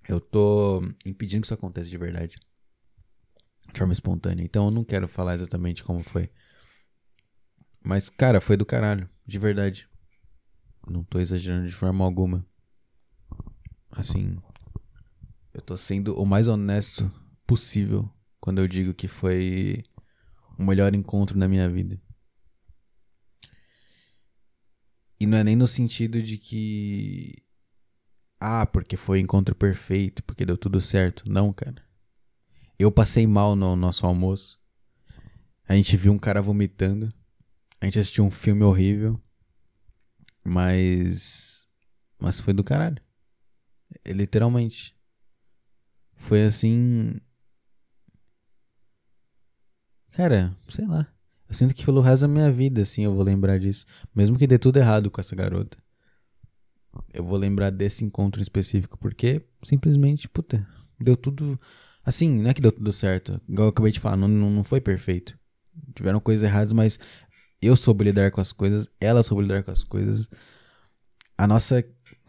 eu 0.07 0.19
tô 0.19 0.81
impedindo 1.05 1.41
que 1.41 1.47
isso 1.47 1.53
aconteça 1.53 1.89
de 1.89 1.97
verdade. 1.97 2.37
De 3.73 3.79
forma 3.79 3.93
espontânea. 3.93 4.43
Então 4.43 4.65
eu 4.65 4.71
não 4.71 4.83
quero 4.83 5.07
falar 5.07 5.33
exatamente 5.33 5.83
como 5.83 6.03
foi. 6.03 6.29
Mas, 7.85 8.09
cara, 8.09 8.41
foi 8.41 8.57
do 8.57 8.65
caralho. 8.65 9.07
De 9.27 9.37
verdade. 9.37 9.87
Não 10.89 11.03
tô 11.03 11.19
exagerando 11.19 11.67
de 11.67 11.75
forma 11.75 12.03
alguma. 12.03 12.43
Assim. 13.91 14.37
Eu 15.53 15.61
tô 15.61 15.77
sendo 15.77 16.19
o 16.19 16.25
mais 16.25 16.47
honesto 16.47 17.11
possível 17.45 18.11
quando 18.39 18.59
eu 18.59 18.67
digo 18.67 18.91
que 18.91 19.07
foi 19.07 19.83
o 20.57 20.63
melhor 20.63 20.95
encontro 20.95 21.37
na 21.37 21.47
minha 21.47 21.69
vida. 21.69 22.01
E 25.19 25.27
não 25.27 25.37
é 25.37 25.43
nem 25.43 25.55
no 25.55 25.67
sentido 25.67 26.21
de 26.23 26.39
que. 26.39 27.35
Ah, 28.39 28.65
porque 28.65 28.97
foi 28.97 29.19
encontro 29.19 29.53
perfeito, 29.53 30.23
porque 30.23 30.43
deu 30.43 30.57
tudo 30.57 30.81
certo. 30.81 31.23
Não, 31.29 31.53
cara. 31.53 31.85
Eu 32.79 32.91
passei 32.91 33.27
mal 33.27 33.55
no 33.55 33.75
nosso 33.75 34.07
almoço. 34.07 34.59
A 35.67 35.75
gente 35.75 35.95
viu 35.95 36.11
um 36.11 36.19
cara 36.19 36.41
vomitando. 36.41 37.13
A 37.85 37.87
gente 37.87 37.99
assistiu 37.99 38.23
um 38.23 38.31
filme 38.31 38.63
horrível. 38.63 39.21
Mas. 40.43 41.67
Mas 42.17 42.39
foi 42.39 42.51
do 42.51 42.63
caralho. 42.63 42.99
Literalmente. 44.03 44.95
Foi 46.15 46.43
assim. 46.45 47.21
Cara, 50.09 50.57
sei 50.67 50.87
lá. 50.87 51.07
Eu 51.47 51.53
sinto 51.53 51.75
que 51.75 51.85
pelo 51.85 52.01
resto 52.01 52.23
da 52.23 52.27
minha 52.27 52.51
vida, 52.51 52.81
assim, 52.81 53.03
eu 53.03 53.13
vou 53.13 53.23
lembrar 53.23 53.59
disso. 53.59 53.85
Mesmo 54.15 54.35
que 54.35 54.47
dê 54.47 54.57
tudo 54.57 54.77
errado 54.77 55.11
com 55.11 55.21
essa 55.21 55.35
garota. 55.35 55.77
Eu 57.13 57.23
vou 57.23 57.37
lembrar 57.37 57.69
desse 57.69 58.03
encontro 58.03 58.41
específico, 58.41 58.97
porque 58.97 59.45
simplesmente, 59.61 60.27
puta, 60.27 60.67
deu 60.99 61.15
tudo. 61.15 61.55
Assim, 62.03 62.31
não 62.31 62.49
é 62.49 62.53
que 62.55 62.61
deu 62.61 62.71
tudo 62.71 62.91
certo. 62.91 63.39
Igual 63.47 63.67
eu 63.67 63.69
acabei 63.69 63.91
de 63.91 63.99
falar, 63.99 64.17
não, 64.17 64.27
não 64.27 64.63
foi 64.63 64.81
perfeito. 64.81 65.37
Tiveram 65.93 66.19
coisas 66.19 66.49
erradas, 66.49 66.73
mas 66.73 66.97
eu 67.61 67.75
soube 67.75 68.05
lidar 68.05 68.31
com 68.31 68.41
as 68.41 68.51
coisas, 68.51 68.89
ela 68.99 69.23
soube 69.23 69.43
lidar 69.43 69.63
com 69.63 69.71
as 69.71 69.83
coisas. 69.83 70.29
A 71.37 71.47
nossa. 71.47 71.83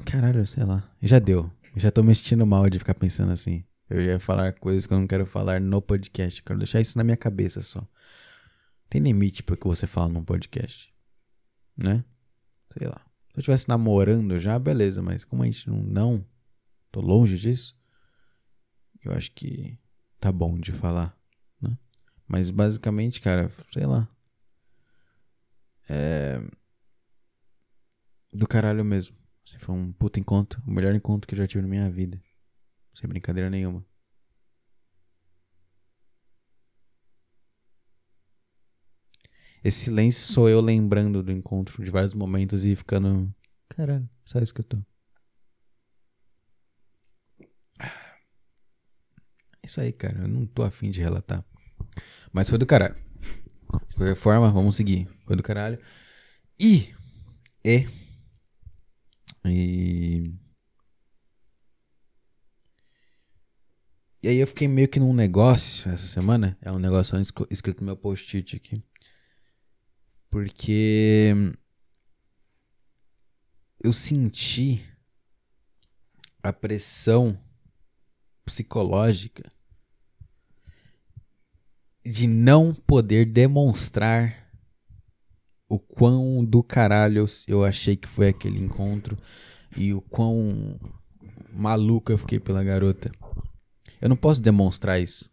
Caralho, 0.04 0.46
sei 0.46 0.64
lá. 0.64 0.88
Já 1.02 1.18
deu. 1.18 1.50
já 1.76 1.90
tô 1.90 2.02
me 2.02 2.14
sentindo 2.14 2.46
mal 2.46 2.68
de 2.68 2.78
ficar 2.78 2.94
pensando 2.94 3.32
assim. 3.32 3.64
Eu 3.88 4.00
ia 4.00 4.18
falar 4.18 4.52
coisas 4.54 4.84
que 4.84 4.92
eu 4.92 4.98
não 4.98 5.06
quero 5.06 5.24
falar 5.24 5.60
no 5.60 5.80
podcast. 5.80 6.42
Quero 6.42 6.58
deixar 6.58 6.80
isso 6.80 6.98
na 6.98 7.04
minha 7.04 7.16
cabeça 7.16 7.62
só. 7.62 7.86
Tem 8.88 9.00
limite 9.00 9.42
para 9.42 9.54
o 9.54 9.56
que 9.56 9.66
você 9.66 9.86
fala 9.86 10.08
num 10.08 10.24
podcast, 10.24 10.92
né? 11.76 12.04
Sei 12.76 12.86
lá. 12.86 13.00
Se 13.30 13.38
eu 13.38 13.40
estivesse 13.40 13.68
namorando 13.68 14.38
já, 14.38 14.58
beleza, 14.58 15.02
mas 15.02 15.24
como 15.24 15.42
a 15.42 15.46
gente 15.46 15.68
não, 15.68 15.82
não, 15.82 16.26
tô 16.90 17.00
longe 17.00 17.36
disso, 17.36 17.76
eu 19.04 19.12
acho 19.12 19.30
que 19.32 19.78
tá 20.18 20.32
bom 20.32 20.58
de 20.58 20.72
falar, 20.72 21.16
né? 21.60 21.76
Mas 22.26 22.50
basicamente, 22.50 23.20
cara, 23.20 23.50
sei 23.72 23.86
lá. 23.86 24.08
É. 25.88 26.38
Do 28.32 28.46
caralho 28.46 28.84
mesmo. 28.84 29.16
Assim, 29.46 29.58
foi 29.58 29.74
um 29.74 29.92
puto 29.92 30.18
encontro. 30.18 30.62
O 30.66 30.70
melhor 30.70 30.94
encontro 30.94 31.26
que 31.26 31.34
eu 31.34 31.38
já 31.38 31.46
tive 31.46 31.62
na 31.62 31.68
minha 31.68 31.90
vida. 31.90 32.20
Sem 32.94 33.08
brincadeira 33.08 33.48
nenhuma. 33.48 33.84
Esse 39.62 39.80
silêncio 39.80 40.22
sou 40.32 40.48
eu 40.48 40.60
lembrando 40.60 41.22
do 41.22 41.32
encontro 41.32 41.82
de 41.82 41.90
vários 41.90 42.14
momentos 42.14 42.64
e 42.64 42.76
ficando. 42.76 43.34
Caralho, 43.68 44.08
só 44.24 44.38
isso 44.38 44.54
que 44.54 44.60
eu 44.60 44.64
tô. 44.64 44.78
Isso 49.62 49.80
aí, 49.80 49.92
cara. 49.92 50.20
Eu 50.20 50.28
não 50.28 50.46
tô 50.46 50.62
afim 50.62 50.90
de 50.90 51.00
relatar. 51.00 51.44
Mas 52.32 52.48
foi 52.48 52.58
do 52.58 52.66
caralho. 52.66 52.94
De 53.88 53.96
qualquer 53.96 54.14
forma, 54.14 54.50
vamos 54.52 54.76
seguir. 54.76 55.08
Foi 55.26 55.34
do 55.34 55.42
caralho. 55.42 55.78
E. 56.58 56.94
E. 57.64 57.86
E. 59.44 60.32
Aí 64.24 64.38
eu 64.38 64.46
fiquei 64.46 64.66
meio 64.68 64.88
que 64.88 65.00
num 65.00 65.12
negócio 65.12 65.90
essa 65.90 66.06
semana. 66.06 66.56
É 66.62 66.70
um 66.70 66.78
negócio 66.78 67.20
escrito 67.50 67.80
no 67.80 67.86
meu 67.86 67.96
post-it 67.96 68.56
aqui. 68.56 68.82
Porque 70.30 71.32
eu 73.82 73.92
senti 73.92 74.84
a 76.42 76.52
pressão 76.52 77.40
psicológica 78.44 79.50
de 82.04 82.28
não 82.28 82.72
poder 82.72 83.26
demonstrar 83.26 84.45
o 85.68 85.78
quão 85.78 86.44
do 86.44 86.62
caralho 86.62 87.26
eu 87.46 87.64
achei 87.64 87.96
que 87.96 88.08
foi 88.08 88.28
aquele 88.28 88.58
encontro 88.62 89.16
e 89.76 89.92
o 89.92 90.00
quão 90.00 90.78
maluco 91.52 92.12
eu 92.12 92.18
fiquei 92.18 92.38
pela 92.38 92.62
garota. 92.62 93.10
Eu 94.00 94.08
não 94.08 94.16
posso 94.16 94.40
demonstrar 94.40 95.00
isso, 95.00 95.30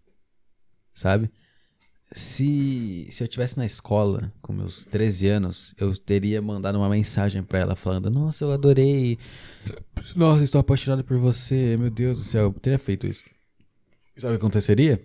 sabe? 0.93 1.29
se, 2.13 3.07
se 3.09 3.23
eu 3.23 3.27
tivesse 3.27 3.57
na 3.57 3.65
escola 3.65 4.31
com 4.41 4.53
meus 4.53 4.85
13 4.85 5.27
anos, 5.27 5.73
eu 5.77 5.95
teria 5.97 6.41
mandado 6.41 6.77
uma 6.77 6.89
mensagem 6.89 7.41
para 7.41 7.59
ela 7.59 7.75
falando: 7.75 8.09
Nossa, 8.09 8.45
eu 8.45 8.51
adorei. 8.51 9.17
Nossa, 10.15 10.43
estou 10.43 10.61
apaixonado 10.61 11.03
por 11.03 11.17
você. 11.17 11.75
Meu 11.77 11.89
Deus 11.89 12.19
do 12.19 12.23
céu, 12.23 12.43
eu 12.43 12.53
teria 12.53 12.77
feito 12.77 13.07
isso. 13.07 13.23
Sabe 14.15 14.35
o 14.35 14.37
que 14.37 14.43
aconteceria? 14.43 15.01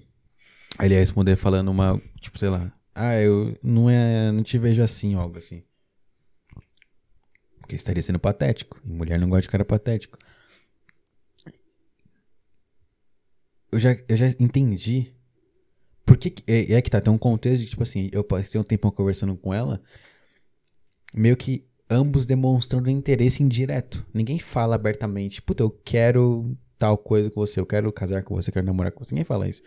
Ele 0.80 0.94
ia 0.94 1.00
responder 1.00 1.36
falando 1.36 1.70
uma, 1.70 2.00
tipo, 2.20 2.38
sei 2.38 2.50
lá, 2.50 2.70
ah, 2.98 3.20
eu 3.20 3.56
não 3.62 3.88
é, 3.88 4.32
não 4.32 4.42
te 4.42 4.58
vejo 4.58 4.82
assim, 4.82 5.14
algo 5.14 5.38
assim. 5.38 5.62
Porque 7.60 7.76
estaria 7.76 8.02
sendo 8.02 8.18
patético. 8.18 8.80
E 8.84 8.88
mulher 8.88 9.18
não 9.18 9.28
gosta 9.28 9.42
de 9.42 9.48
cara 9.48 9.64
patético. 9.64 10.18
Eu 13.70 13.78
já, 13.78 13.96
eu 14.08 14.16
já 14.16 14.26
entendi 14.40 15.14
porque 16.08 16.32
é, 16.46 16.72
é 16.72 16.80
que 16.80 16.88
tá, 16.88 17.02
tem 17.02 17.12
um 17.12 17.18
contexto 17.18 17.62
de, 17.62 17.68
tipo 17.68 17.82
assim, 17.82 18.08
eu 18.12 18.24
passei 18.24 18.58
um 18.58 18.64
tempão 18.64 18.90
conversando 18.90 19.36
com 19.36 19.52
ela, 19.52 19.78
meio 21.12 21.36
que 21.36 21.68
ambos 21.90 22.24
demonstrando 22.24 22.88
interesse 22.88 23.42
indireto. 23.42 24.06
Ninguém 24.14 24.38
fala 24.38 24.74
abertamente, 24.74 25.42
puta, 25.42 25.62
eu 25.62 25.70
quero 25.70 26.56
tal 26.78 26.96
coisa 26.96 27.30
com 27.30 27.38
você, 27.38 27.60
eu 27.60 27.66
quero 27.66 27.92
casar 27.92 28.22
com 28.22 28.34
você, 28.34 28.48
eu 28.48 28.54
quero 28.54 28.64
namorar 28.64 28.90
com 28.90 29.04
você. 29.04 29.14
Ninguém 29.14 29.26
fala 29.26 29.46
isso. 29.46 29.62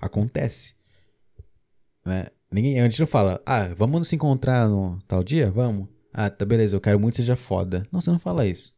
Acontece. 0.00 0.74
Né? 2.06 2.26
Ninguém, 2.52 2.80
a 2.80 2.84
gente 2.84 3.00
não 3.00 3.06
fala, 3.06 3.40
ah, 3.46 3.68
vamos 3.74 3.98
nos 3.98 4.12
encontrar 4.12 4.68
no 4.68 4.98
tal 5.08 5.24
dia? 5.24 5.50
Vamos. 5.50 5.88
Ah, 6.12 6.28
tá 6.28 6.44
beleza, 6.44 6.76
eu 6.76 6.80
quero 6.80 7.00
muito 7.00 7.14
que 7.14 7.22
seja 7.22 7.34
foda. 7.34 7.86
Não, 7.90 8.00
você 8.00 8.10
não 8.10 8.18
fala 8.18 8.46
isso. 8.46 8.74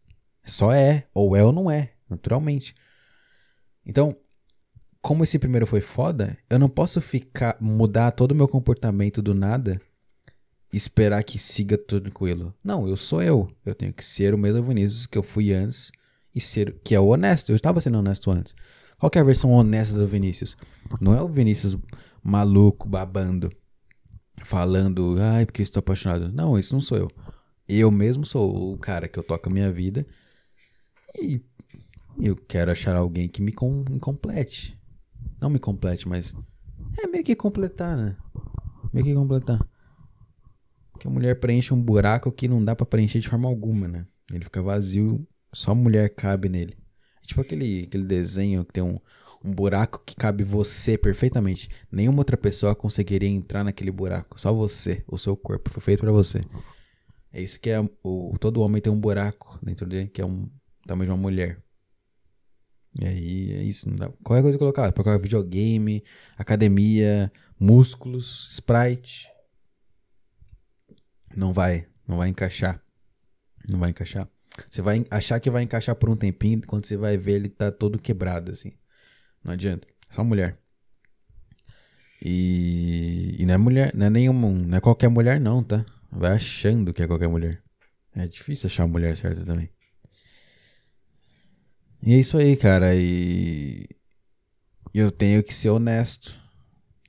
Só 0.46 0.72
é, 0.72 1.06
ou 1.12 1.34
é 1.34 1.42
ou 1.42 1.52
não 1.52 1.70
é, 1.70 1.92
naturalmente. 2.08 2.74
Então, 3.84 4.16
como 5.02 5.24
esse 5.24 5.38
primeiro 5.38 5.66
foi 5.66 5.80
foda, 5.80 6.38
eu 6.48 6.58
não 6.58 6.68
posso 6.68 7.00
ficar 7.00 7.56
mudar 7.60 8.12
todo 8.12 8.32
o 8.32 8.34
meu 8.34 8.46
comportamento 8.46 9.20
do 9.20 9.34
nada 9.34 9.80
e 10.72 10.76
esperar 10.76 11.22
que 11.24 11.38
siga 11.38 11.76
tranquilo. 11.76 12.54
Não, 12.64 12.88
eu 12.88 12.96
sou 12.96 13.22
eu. 13.22 13.50
Eu 13.66 13.74
tenho 13.74 13.92
que 13.92 14.04
ser 14.04 14.32
o 14.32 14.38
mesmo 14.38 14.62
Vinícius 14.62 15.06
que 15.06 15.18
eu 15.18 15.22
fui 15.22 15.52
antes 15.52 15.90
e 16.34 16.40
ser 16.40 16.78
que 16.84 16.94
é 16.94 17.00
o 17.00 17.08
honesto. 17.08 17.50
Eu 17.50 17.56
estava 17.56 17.80
sendo 17.80 17.98
honesto 17.98 18.30
antes. 18.30 18.54
Qual 18.98 19.10
é 19.14 19.18
a 19.18 19.24
versão 19.24 19.50
honesta 19.50 19.98
do 19.98 20.06
Vinícius? 20.06 20.56
Não 21.00 21.14
é 21.14 21.20
o 21.20 21.28
Vinícius 21.28 21.76
maluco, 22.22 22.88
babando, 22.88 23.52
falando, 24.43 25.16
ai, 25.20 25.47
porque 25.47 25.62
estou 25.62 25.80
apaixonado. 25.80 26.32
Não, 26.32 26.59
isso 26.59 26.74
não 26.74 26.80
sou 26.80 26.99
eu. 26.99 27.11
Eu 27.68 27.91
mesmo 27.91 28.26
sou 28.26 28.74
o 28.74 28.78
cara 28.78 29.09
que 29.09 29.18
eu 29.18 29.22
toco 29.22 29.49
a 29.49 29.53
minha 29.53 29.70
vida 29.72 30.07
e 31.20 31.43
eu 32.20 32.37
quero 32.37 32.70
achar 32.70 32.95
alguém 32.97 33.28
que 33.28 33.43
me, 33.43 33.53
com, 33.53 33.85
me 33.89 33.99
complete. 33.99 34.78
Não 35.41 35.51
me 35.51 35.59
complete, 35.59 36.09
mas. 36.09 36.35
É 37.03 37.07
meio 37.07 37.24
que 37.24 37.35
completar, 37.35 37.97
né? 37.97 38.16
Meio 38.93 39.07
que 39.07 39.14
completar. 39.14 39.66
Que 41.01 41.09
a 41.09 41.11
mulher 41.11 41.41
preenche 41.41 41.74
um 41.74 41.82
buraco 41.82 42.30
que 42.30 42.47
não 42.47 42.64
dá 42.64 42.76
para 42.76 42.87
preencher 42.87 43.18
de 43.18 43.28
forma 43.28 43.49
alguma, 43.49 43.89
né? 43.89 44.07
Ele 44.30 44.45
fica 44.45 44.62
vazio, 44.62 45.26
só 45.53 45.72
a 45.72 45.74
mulher 45.74 46.14
cabe 46.14 46.49
nele. 46.49 46.76
É 47.22 47.26
tipo 47.26 47.41
aquele, 47.41 47.85
aquele 47.85 48.05
desenho 48.05 48.64
que 48.64 48.72
tem 48.72 48.82
um, 48.82 48.99
um 49.45 49.53
buraco 49.53 50.03
que 50.07 50.16
cabe 50.16 50.42
você 50.42 50.97
perfeitamente. 50.97 51.68
Nenhuma 51.92 52.20
outra 52.20 52.36
pessoa 52.36 52.74
conseguiria 52.74 53.28
entrar 53.28 53.62
naquele 53.62 53.90
buraco. 53.90 54.40
Só 54.40 54.53
você, 54.53 55.05
o 55.07 55.18
seu 55.18 55.36
corpo 55.36 55.68
foi 55.68 55.82
feito 55.82 56.01
para 56.01 56.11
você. 56.11 56.42
É 57.30 57.42
isso 57.42 57.61
que 57.61 57.68
é 57.68 57.78
o 58.03 58.36
todo 58.40 58.62
homem 58.62 58.80
tem 58.80 58.92
um 58.92 58.99
buraco 58.99 59.59
dentro 59.62 59.86
dele 59.86 60.09
que 60.09 60.22
é 60.22 60.24
um 60.24 60.49
tamanho 60.86 61.09
de 61.09 61.12
uma 61.12 61.20
mulher. 61.20 61.62
E 63.01 63.07
aí 63.07 63.53
é 63.53 63.62
isso, 63.62 63.88
não 63.88 63.97
dá. 63.97 64.09
Qualquer 64.22 64.42
coisa 64.42 64.57
colocar, 64.57 64.90
para 64.92 65.05
colocar 65.05 65.22
videogame, 65.22 66.03
academia, 66.38 67.30
músculos, 67.59 68.49
sprite. 68.51 69.28
Não 71.36 71.53
vai, 71.53 71.86
não 72.07 72.18
vai 72.18 72.28
encaixar. 72.28 72.80
Não 73.68 73.80
vai 73.80 73.90
encaixar. 73.90 74.28
Você 74.70 74.80
vai 74.80 75.05
achar 75.11 75.40
que 75.40 75.51
vai 75.51 75.64
encaixar 75.64 75.97
por 75.97 76.09
um 76.09 76.16
tempinho, 76.16 76.62
quando 76.64 76.86
você 76.86 76.97
vai 76.97 77.18
ver 77.18 77.32
ele 77.32 77.49
tá 77.49 77.72
todo 77.72 77.99
quebrado 77.99 78.53
assim. 78.53 78.70
Não 79.45 79.53
adianta. 79.53 79.86
Só 80.11 80.24
mulher. 80.24 80.59
E, 82.22 83.36
e 83.38 83.47
não 83.47 83.55
é 83.55 83.59
mulher, 83.59 83.95
não 83.95 84.07
é 84.07 84.11
nenhuma, 84.11 84.49
não 84.51 84.78
é 84.78 84.80
qualquer 84.80 85.09
mulher 85.09 85.38
não, 85.38 85.62
tá? 85.62 85.84
Vai 86.11 86.32
achando 86.32 86.92
que 86.95 87.03
é 87.03 87.07
qualquer 87.07 87.28
mulher. 87.28 87.62
É 88.16 88.26
difícil 88.26 88.68
achar 88.68 88.84
a 88.84 88.88
mulher 88.88 89.16
certa 89.16 89.45
também. 89.45 89.68
E 92.03 92.14
é 92.14 92.18
isso 92.18 92.38
aí, 92.38 92.57
cara. 92.57 92.95
E 92.95 93.86
eu 94.92 95.11
tenho 95.11 95.42
que 95.42 95.53
ser 95.53 95.70
honesto 95.70 96.40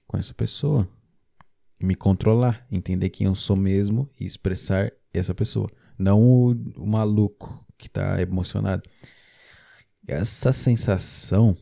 com 0.08 0.18
essa 0.18 0.34
pessoa. 0.34 0.90
Me 1.80 1.94
controlar, 1.94 2.66
entender 2.72 3.10
quem 3.10 3.28
eu 3.28 3.36
sou 3.36 3.56
mesmo 3.56 4.10
e 4.20 4.26
expressar 4.26 4.92
essa 5.14 5.36
pessoa. 5.36 5.70
Não 5.98 6.22
o, 6.22 6.52
o 6.78 6.88
maluco 6.88 7.66
que 7.78 7.90
tá 7.90 8.20
emocionado. 8.22 8.84
Essa 10.08 10.52
sensação. 10.52 11.56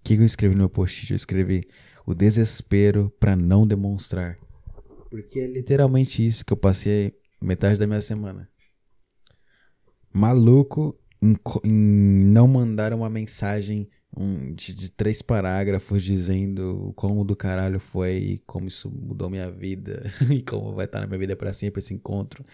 O 0.00 0.02
que 0.02 0.14
eu 0.14 0.24
escrevi 0.24 0.54
no 0.54 0.60
meu 0.60 0.70
post? 0.70 1.10
Eu 1.10 1.16
escrevi 1.16 1.68
o 2.06 2.14
desespero 2.14 3.12
para 3.20 3.36
não 3.36 3.66
demonstrar. 3.66 4.38
Porque 5.10 5.40
é 5.40 5.46
literalmente 5.46 6.26
isso 6.26 6.44
que 6.44 6.52
eu 6.52 6.56
passei 6.56 7.14
metade 7.40 7.78
da 7.78 7.86
minha 7.86 8.00
semana. 8.00 8.48
Maluco 10.12 10.98
em, 11.22 11.36
em 11.64 12.24
não 12.24 12.48
mandar 12.48 12.92
uma 12.92 13.10
mensagem 13.10 13.88
um, 14.16 14.52
de, 14.54 14.74
de, 14.74 14.90
três 14.90 15.22
parágrafos 15.22 16.02
dizendo 16.02 16.92
como 16.96 17.24
do 17.24 17.36
caralho 17.36 17.78
foi 17.78 18.16
e 18.16 18.38
como 18.38 18.66
isso 18.66 18.90
mudou 18.90 19.30
minha 19.30 19.50
vida 19.50 20.12
e 20.34 20.42
como 20.42 20.74
vai 20.74 20.86
estar 20.86 21.00
na 21.00 21.06
minha 21.06 21.18
vida 21.18 21.36
para 21.36 21.52
sempre 21.52 21.80
esse 21.80 21.94
encontro 21.94 22.44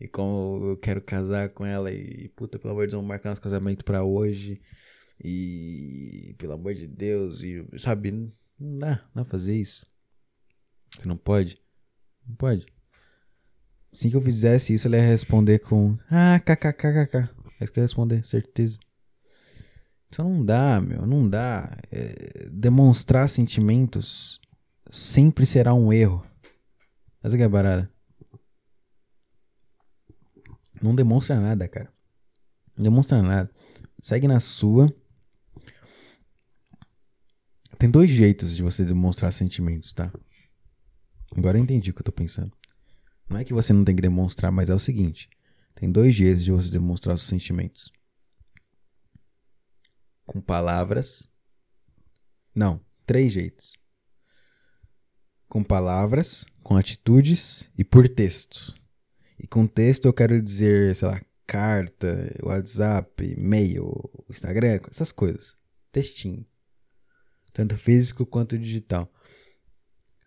e 0.00 0.08
como 0.08 0.70
eu 0.70 0.76
quero 0.76 1.00
casar 1.00 1.50
com 1.50 1.64
ela 1.64 1.92
e 1.92 2.28
puta, 2.30 2.58
pelo 2.58 2.72
amor 2.72 2.86
de 2.86 2.90
Deus, 2.90 2.94
vamos 2.94 3.08
marcar 3.08 3.28
nosso 3.28 3.40
casamento 3.40 3.84
para 3.84 4.02
hoje 4.02 4.60
e 5.22 6.34
pelo 6.38 6.52
amor 6.52 6.74
de 6.74 6.86
Deus 6.86 7.42
e 7.42 7.66
sabe, 7.78 8.10
não 8.58 8.78
dá, 8.78 9.04
não 9.14 9.22
dá 9.22 9.24
fazer 9.24 9.56
isso. 9.56 9.86
Você 10.90 11.06
não 11.06 11.16
pode? 11.16 11.60
Não 12.26 12.34
pode. 12.36 12.66
Assim 13.92 14.10
que 14.10 14.16
eu 14.16 14.22
fizesse 14.22 14.74
isso, 14.74 14.88
ela 14.88 14.96
ia 14.96 15.02
responder 15.02 15.60
com 15.60 15.96
ah, 16.10 16.40
kkkk. 16.40 17.16
É 17.60 17.64
isso 17.64 17.72
que 17.72 17.78
eu 17.78 17.82
ia 17.82 17.86
responder, 17.86 18.26
certeza. 18.26 18.78
Então 20.08 20.28
não 20.28 20.44
dá, 20.44 20.80
meu, 20.80 21.06
não 21.06 21.28
dá. 21.28 21.76
É, 21.90 22.48
demonstrar 22.50 23.28
sentimentos 23.28 24.40
sempre 24.90 25.44
será 25.46 25.74
um 25.74 25.92
erro. 25.92 26.24
Essa 27.22 27.36
que 27.36 27.42
é 27.42 27.46
a 27.46 27.48
barata. 27.48 27.90
Não 30.80 30.94
demonstra 30.94 31.40
nada, 31.40 31.66
cara. 31.66 31.92
Não 32.76 32.82
demonstra 32.82 33.22
nada. 33.22 33.50
Segue 34.02 34.28
na 34.28 34.38
sua. 34.38 34.94
Tem 37.78 37.90
dois 37.90 38.10
jeitos 38.10 38.56
de 38.56 38.62
você 38.62 38.84
demonstrar 38.84 39.32
sentimentos, 39.32 39.92
tá? 39.92 40.12
Agora 41.36 41.58
eu 41.58 41.62
entendi 41.62 41.90
o 41.90 41.94
que 41.94 42.00
eu 42.00 42.04
tô 42.04 42.12
pensando. 42.12 42.52
Não 43.28 43.38
é 43.38 43.44
que 43.44 43.54
você 43.54 43.72
não 43.72 43.84
tem 43.84 43.96
que 43.96 44.02
demonstrar, 44.02 44.52
mas 44.52 44.70
é 44.70 44.74
o 44.74 44.78
seguinte. 44.78 45.28
Tem 45.74 45.90
dois 45.90 46.14
jeitos 46.14 46.44
de 46.44 46.52
você 46.52 46.70
demonstrar 46.70 47.14
os 47.14 47.22
sentimentos: 47.22 47.90
com 50.24 50.40
palavras. 50.40 51.28
Não, 52.54 52.80
três 53.06 53.32
jeitos: 53.32 53.76
com 55.48 55.64
palavras, 55.64 56.46
com 56.62 56.76
atitudes 56.76 57.68
e 57.76 57.84
por 57.84 58.08
texto. 58.08 58.74
E 59.38 59.46
com 59.46 59.66
texto 59.66 60.06
eu 60.06 60.12
quero 60.12 60.40
dizer, 60.40 60.94
sei 60.94 61.08
lá, 61.08 61.20
carta, 61.46 62.32
WhatsApp, 62.42 63.24
e-mail, 63.24 63.92
Instagram, 64.30 64.80
essas 64.90 65.10
coisas. 65.10 65.56
Textinho. 65.90 66.46
Tanto 67.54 67.78
físico 67.78 68.26
quanto 68.26 68.58
digital. 68.58 69.10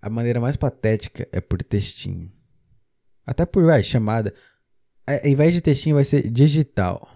A 0.02 0.10
maneira 0.10 0.40
mais 0.40 0.58
patética 0.58 1.30
é 1.32 1.40
por 1.40 1.62
textinho. 1.62 2.32
Até 3.24 3.46
por 3.46 3.64
vai, 3.64 3.84
chamada 3.84 4.34
ao 5.08 5.26
invés 5.26 5.54
de 5.54 5.62
textinho, 5.62 5.96
vai 5.96 6.04
ser 6.04 6.30
digital. 6.30 7.10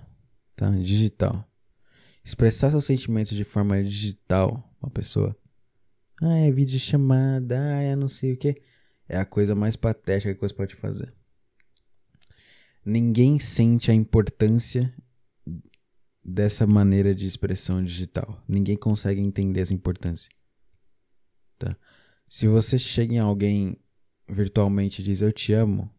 Tá? 0.56 0.70
Digital. 0.70 1.46
Expressar 2.24 2.72
seus 2.72 2.86
sentimentos 2.86 3.36
de 3.36 3.44
forma 3.44 3.84
digital. 3.84 4.74
Uma 4.82 4.90
pessoa. 4.90 5.36
Ah, 6.22 6.38
é 6.38 6.52
vídeo 6.52 6.80
chamada. 6.80 7.60
Ah, 7.60 7.82
é 7.82 7.96
não 7.96 8.08
sei 8.08 8.34
o 8.34 8.38
que. 8.38 8.62
É 9.10 9.18
a 9.18 9.26
coisa 9.26 9.54
mais 9.54 9.76
patética 9.76 10.34
que 10.34 10.40
você 10.40 10.54
pode 10.54 10.76
fazer. 10.76 11.14
Ninguém 12.86 13.38
sente 13.40 13.92
a 13.92 13.94
importância 13.94 14.92
dessa 16.24 16.68
maneira 16.68 17.14
de 17.16 17.26
expressão 17.26 17.84
digital. 17.84 18.44
Ninguém 18.48 18.78
consegue 18.78 19.22
entender 19.22 19.62
essa 19.62 19.74
importância. 19.74 20.32
Tá? 21.58 21.76
Se 22.30 22.48
você 22.48 22.78
chega 22.78 23.16
em 23.16 23.20
alguém 23.20 23.78
virtualmente 24.30 25.02
e 25.02 25.06
diz 25.06 25.22
eu 25.22 25.32
te 25.32 25.54
amo, 25.54 25.90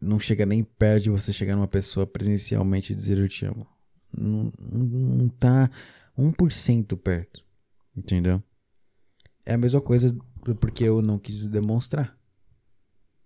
não 0.00 0.18
chega 0.18 0.44
nem 0.44 0.62
perto 0.62 1.04
de 1.04 1.10
você 1.10 1.32
chegar 1.32 1.56
numa 1.56 1.68
pessoa 1.68 2.06
presencialmente 2.06 2.92
e 2.92 2.96
dizer 2.96 3.18
eu 3.18 3.28
te 3.28 3.46
amo. 3.46 3.66
Não, 4.16 4.52
não, 4.60 4.84
não 4.84 5.28
tá 5.28 5.70
1% 6.18 6.96
perto. 6.98 7.44
Entendeu? 7.96 8.42
É 9.46 9.54
a 9.54 9.58
mesma 9.58 9.80
coisa 9.80 10.16
porque 10.60 10.84
eu 10.84 11.00
não 11.00 11.18
quis 11.18 11.46
demonstrar. 11.46 12.18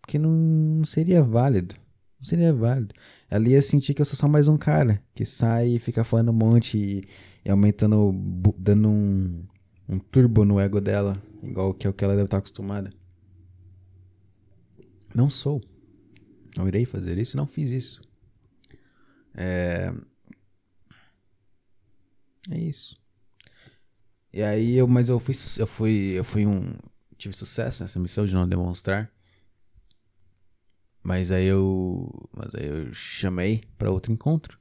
Porque 0.01 0.19
não 0.19 0.85
seria 0.85 1.23
válido. 1.23 1.75
Não 2.19 2.25
seria 2.25 2.53
válido. 2.53 2.95
Ela 3.31 3.49
ia 3.49 3.63
sentir 3.63 3.95
que 3.95 4.03
eu 4.03 4.05
sou 4.05 4.17
só 4.17 4.27
mais 4.27 4.49
um 4.49 4.57
cara 4.57 5.03
que 5.15 5.25
sai 5.25 5.69
e 5.69 5.79
fica 5.79 6.03
falando 6.03 6.31
um 6.31 6.35
monte 6.35 6.77
e, 6.77 7.05
e 7.45 7.51
aumentando, 7.51 8.13
dando 8.59 8.89
um, 8.89 9.47
um 9.89 9.99
turbo 9.99 10.45
no 10.45 10.59
ego 10.59 10.81
dela, 10.81 11.23
igual 11.43 11.73
que 11.73 11.87
é 11.87 11.91
o 11.91 11.93
que 11.93 12.05
ela 12.05 12.15
deve 12.15 12.27
estar 12.27 12.39
acostumada. 12.39 12.93
Não 15.15 15.31
sou. 15.31 15.63
Não 16.57 16.67
irei 16.67 16.85
fazer 16.85 17.19
isso, 17.19 17.37
não 17.37 17.47
fiz 17.47 17.71
isso. 17.71 18.03
É, 19.35 19.93
é 22.51 22.59
isso. 22.59 22.97
E 24.33 24.43
aí 24.43 24.77
eu, 24.77 24.89
mas 24.89 25.09
eu 25.09 25.21
fui, 25.21 25.35
eu 25.59 25.67
fui, 25.67 25.93
eu 26.17 26.25
fui 26.25 26.47
um, 26.47 26.75
tive 27.17 27.37
sucesso 27.37 27.83
nessa 27.83 27.99
missão 28.01 28.27
de 28.27 28.35
não 28.35 28.49
demonstrar. 28.49 29.11
Mas 31.03 31.31
aí 31.31 31.47
eu, 31.47 32.11
mas 32.37 32.55
aí 32.55 32.67
eu 32.67 32.93
chamei 32.93 33.65
para 33.79 33.91
outro 33.91 34.13
encontro, 34.13 34.59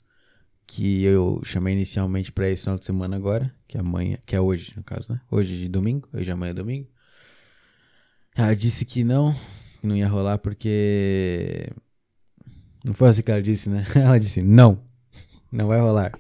que 0.65 1.03
eu 1.03 1.41
chamei 1.43 1.73
inicialmente 1.73 2.31
pra 2.31 2.49
esse 2.49 2.63
final 2.63 2.77
de 2.77 2.85
semana 2.85 3.15
agora, 3.15 3.53
que 3.67 3.77
é 3.77 3.81
amanhã, 3.81 4.17
que 4.25 4.35
é 4.35 4.41
hoje, 4.41 4.73
no 4.75 4.83
caso, 4.83 5.13
né? 5.13 5.21
Hoje 5.31 5.57
de 5.57 5.67
domingo, 5.67 6.07
hoje 6.13 6.29
amanhã 6.29 6.51
é 6.51 6.53
domingo. 6.53 6.87
Ela 8.35 8.55
disse 8.55 8.85
que 8.85 9.03
não, 9.03 9.33
que 9.81 9.87
não 9.87 9.95
ia 9.95 10.07
rolar 10.07 10.37
porque. 10.37 11.69
Não 12.83 12.93
foi 12.93 13.09
assim 13.09 13.23
que 13.23 13.31
ela 13.31 13.41
disse, 13.41 13.69
né? 13.69 13.83
Ela 13.95 14.19
disse 14.19 14.41
não, 14.41 14.81
não 15.51 15.67
vai 15.67 15.79
rolar. 15.79 16.11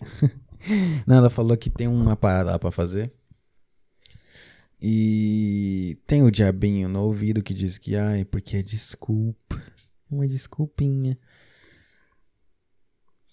não, 1.05 1.17
ela 1.17 1.29
falou 1.29 1.55
que 1.55 1.69
tem 1.69 1.87
uma 1.87 2.15
parada 2.15 2.51
lá 2.51 2.59
pra 2.59 2.71
fazer. 2.71 3.13
E 4.81 5.97
tem 6.05 6.23
o 6.23 6.31
diabinho 6.31 6.87
no 6.87 7.03
ouvido 7.03 7.41
que 7.41 7.53
diz 7.53 7.77
que, 7.77 7.95
ai, 7.95 8.25
porque 8.25 8.57
é 8.57 8.61
desculpa. 8.61 9.61
Uma 10.09 10.27
desculpinha. 10.27 11.17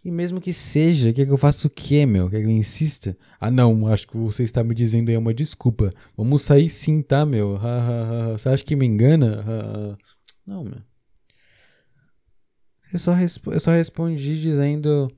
E 0.04 0.10
mesmo 0.10 0.38
que 0.38 0.52
seja, 0.52 1.12
quer 1.14 1.24
que 1.24 1.32
eu 1.32 1.38
faça 1.38 1.66
o 1.66 1.70
quê, 1.70 2.04
meu? 2.04 2.28
Quer 2.28 2.40
que 2.40 2.44
eu 2.44 2.50
insista? 2.50 3.16
Ah, 3.40 3.50
não, 3.50 3.86
acho 3.86 4.06
que 4.06 4.16
você 4.18 4.42
está 4.42 4.62
me 4.62 4.74
dizendo 4.74 5.08
aí 5.08 5.16
uma 5.16 5.32
desculpa. 5.32 5.90
Vamos 6.14 6.42
sair 6.42 6.68
sim, 6.68 7.00
tá, 7.00 7.24
meu? 7.24 7.58
Você 8.32 8.50
acha 8.50 8.62
que 8.62 8.76
me 8.76 8.84
engana? 8.84 9.96
Não, 10.46 10.62
meu. 10.62 10.82
Eu 12.92 12.98
só, 12.98 13.12
eu 13.18 13.60
só 13.60 13.70
respondi 13.70 14.40
dizendo: 14.40 15.10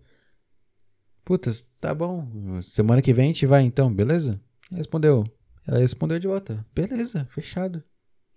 Putz, 1.25 1.65
tá 1.81 1.93
bom. 1.93 2.61
Semana 2.63 3.03
que 3.03 3.13
vem 3.13 3.25
a 3.25 3.29
gente 3.29 3.45
vai 3.45 3.63
então, 3.63 3.93
beleza? 3.93 4.41
Respondeu. 4.71 5.25
Ela 5.67 5.81
respondeu 5.81 6.19
de 6.21 6.29
volta: 6.29 6.65
Beleza, 6.73 7.27
fechado. 7.29 7.83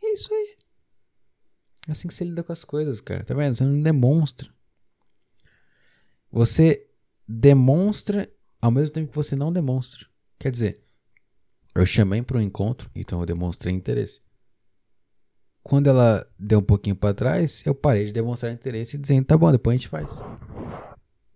É 0.04 0.14
isso 0.14 0.34
aí. 0.34 0.56
É 1.90 1.92
assim 1.92 2.08
que 2.08 2.14
você 2.14 2.24
lida 2.24 2.44
com 2.44 2.54
as 2.54 2.64
coisas, 2.64 3.02
cara. 3.02 3.24
Tá 3.24 3.34
vendo? 3.34 3.56
Você 3.56 3.64
não 3.64 3.82
demonstra. 3.82 4.48
Você 6.32 6.88
demonstra 7.28 8.32
ao 8.62 8.70
mesmo 8.70 8.94
tempo 8.94 9.10
que 9.10 9.16
você 9.16 9.36
não 9.36 9.52
demonstra. 9.52 10.06
Quer 10.38 10.52
dizer, 10.52 10.84
eu 11.74 11.88
chamei 11.88 12.22
para 12.22 12.38
um 12.38 12.42
encontro, 12.42 12.92
então 12.94 13.20
eu 13.20 13.26
demonstrei 13.26 13.74
interesse. 13.74 14.22
Quando 15.64 15.88
ela 15.88 16.32
deu 16.38 16.60
um 16.60 16.64
pouquinho 16.64 16.96
para 16.96 17.12
trás, 17.12 17.64
eu 17.66 17.74
parei 17.74 18.06
de 18.06 18.12
demonstrar 18.12 18.52
interesse 18.52 18.96
dizendo, 18.96 19.26
tá 19.26 19.36
bom, 19.36 19.52
depois 19.52 19.74
a 19.74 19.78
gente 19.78 19.90
faz. 19.90 20.22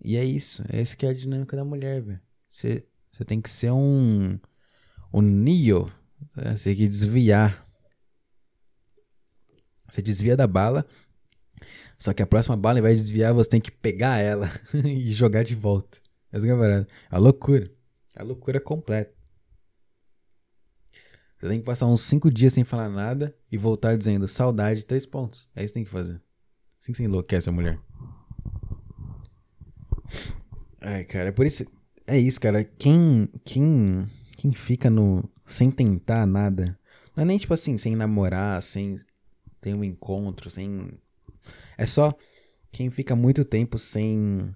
E 0.03 0.15
é 0.17 0.23
isso. 0.23 0.63
É 0.71 0.79
esse 0.79 0.95
que 0.95 1.07
é 1.07 1.09
a 1.09 1.13
dinâmica 1.13 1.57
da 1.57 1.65
mulher, 1.65 1.99
velho. 1.99 2.21
Você, 2.47 2.85
você 3.11 3.25
tem 3.25 3.41
que 3.41 3.49
ser 3.49 3.71
um. 3.71 4.37
Um 5.11 5.21
Neo. 5.21 5.91
Né? 6.35 6.55
Você 6.55 6.69
tem 6.69 6.77
que 6.77 6.87
desviar. 6.87 7.62
Você 9.93 10.01
desvia 10.01 10.35
da 10.35 10.47
bala 10.47 10.85
só 12.03 12.13
que 12.13 12.21
a 12.21 12.27
próxima 12.27 12.57
bala, 12.57 12.81
vai 12.81 12.93
desviar, 12.93 13.33
você 13.33 13.51
tem 13.51 13.61
que 13.61 13.71
pegar 13.71 14.17
ela 14.17 14.49
e 14.83 15.09
jogar 15.09 15.43
de 15.43 15.55
volta. 15.55 15.99
Essa 16.33 16.45
é 16.45 16.51
a. 16.51 16.87
A 17.11 17.17
loucura. 17.17 17.71
A 18.13 18.23
loucura 18.23 18.59
completa. 18.59 19.13
Você 21.39 21.47
tem 21.47 21.59
que 21.59 21.65
passar 21.65 21.85
uns 21.85 22.01
5 22.01 22.29
dias 22.29 22.51
sem 22.51 22.65
falar 22.65 22.89
nada 22.89 23.33
e 23.49 23.57
voltar 23.57 23.95
dizendo 23.95 24.27
saudade, 24.27 24.85
três 24.85 25.05
pontos. 25.05 25.47
É 25.55 25.63
isso 25.63 25.73
que 25.73 25.79
tem 25.79 25.83
que 25.85 25.89
fazer. 25.89 26.21
Assim 26.81 26.91
que 26.91 26.97
você 26.97 27.03
enlouquece 27.05 27.47
a 27.47 27.53
mulher. 27.53 27.79
Ai, 30.81 31.05
cara, 31.05 31.29
é 31.29 31.31
por 31.31 31.45
isso. 31.45 31.65
É 32.05 32.17
isso, 32.17 32.41
cara. 32.41 32.65
Quem. 32.65 33.29
Quem. 33.45 34.09
Quem 34.35 34.51
fica 34.51 34.89
no. 34.89 35.23
Sem 35.45 35.71
tentar 35.71 36.25
nada. 36.25 36.77
Não 37.15 37.23
é 37.23 37.25
nem 37.25 37.37
tipo 37.37 37.53
assim, 37.53 37.77
sem 37.77 37.95
namorar, 37.95 38.61
sem 38.61 38.97
ter 39.64 39.74
um 39.74 39.84
encontro, 39.84 40.49
sem 40.49 40.91
é 41.78 41.86
só 41.86 42.16
quem 42.72 42.89
fica 42.89 43.16
muito 43.16 43.45
tempo 43.45 43.78
sem 43.78 44.53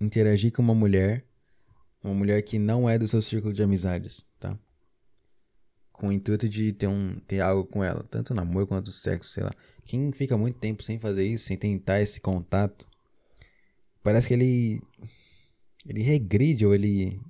interagir 0.00 0.52
com 0.52 0.62
uma 0.62 0.74
mulher, 0.74 1.24
uma 2.02 2.14
mulher 2.14 2.42
que 2.42 2.58
não 2.58 2.88
é 2.88 2.98
do 2.98 3.06
seu 3.06 3.22
círculo 3.22 3.52
de 3.52 3.62
amizades, 3.62 4.26
tá? 4.38 4.58
Com 5.92 6.08
o 6.08 6.12
intuito 6.12 6.48
de 6.48 6.72
ter, 6.72 6.86
um, 6.86 7.20
ter 7.20 7.40
algo 7.40 7.64
com 7.64 7.84
ela, 7.84 8.02
tanto 8.04 8.34
namoro 8.34 8.66
quanto 8.66 8.90
sexo, 8.90 9.30
sei 9.30 9.44
lá. 9.44 9.52
Quem 9.84 10.10
fica 10.12 10.36
muito 10.36 10.58
tempo 10.58 10.82
sem 10.82 10.98
fazer 10.98 11.24
isso, 11.24 11.44
sem 11.44 11.56
tentar 11.56 12.00
esse 12.00 12.20
contato, 12.20 12.86
parece 14.02 14.26
que 14.26 14.34
ele. 14.34 14.80
Ele 15.86 16.02
regride 16.02 16.66
ou 16.66 16.74
ele 16.74 17.20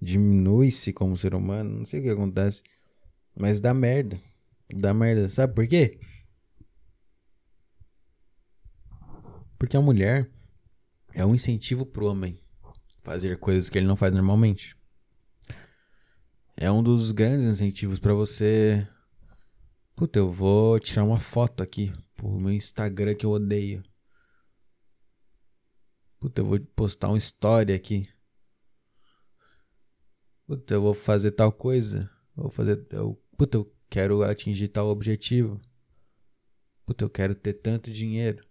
diminui-se 0.00 0.92
como 0.92 1.16
ser 1.16 1.34
humano, 1.34 1.78
não 1.78 1.84
sei 1.84 2.00
o 2.00 2.02
que 2.02 2.10
acontece, 2.10 2.62
mas 3.34 3.60
dá 3.60 3.72
merda. 3.74 4.20
Dá 4.74 4.94
merda. 4.94 5.28
Sabe 5.28 5.54
por 5.54 5.66
quê? 5.66 5.98
Porque 9.58 9.76
a 9.76 9.80
mulher 9.80 10.30
é 11.12 11.24
um 11.24 11.34
incentivo 11.34 11.84
pro 11.84 12.06
homem 12.06 12.42
fazer 13.02 13.38
coisas 13.38 13.68
que 13.68 13.78
ele 13.78 13.86
não 13.86 13.96
faz 13.96 14.12
normalmente. 14.12 14.76
É 16.56 16.70
um 16.70 16.82
dos 16.82 17.12
grandes 17.12 17.46
incentivos 17.46 17.98
para 17.98 18.14
você. 18.14 18.86
Puta, 19.96 20.18
eu 20.18 20.30
vou 20.30 20.78
tirar 20.78 21.04
uma 21.04 21.18
foto 21.18 21.62
aqui 21.62 21.92
pro 22.16 22.38
meu 22.38 22.52
Instagram 22.52 23.14
que 23.14 23.24
eu 23.24 23.30
odeio. 23.30 23.82
Puta, 26.18 26.42
eu 26.42 26.44
vou 26.44 26.60
postar 26.60 27.08
uma 27.08 27.18
história 27.18 27.74
aqui. 27.74 28.08
Puta, 30.46 30.74
eu 30.74 30.82
vou 30.82 30.94
fazer 30.94 31.30
tal 31.30 31.50
coisa. 31.50 32.10
Vou 32.36 32.50
fazer. 32.50 32.76
Puta, 33.36 33.58
eu 33.58 33.72
quero 33.90 34.22
atingir 34.22 34.68
tal 34.68 34.88
objetivo. 34.88 35.60
Puta, 36.86 37.04
eu 37.04 37.10
quero 37.10 37.34
ter 37.34 37.54
tanto 37.54 37.90
dinheiro. 37.90 38.46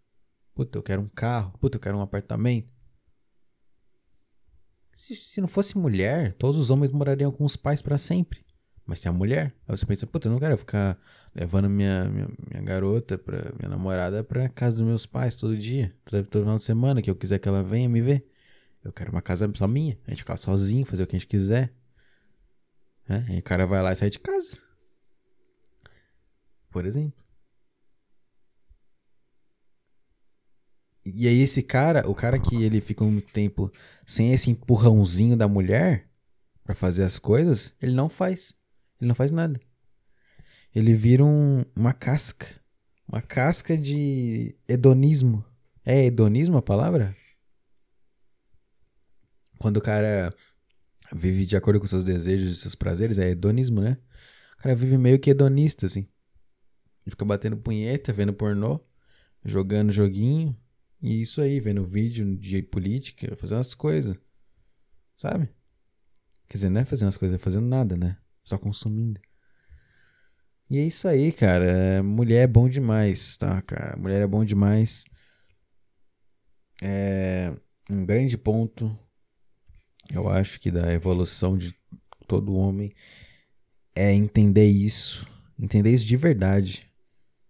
Puta, 0.53 0.77
eu 0.77 0.83
quero 0.83 1.01
um 1.01 1.09
carro. 1.09 1.57
Puta, 1.59 1.77
eu 1.77 1.81
quero 1.81 1.97
um 1.97 2.01
apartamento. 2.01 2.69
Se, 4.91 5.15
se 5.15 5.39
não 5.39 5.47
fosse 5.47 5.77
mulher, 5.77 6.33
todos 6.33 6.59
os 6.59 6.69
homens 6.69 6.91
morariam 6.91 7.31
com 7.31 7.45
os 7.45 7.55
pais 7.55 7.81
para 7.81 7.97
sempre. 7.97 8.45
Mas 8.85 8.99
se 8.99 9.07
é 9.07 9.11
mulher, 9.11 9.55
aí 9.67 9.77
você 9.77 9.85
pensa, 9.85 10.07
puta, 10.07 10.27
eu 10.27 10.31
não 10.31 10.39
quero 10.39 10.57
ficar 10.57 10.99
levando 11.33 11.69
minha, 11.69 12.05
minha, 12.05 12.27
minha 12.49 12.63
garota, 12.63 13.19
pra, 13.19 13.53
minha 13.57 13.69
namorada 13.69 14.23
pra 14.23 14.49
casa 14.49 14.77
dos 14.77 14.85
meus 14.85 15.05
pais 15.05 15.35
todo 15.35 15.55
dia, 15.55 15.95
todo, 16.03 16.25
todo 16.25 16.41
final 16.41 16.57
de 16.57 16.63
semana, 16.63 17.01
que 17.01 17.09
eu 17.09 17.15
quiser 17.15 17.37
que 17.37 17.47
ela 17.47 17.63
venha 17.63 17.87
me 17.87 18.01
ver. 18.01 18.27
Eu 18.83 18.91
quero 18.91 19.11
uma 19.11 19.21
casa 19.21 19.49
só 19.53 19.67
minha, 19.67 19.97
a 20.07 20.09
gente 20.09 20.23
ficar 20.23 20.37
sozinho, 20.37 20.85
fazer 20.85 21.03
o 21.03 21.07
que 21.07 21.15
a 21.15 21.19
gente 21.19 21.27
quiser. 21.29 21.71
É, 23.07 23.23
aí 23.29 23.39
o 23.39 23.43
cara 23.43 23.67
vai 23.67 23.81
lá 23.81 23.93
e 23.93 23.95
sai 23.95 24.09
de 24.09 24.17
casa. 24.17 24.57
Por 26.69 26.85
exemplo. 26.85 27.23
E 31.05 31.27
aí 31.27 31.41
esse 31.41 31.63
cara, 31.63 32.07
o 32.07 32.13
cara 32.13 32.39
que 32.39 32.63
ele 32.63 32.81
fica 32.81 33.03
um 33.03 33.19
tempo 33.19 33.71
sem 34.05 34.33
esse 34.33 34.49
empurrãozinho 34.49 35.35
da 35.35 35.47
mulher 35.47 36.07
para 36.63 36.75
fazer 36.75 37.03
as 37.03 37.17
coisas, 37.17 37.73
ele 37.81 37.93
não 37.93 38.09
faz. 38.09 38.53
Ele 38.99 39.07
não 39.07 39.15
faz 39.15 39.31
nada. 39.31 39.59
Ele 40.75 40.93
vira 40.93 41.23
um, 41.23 41.65
uma 41.75 41.93
casca. 41.93 42.47
Uma 43.07 43.21
casca 43.21 43.75
de 43.75 44.55
hedonismo. 44.67 45.43
É 45.83 46.05
hedonismo 46.05 46.57
a 46.57 46.61
palavra? 46.61 47.15
Quando 49.57 49.77
o 49.77 49.81
cara 49.81 50.33
vive 51.11 51.45
de 51.45 51.57
acordo 51.57 51.79
com 51.79 51.87
seus 51.87 52.03
desejos 52.03 52.53
e 52.53 52.61
seus 52.61 52.75
prazeres, 52.75 53.17
é 53.17 53.29
hedonismo, 53.29 53.81
né? 53.81 53.97
O 54.53 54.61
cara 54.61 54.75
vive 54.75 54.97
meio 54.97 55.19
que 55.19 55.31
hedonista, 55.31 55.87
assim. 55.87 56.07
Fica 57.09 57.25
batendo 57.25 57.57
punheta, 57.57 58.13
vendo 58.13 58.33
pornô, 58.33 58.79
jogando 59.43 59.91
joguinho, 59.91 60.55
e 61.01 61.21
isso 61.21 61.41
aí, 61.41 61.59
vendo 61.59 61.85
vídeo 61.85 62.37
de 62.37 62.61
política, 62.61 63.35
fazendo 63.37 63.59
as 63.59 63.73
coisas. 63.73 64.17
Sabe? 65.15 65.49
Quer 66.47 66.57
dizer, 66.57 66.69
não 66.69 66.81
é 66.81 66.85
fazendo 66.85 67.09
as 67.09 67.17
coisas, 67.17 67.35
é 67.35 67.39
fazendo 67.39 67.67
nada, 67.67 67.95
né? 67.95 68.17
Só 68.43 68.57
consumindo. 68.57 69.19
E 70.69 70.77
é 70.77 70.83
isso 70.83 71.07
aí, 71.07 71.31
cara. 71.31 72.03
Mulher 72.03 72.43
é 72.43 72.47
bom 72.47 72.67
demais, 72.67 73.37
tá, 73.37 73.61
cara? 73.61 73.97
Mulher 73.97 74.21
é 74.21 74.27
bom 74.27 74.43
demais. 74.43 75.05
É 76.81 77.53
um 77.89 78.05
grande 78.05 78.37
ponto, 78.37 78.97
eu 80.13 80.29
acho 80.29 80.59
que 80.59 80.69
da 80.69 80.93
evolução 80.93 81.57
de 81.57 81.75
todo 82.27 82.55
homem 82.55 82.93
é 83.95 84.13
entender 84.13 84.67
isso, 84.67 85.27
entender 85.57 85.91
isso 85.91 86.05
de 86.05 86.15
verdade 86.15 86.88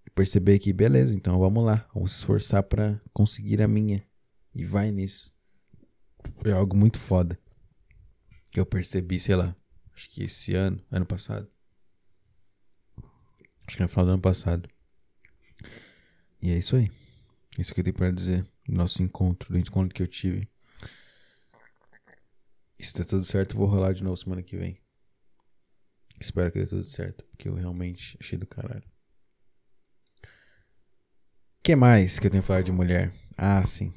perceber 0.10 0.60
que, 0.60 0.74
beleza, 0.74 1.16
então 1.16 1.40
vamos 1.40 1.64
lá, 1.64 1.88
vamos 1.94 2.12
se 2.12 2.20
esforçar 2.20 2.64
para 2.64 3.00
conseguir 3.14 3.62
a 3.62 3.68
minha. 3.68 4.06
E 4.54 4.66
vai 4.66 4.92
nisso. 4.92 5.34
É 6.46 6.52
algo 6.52 6.76
muito 6.76 7.00
foda. 7.00 7.40
Que 8.52 8.60
eu 8.60 8.66
percebi, 8.66 9.20
sei 9.20 9.36
lá, 9.36 9.56
acho 9.94 10.10
que 10.10 10.24
esse 10.24 10.56
ano, 10.56 10.82
ano 10.92 11.06
passado. 11.06 11.50
Acho 13.68 13.78
que 13.78 13.84
no 13.84 13.90
final 13.90 14.06
do 14.06 14.12
ano 14.14 14.22
passado. 14.22 14.68
E 16.42 16.52
é 16.52 16.58
isso 16.58 16.76
aí. 16.76 16.92
Isso 17.58 17.74
que 17.74 17.80
eu 17.80 17.84
tenho 17.84 17.96
pra 17.96 18.12
dizer. 18.12 18.46
Nosso 18.68 19.02
encontro, 19.04 19.54
do 19.54 19.60
encontro 19.60 19.94
que 19.94 20.02
eu 20.02 20.08
tive. 20.08 20.50
E 22.78 22.84
se 22.84 22.94
tá 22.94 23.04
tudo 23.04 23.26
certo, 23.26 23.54
eu 23.54 23.60
vou 23.60 23.68
rolar 23.68 23.94
de 23.94 24.04
novo 24.04 24.18
semana 24.18 24.42
que 24.42 24.58
vem. 24.58 24.80
Espero 26.20 26.52
que 26.52 26.60
dê 26.60 26.66
tudo 26.66 26.84
certo, 26.84 27.24
porque 27.26 27.48
eu 27.48 27.54
realmente 27.54 28.18
achei 28.20 28.38
do 28.38 28.48
caralho 28.48 28.89
que 31.64 31.76
mais 31.76 32.20
que 32.20 32.28
eu 32.28 32.32
tenho 32.32 32.44
que 32.44 32.48
falar 32.48 32.62
de 32.62 32.72
mulher? 32.72 33.14
Ah, 33.38 33.66
sim. 33.66 33.94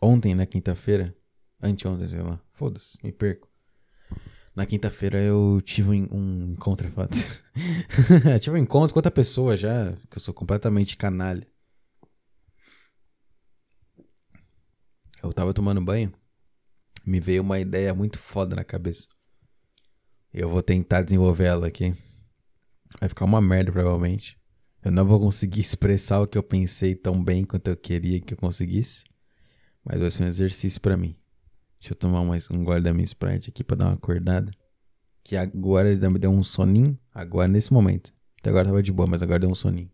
Ontem, 0.00 0.34
na 0.34 0.46
quinta-feira, 0.46 1.16
anteontem, 1.62 2.06
sei 2.06 2.20
lá, 2.20 2.40
foda-se, 2.52 2.98
me 3.02 3.12
perco. 3.12 3.48
Na 4.54 4.66
quinta-feira 4.66 5.18
eu 5.18 5.60
tive 5.62 5.90
um, 5.90 6.08
um 6.12 6.52
encontro, 6.52 6.88
fato. 6.92 7.16
tive 8.40 8.56
um 8.56 8.62
encontro 8.62 8.92
com 8.92 8.98
outra 8.98 9.10
pessoa 9.10 9.56
já, 9.56 9.92
que 10.10 10.16
eu 10.16 10.20
sou 10.20 10.32
completamente 10.32 10.96
canalha. 10.96 11.46
Eu 15.22 15.32
tava 15.32 15.54
tomando 15.54 15.80
banho, 15.80 16.12
me 17.04 17.18
veio 17.18 17.42
uma 17.42 17.58
ideia 17.58 17.94
muito 17.94 18.18
foda 18.18 18.54
na 18.54 18.62
cabeça. 18.62 19.08
Eu 20.32 20.50
vou 20.50 20.62
tentar 20.62 21.02
desenvolver 21.02 21.44
ela 21.44 21.66
aqui. 21.66 21.94
Vai 23.00 23.08
ficar 23.08 23.24
uma 23.24 23.40
merda, 23.40 23.72
provavelmente. 23.72 24.38
Eu 24.84 24.92
não 24.92 25.06
vou 25.06 25.18
conseguir 25.18 25.60
expressar 25.62 26.20
o 26.20 26.26
que 26.26 26.36
eu 26.36 26.42
pensei 26.42 26.94
tão 26.94 27.22
bem 27.22 27.44
quanto 27.44 27.68
eu 27.68 27.76
queria 27.76 28.20
que 28.20 28.34
eu 28.34 28.38
conseguisse. 28.38 29.04
Mas 29.82 29.98
vai 29.98 30.10
ser 30.10 30.24
um 30.24 30.26
exercício 30.26 30.80
para 30.80 30.96
mim. 30.96 31.16
Deixa 31.80 31.92
eu 31.92 31.96
tomar 31.96 32.22
mais 32.24 32.50
um 32.50 32.62
gole 32.62 32.82
da 32.82 32.92
minha 32.92 33.04
Sprite 33.04 33.50
aqui 33.50 33.64
pra 33.64 33.76
dar 33.76 33.86
uma 33.86 33.94
acordada. 33.94 34.52
Que 35.22 35.36
agora 35.36 35.90
ele 35.90 36.08
me 36.08 36.18
deu 36.18 36.30
um 36.30 36.42
soninho. 36.42 36.98
Agora, 37.14 37.48
nesse 37.48 37.72
momento. 37.72 38.12
Até 38.38 38.50
agora 38.50 38.66
tava 38.66 38.82
de 38.82 38.92
boa, 38.92 39.06
mas 39.06 39.22
agora 39.22 39.40
deu 39.40 39.50
um 39.50 39.54
soninho. 39.54 39.90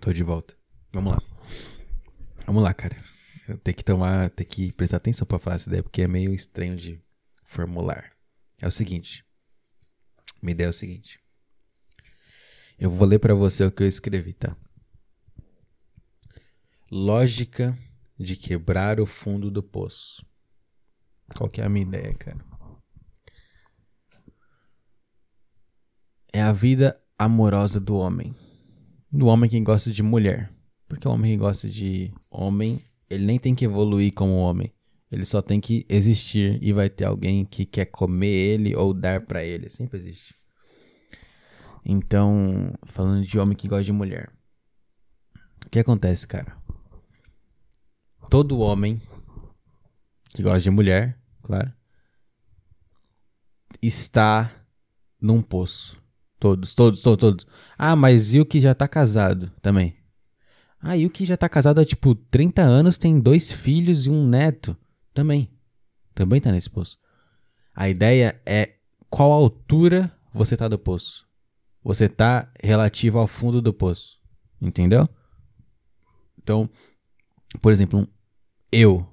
Tô 0.00 0.12
de 0.12 0.22
volta. 0.22 0.56
Vamos 0.92 1.12
lá. 1.12 1.22
Vamos 2.46 2.62
lá, 2.62 2.74
cara. 2.74 2.96
Eu 3.48 3.58
tenho 3.58 3.76
que 3.76 3.84
tomar, 3.84 4.30
tenho 4.30 4.48
que 4.48 4.72
prestar 4.72 4.96
atenção 4.98 5.26
para 5.26 5.38
falar 5.38 5.56
essa 5.56 5.68
ideia, 5.68 5.82
porque 5.82 6.02
é 6.02 6.08
meio 6.08 6.32
estranho 6.32 6.76
de 6.76 7.00
formular. 7.44 8.12
É 8.60 8.66
o 8.66 8.70
seguinte. 8.70 9.24
Minha 10.42 10.52
ideia 10.52 10.66
é 10.66 10.70
o 10.70 10.72
seguinte. 10.72 11.20
Eu 12.78 12.90
vou 12.90 13.06
ler 13.06 13.20
para 13.20 13.34
você 13.34 13.64
o 13.64 13.70
que 13.70 13.82
eu 13.82 13.88
escrevi, 13.88 14.32
tá? 14.32 14.56
Lógica 16.90 17.78
de 18.18 18.36
quebrar 18.36 19.00
o 19.00 19.06
fundo 19.06 19.50
do 19.50 19.62
poço. 19.62 20.26
Qual 21.36 21.48
que 21.48 21.60
é 21.60 21.64
a 21.64 21.68
minha 21.68 21.86
ideia, 21.86 22.12
cara? 22.14 22.44
É 26.32 26.42
a 26.42 26.52
vida 26.52 27.00
amorosa 27.16 27.78
do 27.78 27.94
homem 27.94 28.34
do 29.12 29.26
homem 29.26 29.48
que 29.48 29.60
gosta 29.60 29.90
de 29.90 30.02
mulher. 30.02 30.50
Porque 30.88 31.06
o 31.06 31.10
homem 31.10 31.32
que 31.32 31.36
gosta 31.36 31.68
de 31.68 32.12
homem, 32.30 32.80
ele 33.10 33.26
nem 33.26 33.38
tem 33.38 33.54
que 33.54 33.64
evoluir 33.64 34.12
como 34.14 34.36
homem. 34.36 34.72
Ele 35.12 35.26
só 35.26 35.42
tem 35.42 35.60
que 35.60 35.84
existir 35.90 36.58
e 36.62 36.72
vai 36.72 36.88
ter 36.88 37.04
alguém 37.04 37.44
que 37.44 37.66
quer 37.66 37.84
comer 37.84 38.28
ele 38.28 38.74
ou 38.74 38.94
dar 38.94 39.20
para 39.20 39.44
ele. 39.44 39.68
Sempre 39.68 39.98
existe. 39.98 40.34
Então, 41.84 42.72
falando 42.86 43.22
de 43.22 43.38
homem 43.38 43.54
que 43.54 43.68
gosta 43.68 43.84
de 43.84 43.92
mulher. 43.92 44.32
O 45.66 45.68
que 45.68 45.78
acontece, 45.78 46.26
cara? 46.26 46.56
Todo 48.30 48.60
homem 48.60 49.02
que 50.30 50.42
gosta 50.42 50.60
de 50.60 50.70
mulher, 50.70 51.20
claro, 51.42 51.70
está 53.82 54.50
num 55.20 55.42
poço. 55.42 56.00
Todos, 56.40 56.72
todos, 56.72 57.02
todos, 57.02 57.20
todos. 57.20 57.46
Ah, 57.76 57.94
mas 57.94 58.32
e 58.32 58.40
o 58.40 58.46
que 58.46 58.62
já 58.62 58.74
tá 58.74 58.88
casado 58.88 59.52
também? 59.60 59.94
Ah, 60.80 60.96
e 60.96 61.04
o 61.04 61.10
que 61.10 61.26
já 61.26 61.36
tá 61.36 61.50
casado 61.50 61.80
há 61.80 61.84
tipo 61.84 62.14
30 62.14 62.62
anos, 62.62 62.96
tem 62.96 63.20
dois 63.20 63.52
filhos 63.52 64.06
e 64.06 64.10
um 64.10 64.26
neto 64.26 64.74
também. 65.12 65.50
Também 66.14 66.40
tá 66.40 66.50
nesse 66.50 66.70
poço. 66.70 66.98
A 67.74 67.88
ideia 67.88 68.40
é 68.44 68.76
qual 69.08 69.32
altura 69.32 70.12
você 70.32 70.56
tá 70.56 70.68
do 70.68 70.78
poço. 70.78 71.26
Você 71.82 72.08
tá 72.08 72.50
relativo 72.62 73.18
ao 73.18 73.26
fundo 73.26 73.60
do 73.60 73.72
poço. 73.72 74.18
Entendeu? 74.60 75.08
Então, 76.42 76.68
por 77.60 77.72
exemplo, 77.72 78.06
eu 78.70 79.06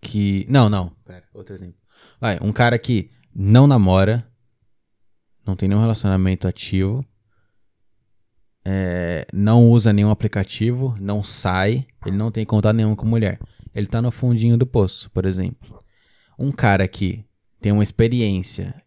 que. 0.00 0.46
Não, 0.48 0.68
não. 0.68 0.90
Pera, 1.04 1.24
outro 1.34 1.54
exemplo. 1.54 1.78
Vai, 2.20 2.38
um 2.40 2.52
cara 2.52 2.78
que 2.78 3.10
não 3.34 3.66
namora, 3.66 4.26
não 5.46 5.56
tem 5.56 5.68
nenhum 5.68 5.80
relacionamento 5.80 6.46
ativo, 6.46 7.04
é, 8.64 9.26
não 9.32 9.68
usa 9.68 9.92
nenhum 9.92 10.10
aplicativo, 10.10 10.94
não 11.00 11.22
sai, 11.22 11.86
ele 12.04 12.16
não 12.16 12.30
tem 12.30 12.44
contato 12.44 12.76
nenhum 12.76 12.94
com 12.94 13.06
mulher. 13.06 13.38
Ele 13.74 13.86
tá 13.86 14.00
no 14.00 14.10
fundinho 14.10 14.56
do 14.56 14.66
poço, 14.66 15.10
por 15.10 15.24
exemplo. 15.24 15.82
Um 16.38 16.52
cara 16.52 16.86
que 16.86 17.24
tem 17.60 17.72
uma 17.72 17.82
experiência 17.82 18.82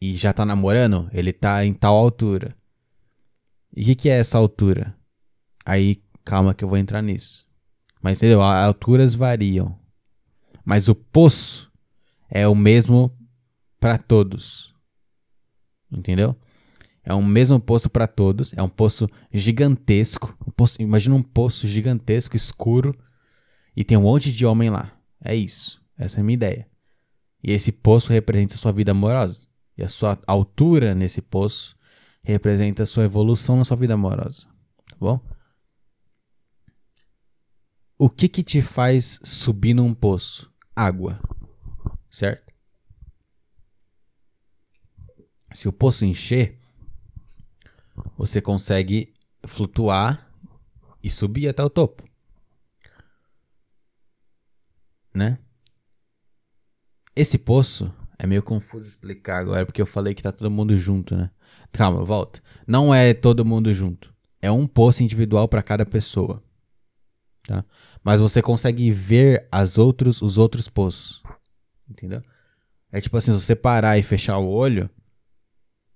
e 0.00 0.14
já 0.16 0.32
tá 0.32 0.44
namorando, 0.44 1.08
ele 1.12 1.32
tá 1.32 1.64
em 1.64 1.72
tal 1.72 1.96
altura. 1.96 2.56
E 3.74 3.82
o 3.82 3.84
que, 3.84 3.94
que 3.94 4.08
é 4.08 4.18
essa 4.18 4.38
altura? 4.38 4.96
Aí, 5.64 6.02
calma 6.24 6.54
que 6.54 6.64
eu 6.64 6.68
vou 6.68 6.78
entrar 6.78 7.02
nisso. 7.02 7.46
Mas 8.02 8.18
entendeu? 8.18 8.42
As 8.42 8.66
alturas 8.66 9.14
variam. 9.14 9.78
Mas 10.64 10.88
o 10.88 10.94
poço 10.94 11.70
é 12.30 12.46
o 12.46 12.54
mesmo 12.54 13.16
para 13.78 13.98
todos. 13.98 14.74
Entendeu? 15.90 16.36
É 17.04 17.14
o 17.14 17.22
mesmo 17.22 17.60
poço 17.60 17.88
para 17.88 18.06
todos. 18.06 18.52
É 18.54 18.62
um 18.62 18.68
poço 18.68 19.08
gigantesco. 19.32 20.36
Um 20.46 20.50
poço, 20.50 20.80
imagina 20.82 21.14
um 21.14 21.22
poço 21.22 21.68
gigantesco, 21.68 22.34
escuro. 22.34 22.96
E 23.76 23.84
tem 23.84 23.98
um 23.98 24.02
monte 24.02 24.32
de 24.32 24.46
homem 24.46 24.70
lá. 24.70 24.98
É 25.22 25.34
isso. 25.34 25.84
Essa 25.98 26.18
é 26.18 26.20
a 26.20 26.24
minha 26.24 26.34
ideia. 26.34 26.68
E 27.42 27.52
esse 27.52 27.70
poço 27.70 28.12
representa 28.12 28.54
a 28.54 28.56
sua 28.56 28.72
vida 28.72 28.92
amorosa. 28.92 29.46
E 29.76 29.84
a 29.84 29.88
sua 29.88 30.18
altura 30.26 30.94
nesse 30.94 31.20
poço 31.20 31.76
representa 32.22 32.82
a 32.82 32.86
sua 32.86 33.04
evolução 33.04 33.56
na 33.56 33.64
sua 33.64 33.76
vida 33.76 33.94
amorosa. 33.94 34.46
Tá 34.86 34.96
bom? 34.98 35.20
O 37.98 38.08
que 38.08 38.28
que 38.28 38.42
te 38.42 38.62
faz 38.62 39.20
subir 39.22 39.74
num 39.74 39.94
poço? 39.94 40.52
Água. 40.74 41.20
Certo? 42.10 42.52
Se 45.52 45.68
o 45.68 45.72
poço 45.72 46.04
encher, 46.04 46.58
você 48.16 48.40
consegue 48.40 49.14
flutuar 49.46 50.30
e 51.02 51.08
subir 51.08 51.48
até 51.48 51.62
o 51.62 51.70
topo. 51.70 52.05
Né? 55.16 55.38
Esse 57.16 57.38
poço 57.38 57.90
é 58.18 58.26
meio 58.26 58.42
confuso 58.42 58.86
explicar 58.86 59.38
agora, 59.38 59.64
porque 59.64 59.80
eu 59.80 59.86
falei 59.86 60.12
que 60.12 60.22
tá 60.22 60.30
todo 60.30 60.50
mundo 60.50 60.76
junto, 60.76 61.16
né? 61.16 61.30
Calma, 61.72 62.04
volta. 62.04 62.42
Não 62.66 62.94
é 62.94 63.14
todo 63.14 63.42
mundo 63.42 63.72
junto. 63.72 64.14
É 64.42 64.50
um 64.50 64.66
poço 64.66 65.02
individual 65.02 65.48
para 65.48 65.62
cada 65.62 65.86
pessoa. 65.86 66.42
Tá? 67.46 67.64
Mas 68.04 68.20
você 68.20 68.42
consegue 68.42 68.90
ver 68.90 69.48
as 69.50 69.78
outros, 69.78 70.20
os 70.20 70.36
outros 70.36 70.68
poços. 70.68 71.22
Entendeu? 71.88 72.22
É 72.92 73.00
tipo 73.00 73.16
assim, 73.16 73.32
se 73.32 73.40
você 73.40 73.56
parar 73.56 73.96
e 73.96 74.02
fechar 74.02 74.36
o 74.36 74.46
olho, 74.46 74.90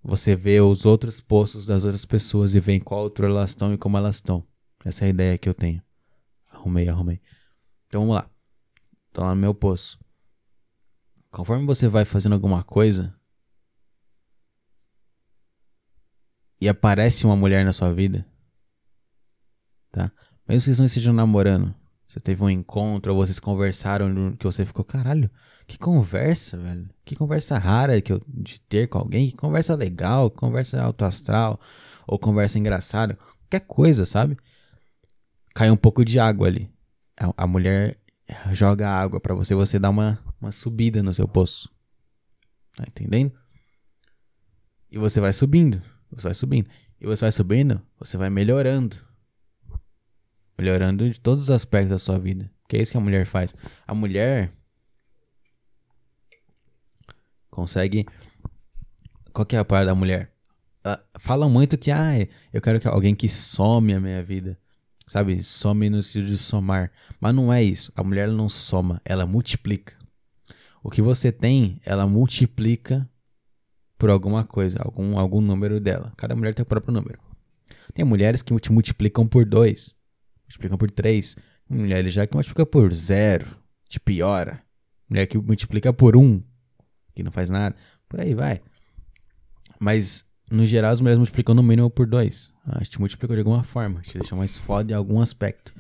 você 0.03 0.35
vê 0.35 0.63
os 0.63 0.87
outros 0.87 1.21
poços 1.21 1.67
das 1.67 1.85
outras 1.85 2.07
pessoas 2.07 2.55
e 2.55 2.61
vê 2.61 2.73
em 2.73 2.81
qual 2.81 3.01
altura 3.01 3.29
elas 3.29 3.51
estão 3.51 3.75
e 3.75 3.77
como 3.77 3.99
elas 3.99 4.17
estão. 4.17 4.43
Essa 4.83 5.05
é 5.05 5.09
a 5.09 5.11
ideia 5.11 5.37
que 5.37 5.49
eu 5.49 5.53
tenho. 5.53 5.83
Arrumei, 6.51 6.89
arrumei. 6.89 7.21
Então 7.87 8.01
vamos 8.01 8.15
lá. 8.15 8.31
Tô 9.13 9.23
lá 9.23 9.35
no 9.35 9.41
meu 9.41 9.55
poço. 9.55 9.99
Conforme 11.31 11.67
você 11.67 11.89
vai 11.89 12.05
fazendo 12.05 12.33
alguma 12.33 12.63
coisa 12.63 13.15
e 16.61 16.69
aparece 16.69 17.25
uma 17.25 17.37
mulher 17.37 17.65
na 17.65 17.73
sua 17.73 17.93
vida, 17.93 18.27
tá? 19.91 20.13
Mesmo 20.49 20.59
que 20.59 20.61
vocês 20.61 20.79
não 20.79 20.87
estejam 20.87 21.15
namorando, 21.15 21.75
você 22.11 22.19
teve 22.19 22.43
um 22.43 22.51
encontro, 22.51 23.15
ou 23.15 23.25
vocês 23.25 23.39
conversaram 23.39 24.35
que 24.37 24.45
você 24.45 24.65
ficou, 24.65 24.85
caralho, 24.85 25.31
que 25.65 25.79
conversa, 25.79 26.59
velho. 26.59 26.91
Que 27.05 27.15
conversa 27.15 27.57
rara 27.57 28.01
que 28.01 28.13
eu, 28.13 28.21
de 28.27 28.61
ter 28.63 28.89
com 28.89 28.99
alguém. 28.99 29.29
Que 29.29 29.37
conversa 29.37 29.77
legal, 29.77 30.29
conversa 30.29 30.83
alto 30.83 31.05
astral, 31.05 31.61
ou 32.09 32.19
conversa 32.19 32.59
engraçada. 32.59 33.17
Qualquer 33.43 33.65
coisa, 33.65 34.05
sabe? 34.05 34.37
Cai 35.55 35.71
um 35.71 35.77
pouco 35.77 36.05
de 36.05 36.19
água 36.19 36.49
ali. 36.49 36.69
A, 37.17 37.45
a 37.45 37.47
mulher 37.47 37.97
joga 38.53 38.89
água 38.89 39.21
para 39.21 39.35
você, 39.35 39.55
você 39.55 39.79
dá 39.79 39.91
uma, 39.91 40.19
uma 40.41 40.53
subida 40.53 41.03
no 41.03 41.13
seu 41.13 41.29
poço. 41.29 41.71
Tá 42.77 42.85
entendendo? 42.87 43.33
E 44.91 44.99
você 44.99 45.21
vai 45.21 45.33
subindo, 45.33 45.83
você 46.11 46.25
vai 46.25 46.35
subindo. 46.35 46.69
E 47.01 47.07
você 47.07 47.23
vai 47.23 47.33
subindo, 47.33 47.81
você 47.99 48.17
vai 48.17 48.29
melhorando 48.29 49.11
melhorando 50.61 51.09
de 51.09 51.19
todos 51.19 51.45
os 51.45 51.51
aspectos 51.51 51.91
da 51.91 51.99
sua 51.99 52.19
vida. 52.19 52.51
Que 52.69 52.77
é 52.77 52.83
isso 52.83 52.93
que 52.93 52.99
a 52.99 53.01
mulher 53.01 53.25
faz. 53.25 53.55
A 53.87 53.95
mulher 53.95 54.53
consegue. 57.51 58.07
Qual 59.33 59.47
que 59.47 59.57
é 59.57 59.59
a 59.59 59.65
parte 59.65 59.87
da 59.87 59.95
mulher? 59.95 60.33
Ela 60.85 61.03
fala 61.19 61.49
muito 61.49 61.79
que, 61.79 61.91
ah, 61.91 62.13
eu 62.53 62.61
quero 62.61 62.79
que 62.79 62.87
alguém 62.87 63.15
que 63.15 63.29
some 63.29 63.93
a 63.95 64.01
minha 64.01 64.23
vida. 64.23 64.60
Sabe? 65.11 65.43
Some 65.43 65.91
no 65.91 66.01
sentido 66.05 66.29
de 66.29 66.39
somar. 66.39 66.93
Mas 67.21 67.35
não 67.35 67.53
é 67.53 67.61
isso. 67.61 67.93
A 67.97 68.05
mulher 68.05 68.29
não 68.29 68.49
soma, 68.49 69.03
ela 69.05 69.27
multiplica. 69.27 69.97
O 70.85 70.89
que 70.89 71.03
você 71.03 71.33
tem, 71.33 71.81
ela 71.85 72.07
multiplica 72.07 73.11
por 73.99 74.09
alguma 74.09 74.45
coisa, 74.45 74.79
algum, 74.81 75.19
algum 75.19 75.41
número 75.41 75.81
dela. 75.81 76.13
Cada 76.17 76.37
mulher 76.37 76.55
tem 76.55 76.63
o 76.63 76.67
próprio 76.67 76.95
número. 76.95 77.19
Tem 77.93 78.05
mulheres 78.05 78.41
que 78.41 78.57
te 78.61 78.71
multiplicam 78.71 79.27
por 79.27 79.45
dois, 79.45 79.97
multiplicam 80.45 80.79
por 80.79 80.93
três. 80.93 81.37
Mulheres 81.69 82.15
já 82.15 82.25
que 82.25 82.33
multiplicam 82.33 82.67
por 82.67 82.95
zero, 82.95 83.57
te 83.89 83.99
piora. 83.99 84.63
Mulher 85.09 85.27
que 85.27 85.37
multiplica 85.37 85.93
por 85.93 86.17
um, 86.17 86.41
que 87.17 87.25
não 87.25 87.33
faz 87.33 87.51
nada. 87.51 87.75
Por 88.09 88.21
aí 88.21 88.33
vai. 88.33 88.61
Mas, 89.77 90.25
no 90.51 90.67
geral, 90.67 90.91
as 90.91 91.01
mulheres 91.01 91.19
multiplicam 91.19 91.55
no 91.55 91.63
mínimo 91.63 91.89
por 91.89 92.07
dois. 92.07 92.53
A 92.67 92.83
gente 92.83 92.99
multiplica 92.99 93.35
de 93.35 93.41
alguma 93.41 93.63
forma, 93.63 94.01
te 94.01 94.19
deixa 94.19 94.35
mais 94.35 94.59
foda 94.59 94.93
em 94.93 94.97
algum 94.97 95.21
aspecto. 95.21 95.73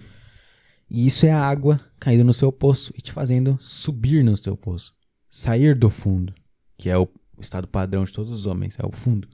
E 0.88 1.06
isso 1.06 1.26
é 1.26 1.32
a 1.32 1.42
água 1.42 1.80
caindo 1.98 2.24
no 2.24 2.32
seu 2.32 2.52
poço 2.52 2.92
e 2.96 3.02
te 3.02 3.12
fazendo 3.12 3.58
subir 3.60 4.24
no 4.24 4.36
seu 4.36 4.56
poço. 4.56 4.94
Sair 5.28 5.74
do 5.74 5.90
fundo, 5.90 6.34
que 6.78 6.88
é 6.88 6.96
o 6.96 7.08
estado 7.38 7.66
padrão 7.66 8.04
de 8.04 8.12
todos 8.12 8.30
os 8.32 8.46
homens, 8.46 8.78
é 8.78 8.86
o 8.86 8.92
fundo. 8.92 9.28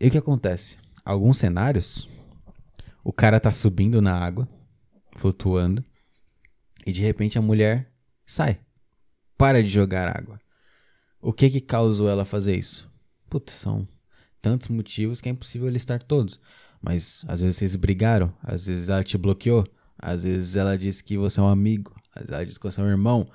E 0.00 0.08
o 0.08 0.10
que 0.10 0.18
acontece? 0.18 0.78
Alguns 1.04 1.38
cenários, 1.38 2.08
o 3.04 3.12
cara 3.12 3.40
tá 3.40 3.52
subindo 3.52 4.02
na 4.02 4.14
água, 4.14 4.48
flutuando, 5.16 5.84
e 6.86 6.92
de 6.92 7.00
repente 7.00 7.38
a 7.38 7.42
mulher 7.42 7.90
sai. 8.24 8.60
Para 9.38 9.62
de 9.62 9.68
jogar 9.68 10.08
água. 10.08 10.40
O 11.26 11.32
que 11.32 11.50
que 11.50 11.60
causou 11.60 12.08
ela 12.08 12.24
fazer 12.24 12.56
isso? 12.56 12.88
Putz, 13.28 13.52
são 13.52 13.84
tantos 14.40 14.68
motivos 14.68 15.20
que 15.20 15.28
é 15.28 15.32
impossível 15.32 15.68
listar 15.68 16.00
todos. 16.00 16.38
Mas 16.80 17.24
às 17.26 17.40
vezes 17.40 17.56
vocês 17.56 17.74
brigaram, 17.74 18.32
às 18.40 18.68
vezes 18.68 18.88
ela 18.88 19.02
te 19.02 19.18
bloqueou, 19.18 19.64
às 19.98 20.22
vezes 20.22 20.54
ela 20.54 20.78
disse 20.78 21.02
que 21.02 21.18
você 21.18 21.40
é 21.40 21.42
um 21.42 21.48
amigo, 21.48 21.92
às 22.14 22.20
vezes 22.20 22.32
ela 22.32 22.46
disse 22.46 22.60
que 22.60 22.64
você 22.70 22.80
é 22.80 22.84
um 22.84 22.88
irmão, 22.88 23.28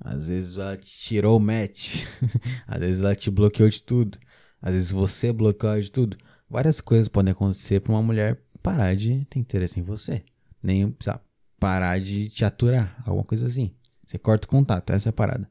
às 0.00 0.26
vezes 0.26 0.56
ela 0.56 0.76
tirou 0.76 1.36
o 1.36 1.40
match, 1.40 2.06
às 2.66 2.80
vezes 2.80 3.00
ela 3.00 3.14
te 3.14 3.30
bloqueou 3.30 3.68
de 3.68 3.80
tudo, 3.80 4.18
às 4.60 4.72
vezes 4.72 4.90
você 4.90 5.32
bloqueou 5.32 5.80
de 5.80 5.92
tudo. 5.92 6.16
Várias 6.50 6.80
coisas 6.80 7.06
podem 7.06 7.30
acontecer 7.30 7.78
para 7.78 7.92
uma 7.92 8.02
mulher 8.02 8.42
parar 8.60 8.96
de 8.96 9.24
ter 9.26 9.38
interesse 9.38 9.78
em 9.78 9.84
você. 9.84 10.24
Nem 10.60 10.96
sabe, 10.98 11.20
parar 11.60 12.00
de 12.00 12.28
te 12.28 12.44
aturar, 12.44 13.00
alguma 13.06 13.22
coisa 13.22 13.46
assim. 13.46 13.70
Você 14.04 14.18
corta 14.18 14.48
o 14.48 14.50
contato, 14.50 14.90
essa 14.90 15.08
é 15.08 15.10
a 15.10 15.12
parada. 15.12 15.48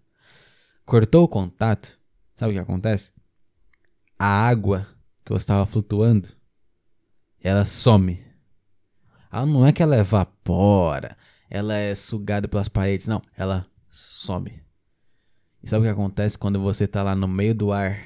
Cortou 0.86 1.24
o 1.24 1.28
contato, 1.28 2.00
sabe 2.36 2.52
o 2.52 2.56
que 2.56 2.62
acontece? 2.62 3.12
A 4.20 4.28
água 4.28 4.88
que 5.26 5.32
você 5.34 5.42
estava 5.42 5.66
flutuando, 5.66 6.30
ela 7.42 7.66
some. 7.66 8.24
Ela 9.32 9.48
não 9.48 9.66
é 9.66 9.74
que 9.74 9.82
ela 9.82 9.98
evapora, 9.98 11.18
ela 11.50 11.74
é 11.76 11.96
sugada 11.96 12.48
pelas 12.48 12.70
paredes, 12.70 13.08
não, 13.08 13.20
ela 13.36 13.68
some. 13.90 14.64
E 15.64 15.68
sabe 15.68 15.82
o 15.82 15.90
que 15.90 15.92
acontece 15.92 16.38
quando 16.38 16.62
você 16.62 16.84
está 16.84 17.02
lá 17.02 17.16
no 17.16 17.28
meio 17.28 17.56
do 17.56 17.74
ar? 17.74 18.00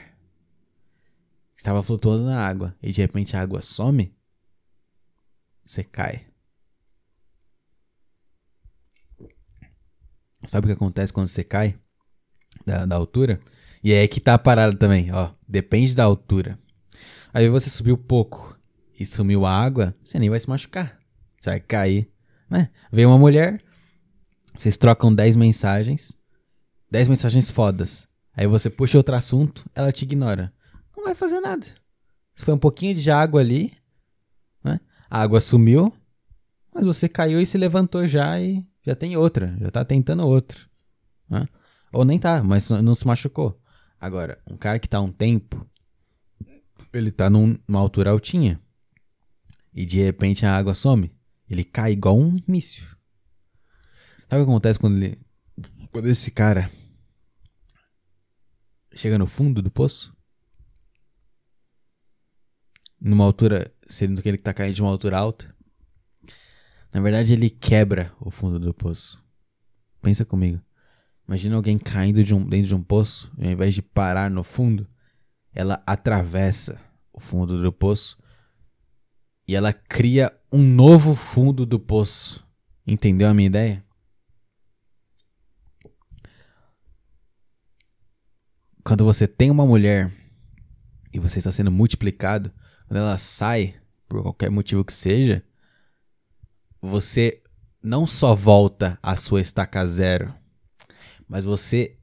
Estava 1.57 1.83
flutuando 1.83 2.23
na 2.23 2.39
água 2.47 2.73
e 2.81 2.93
de 2.93 3.01
repente 3.01 3.35
a 3.35 3.41
água 3.41 3.61
some? 3.61 4.15
Você 5.65 5.83
cai. 5.83 6.25
Sabe 10.47 10.65
o 10.65 10.69
que 10.69 10.73
acontece 10.73 11.11
quando 11.11 11.27
você 11.27 11.43
cai 11.43 11.77
da, 12.65 12.85
da 12.85 12.95
altura? 12.95 13.39
E 13.83 13.93
é 13.93 14.07
que 14.07 14.19
tá 14.19 14.33
a 14.33 14.39
parada 14.39 14.75
também, 14.75 15.11
ó. 15.11 15.31
Depende 15.47 15.95
da 15.95 16.03
altura. 16.03 16.59
Aí 17.33 17.47
você 17.49 17.69
subiu 17.69 17.97
pouco 17.97 18.57
e 18.99 19.05
sumiu 19.05 19.45
a 19.45 19.51
água, 19.51 19.95
você 20.03 20.19
nem 20.19 20.29
vai 20.29 20.39
se 20.39 20.49
machucar. 20.49 20.99
Você 21.39 21.51
vai 21.51 21.59
cair, 21.59 22.11
né? 22.49 22.69
Veio 22.91 23.09
uma 23.09 23.17
mulher, 23.17 23.61
vocês 24.53 24.75
trocam 24.75 25.13
10 25.13 25.35
mensagens, 25.35 26.17
10 26.91 27.07
mensagens 27.07 27.49
fodas. 27.49 28.07
Aí 28.35 28.47
você 28.47 28.69
puxa 28.69 28.97
outro 28.97 29.15
assunto, 29.15 29.65
ela 29.73 29.91
te 29.91 30.03
ignora. 30.03 30.51
Não 30.95 31.03
vai 31.03 31.15
fazer 31.15 31.39
nada. 31.39 31.65
Foi 32.35 32.53
um 32.53 32.57
pouquinho 32.57 32.95
de 32.95 33.09
água 33.09 33.41
ali, 33.41 33.73
né? 34.63 34.79
A 35.09 35.21
água 35.21 35.39
sumiu, 35.39 35.93
mas 36.73 36.85
você 36.85 37.07
caiu 37.07 37.41
e 37.41 37.45
se 37.45 37.57
levantou 37.57 38.07
já 38.07 38.39
e 38.39 38.65
já 38.85 38.95
tem 38.95 39.15
outra, 39.15 39.55
já 39.59 39.71
tá 39.71 39.85
tentando 39.85 40.25
outra. 40.25 40.59
Né? 41.29 41.47
Ou 41.91 42.05
nem 42.05 42.19
tá, 42.19 42.43
mas 42.43 42.69
não 42.69 42.93
se 42.93 43.05
machucou. 43.05 43.59
Agora, 43.99 44.41
um 44.49 44.55
cara 44.55 44.79
que 44.79 44.87
tá 44.87 45.01
um 45.01 45.11
tempo, 45.11 45.67
ele 46.93 47.11
tá 47.11 47.29
num, 47.29 47.57
numa 47.67 47.79
altura 47.79 48.11
altinha. 48.11 48.61
E 49.73 49.85
de 49.85 50.01
repente 50.01 50.45
a 50.45 50.55
água 50.55 50.73
some. 50.73 51.11
Ele 51.49 51.63
cai 51.63 51.91
igual 51.93 52.17
um 52.17 52.39
míssil. 52.47 52.85
Sabe 54.29 54.41
o 54.41 54.45
que 54.45 54.51
acontece 54.51 54.79
quando 54.79 54.97
ele. 54.97 55.19
Quando 55.91 56.07
esse 56.07 56.29
cara 56.31 56.69
chega 58.93 59.17
no 59.17 59.25
fundo 59.25 59.61
do 59.61 59.71
poço? 59.71 60.15
Numa 62.99 63.23
altura. 63.23 63.73
Sendo 63.87 64.21
que 64.21 64.29
ele 64.29 64.37
tá 64.37 64.53
caindo 64.53 64.75
de 64.75 64.81
uma 64.81 64.91
altura 64.91 65.17
alta. 65.17 65.55
Na 66.93 67.01
verdade, 67.01 67.33
ele 67.33 67.49
quebra 67.49 68.13
o 68.19 68.29
fundo 68.29 68.59
do 68.59 68.73
poço. 68.73 69.23
Pensa 70.01 70.23
comigo. 70.23 70.61
Imagina 71.29 71.57
alguém 71.57 71.77
caindo 71.77 72.23
de 72.23 72.33
um, 72.33 72.43
dentro 72.43 72.69
de 72.69 72.73
um 72.73 72.81
poço, 72.81 73.31
e 73.37 73.45
ao 73.45 73.51
invés 73.51 73.75
de 73.75 73.83
parar 73.83 74.31
no 74.31 74.43
fundo, 74.43 74.89
ela 75.53 75.79
atravessa 75.85 76.81
o 77.13 77.19
fundo 77.19 77.61
do 77.61 77.71
poço 77.71 78.17
e 79.47 79.53
ela 79.53 79.71
cria 79.71 80.35
um 80.51 80.57
novo 80.57 81.13
fundo 81.13 81.67
do 81.67 81.79
poço. 81.79 82.43
Entendeu 82.85 83.27
a 83.27 83.33
minha 83.35 83.45
ideia? 83.45 83.85
Quando 88.83 89.05
você 89.05 89.27
tem 89.27 89.51
uma 89.51 89.67
mulher 89.67 90.11
e 91.13 91.19
você 91.19 91.37
está 91.37 91.51
sendo 91.51 91.71
multiplicado, 91.71 92.51
quando 92.87 92.97
ela 92.97 93.19
sai, 93.19 93.79
por 94.07 94.23
qualquer 94.23 94.49
motivo 94.49 94.83
que 94.83 94.93
seja, 94.93 95.43
você 96.81 97.43
não 97.83 98.07
só 98.07 98.33
volta 98.33 98.97
à 99.03 99.15
sua 99.15 99.41
estaca 99.41 99.85
zero, 99.85 100.33
mas 101.29 101.45
você 101.45 101.95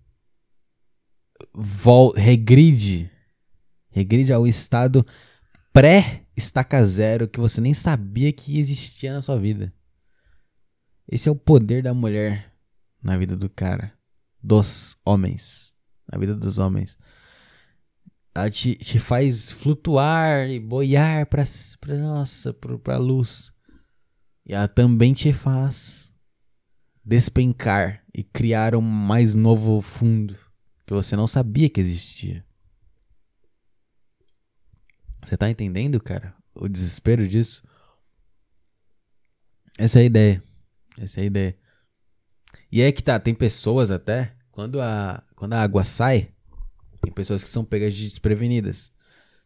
vol 1.53 2.13
regride, 2.13 3.11
regride 3.91 4.33
ao 4.33 4.47
estado 4.47 5.05
pré-estaca 5.73 6.83
zero 6.85 7.29
que 7.29 7.41
você 7.41 7.61
nem 7.61 7.75
sabia 7.75 8.33
que 8.33 8.59
existia 8.59 9.13
na 9.13 9.21
sua 9.21 9.39
vida. 9.39 9.75
Esse 11.11 11.29
é 11.29 11.33
o 11.33 11.37
poder 11.37 11.83
da 11.83 11.93
mulher 11.93 12.55
na 13.03 13.19
vida 13.19 13.37
do 13.37 13.51
cara, 13.51 13.93
dos 14.43 14.97
homens, 15.05 15.75
na 16.11 16.19
vida 16.19 16.35
dos 16.35 16.59
homens. 16.59 16.97
Ela 18.35 18.51
te, 18.51 18.77
te 18.77 18.99
faz 18.99 19.51
flutuar 19.51 20.49
e 20.49 20.61
boiar 20.61 21.27
pra 21.27 21.45
nossa, 21.97 22.53
pra, 22.53 22.79
pra 22.79 22.99
luz. 22.99 23.53
E 24.45 24.53
ela 24.55 24.69
também 24.69 25.13
te 25.13 25.33
faz 25.33 26.13
despencar 27.07 28.03
e 28.13 28.25
criar 28.25 28.75
um 28.75 28.81
mais 28.81 29.37
novo 29.37 29.81
fundo 29.81 30.37
que 30.85 30.93
você 30.93 31.15
não 31.15 31.29
sabia 31.29 31.71
que 31.71 31.81
existia. 31.81 32.45
Você 35.23 35.37
tá 35.37 35.49
entendendo, 35.49 36.01
cara? 36.01 36.35
O 36.55 36.69
desespero 36.69 37.27
disso? 37.27 37.63
Essa 39.79 40.01
é 40.01 40.03
a 40.03 40.05
ideia. 40.05 40.43
Essa 40.99 41.21
é 41.21 41.23
a 41.23 41.27
ideia. 41.27 41.59
E 42.73 42.83
é 42.83 42.91
que 42.91 43.03
tá, 43.03 43.19
tem 43.21 43.35
pessoas 43.35 43.91
até, 43.91 44.35
quando 44.51 44.81
a, 44.81 45.23
quando 45.37 45.53
a 45.53 45.63
água 45.63 45.85
sai, 45.85 46.33
tem 47.01 47.13
pessoas 47.13 47.45
que 47.45 47.51
são 47.51 47.65
pegas 47.65 47.95
de 47.95 48.05
desprevenidas. 48.05 48.91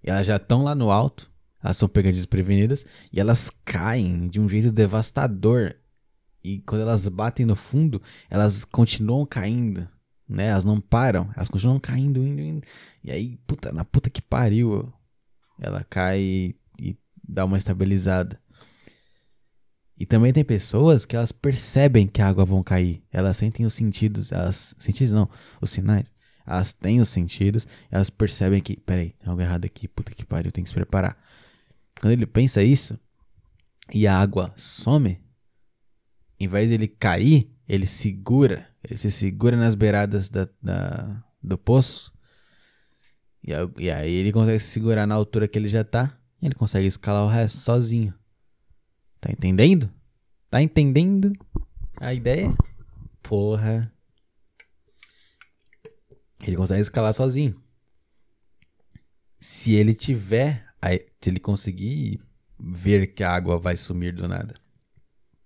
E 0.02 0.10
elas 0.10 0.26
já 0.26 0.36
estão 0.36 0.62
lá 0.62 0.74
no 0.74 0.90
alto, 0.90 1.30
elas 1.62 1.76
são 1.76 1.88
pegas 1.88 2.16
desprevenidas 2.16 2.86
e 3.12 3.20
elas 3.20 3.50
caem 3.64 4.28
de 4.28 4.40
um 4.40 4.48
jeito 4.48 4.72
devastador. 4.72 5.74
E 6.42 6.60
quando 6.60 6.82
elas 6.82 7.06
batem 7.08 7.44
no 7.44 7.54
fundo, 7.54 8.00
elas 8.28 8.64
continuam 8.64 9.26
caindo, 9.26 9.86
né? 10.28 10.46
Elas 10.46 10.64
não 10.64 10.80
param, 10.80 11.30
elas 11.36 11.48
continuam 11.48 11.78
caindo, 11.78 12.22
indo, 12.24 12.40
indo. 12.40 12.66
E 13.04 13.10
aí, 13.10 13.36
puta, 13.46 13.72
na 13.72 13.84
puta 13.84 14.08
que 14.08 14.22
pariu, 14.22 14.92
ela 15.58 15.84
cai 15.84 16.20
e, 16.20 16.56
e 16.80 16.96
dá 17.22 17.44
uma 17.44 17.58
estabilizada. 17.58 18.40
E 19.98 20.06
também 20.06 20.32
tem 20.32 20.42
pessoas 20.42 21.04
que 21.04 21.14
elas 21.14 21.30
percebem 21.30 22.06
que 22.06 22.22
a 22.22 22.26
água 22.28 22.46
vão 22.46 22.62
cair. 22.62 23.02
Elas 23.12 23.36
sentem 23.36 23.66
os 23.66 23.74
sentidos, 23.74 24.32
elas 24.32 24.74
sentidos 24.78 25.12
não, 25.12 25.28
os 25.60 25.68
sinais. 25.68 26.10
Elas 26.46 26.72
têm 26.72 27.02
os 27.02 27.10
sentidos, 27.10 27.66
elas 27.90 28.08
percebem 28.08 28.62
que, 28.62 28.78
peraí, 28.80 29.10
tem 29.10 29.28
algo 29.28 29.42
errado 29.42 29.66
aqui, 29.66 29.86
puta 29.86 30.14
que 30.14 30.24
pariu, 30.24 30.50
tem 30.50 30.64
que 30.64 30.70
se 30.70 30.74
preparar. 30.74 31.18
Quando 32.00 32.12
ele 32.14 32.26
pensa 32.26 32.62
isso 32.62 32.98
e 33.92 34.06
a 34.06 34.18
água 34.18 34.52
some, 34.56 35.20
em 36.40 36.48
vez 36.48 36.70
ele 36.70 36.88
cair, 36.88 37.50
ele 37.68 37.86
segura, 37.86 38.68
ele 38.82 38.96
se 38.96 39.10
segura 39.10 39.56
nas 39.56 39.74
beiradas 39.74 40.28
da, 40.28 40.48
da 40.62 41.22
do 41.42 41.58
poço. 41.58 42.12
E, 43.46 43.52
e 43.78 43.90
aí 43.90 44.12
ele 44.12 44.32
consegue 44.32 44.58
se 44.58 44.70
segurar 44.70 45.06
na 45.06 45.14
altura 45.14 45.46
que 45.46 45.58
ele 45.58 45.68
já 45.68 45.84
tá. 45.84 46.18
E 46.40 46.46
ele 46.46 46.54
consegue 46.54 46.86
escalar 46.86 47.24
o 47.24 47.28
resto 47.28 47.58
sozinho. 47.58 48.14
Tá 49.20 49.30
entendendo? 49.30 49.92
Tá 50.48 50.62
entendendo 50.62 51.32
a 51.98 52.14
ideia? 52.14 52.52
Porra. 53.22 53.92
Ele 56.42 56.56
consegue 56.56 56.80
escalar 56.80 57.12
sozinho. 57.12 57.62
Se 59.38 59.74
ele 59.74 59.94
tiver 59.94 60.66
se 61.20 61.28
ele 61.28 61.38
conseguir 61.38 62.20
ver 62.58 63.08
que 63.08 63.22
a 63.22 63.30
água 63.30 63.58
vai 63.58 63.76
sumir 63.76 64.14
do 64.14 64.26
nada. 64.26 64.54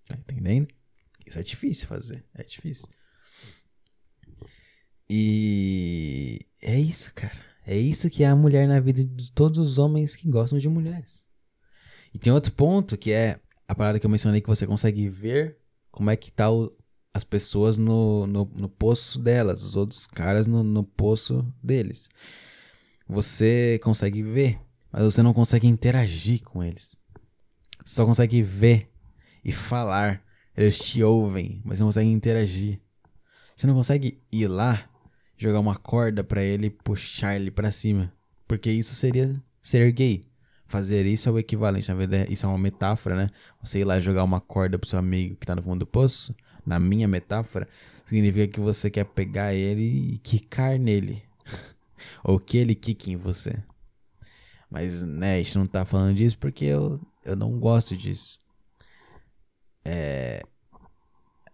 Tá 0.07 0.17
entendendo? 0.17 0.69
Isso 1.27 1.39
é 1.39 1.43
difícil 1.43 1.87
fazer. 1.87 2.25
É 2.35 2.43
difícil. 2.43 2.89
E 5.09 6.47
é 6.61 6.79
isso, 6.79 7.13
cara. 7.15 7.39
É 7.67 7.77
isso 7.77 8.11
que 8.11 8.23
é 8.23 8.27
a 8.27 8.37
mulher 8.37 8.69
na 8.69 8.81
vida 8.81 9.05
de 9.05 9.33
todos 9.33 9.59
os 9.59 9.79
homens 9.79 10.17
que 10.17 10.29
gostam 10.29 10.59
de 10.59 10.69
mulheres. 10.69 11.25
E 12.13 12.19
tem 12.19 12.33
outro 12.33 12.53
ponto 12.53 12.97
que 12.97 13.11
é 13.11 13.41
a 13.67 13.75
parada 13.75 13.99
que 13.99 14.07
eu 14.07 14.11
mencionei 14.11 14.41
que 14.41 14.49
você 14.49 14.67
consegue 14.67 15.09
ver 15.09 15.57
como 15.91 16.11
é 16.11 16.17
que 16.17 16.31
tá 16.31 16.51
o, 16.51 16.77
as 17.13 17.25
pessoas 17.25 17.79
no, 17.79 18.27
no, 18.27 18.45
no, 18.55 18.69
poço 18.69 19.21
delas, 19.21 19.63
os 19.63 19.77
outros 19.77 20.07
caras 20.07 20.47
no, 20.47 20.63
no 20.63 20.83
poço 20.83 21.47
deles. 21.63 22.09
Você 23.09 23.81
consegue 23.83 24.23
ver, 24.23 24.59
mas 24.91 25.05
você 25.05 25.23
não 25.23 25.33
consegue 25.33 25.67
interagir 25.67 26.43
com 26.43 26.63
eles. 26.63 26.97
Você 27.85 27.95
só 27.95 28.05
consegue 28.05 28.43
ver 28.43 28.91
e 29.45 29.53
falar. 29.53 30.24
Eles 30.57 30.79
te 30.79 31.03
ouvem, 31.03 31.61
mas 31.65 31.81
não 31.81 31.87
conseguem 31.87 32.13
interagir. 32.13 32.81
Você 33.57 33.67
não 33.67 33.75
consegue 33.75 34.23
ir 34.31 34.47
lá, 34.47 34.89
jogar 35.37 35.61
uma 35.61 35.77
corda 35.77 36.23
para 36.23 36.43
ele 36.43 36.67
e 36.67 36.71
puxar 36.71 37.37
ele 37.37 37.51
para 37.51 37.71
cima. 37.71 38.13
Porque 38.47 38.71
isso 38.71 38.95
seria 38.95 39.43
ser 39.61 39.91
gay. 39.93 40.27
Fazer 40.67 41.07
isso 41.07 41.29
é 41.29 41.33
o 41.33 41.39
equivalente, 41.39 41.89
na 41.89 41.95
verdade, 41.95 42.33
isso 42.33 42.47
é 42.47 42.49
uma 42.49 42.59
metáfora, 42.59 43.17
né? 43.17 43.31
Você 43.63 43.81
ir 43.81 43.85
lá 43.85 44.01
jogar 44.01 44.25
uma 44.25 44.41
corda 44.41 44.79
pro 44.79 44.89
seu 44.89 44.99
amigo 44.99 45.37
que 45.37 45.47
tá 45.47 45.55
no 45.55 45.63
fundo 45.63 45.81
do 45.81 45.87
poço, 45.87 46.35
na 46.65 46.79
minha 46.79 47.07
metáfora, 47.07 47.69
significa 48.05 48.49
que 48.49 48.61
você 48.61 48.91
quer 48.91 49.05
pegar 49.05 49.55
ele 49.55 50.15
e 50.15 50.19
quicar 50.19 50.79
nele. 50.79 51.23
Ou 52.25 52.41
que 52.41 52.57
ele 52.57 52.75
quique 52.75 53.13
em 53.13 53.17
você. 53.17 53.63
Mas, 54.71 55.03
né, 55.03 55.35
a 55.35 55.37
gente 55.37 55.59
não 55.59 55.67
tá 55.67 55.85
falando 55.85 56.17
disso 56.17 56.39
porque 56.39 56.65
eu, 56.65 57.01
eu 57.25 57.37
não 57.37 57.59
gosto 57.59 57.97
disso. 57.97 58.39
É. 59.85 60.43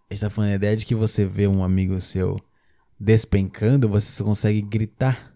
A 0.09 0.13
gente 0.13 0.21
tá 0.21 0.29
falando 0.29 0.51
a 0.51 0.55
ideia 0.55 0.75
de 0.75 0.85
que 0.85 0.95
você 0.95 1.25
vê 1.25 1.47
um 1.47 1.63
amigo 1.63 1.99
seu 2.01 2.39
despencando, 2.99 3.89
você 3.89 4.23
consegue 4.23 4.61
gritar 4.61 5.35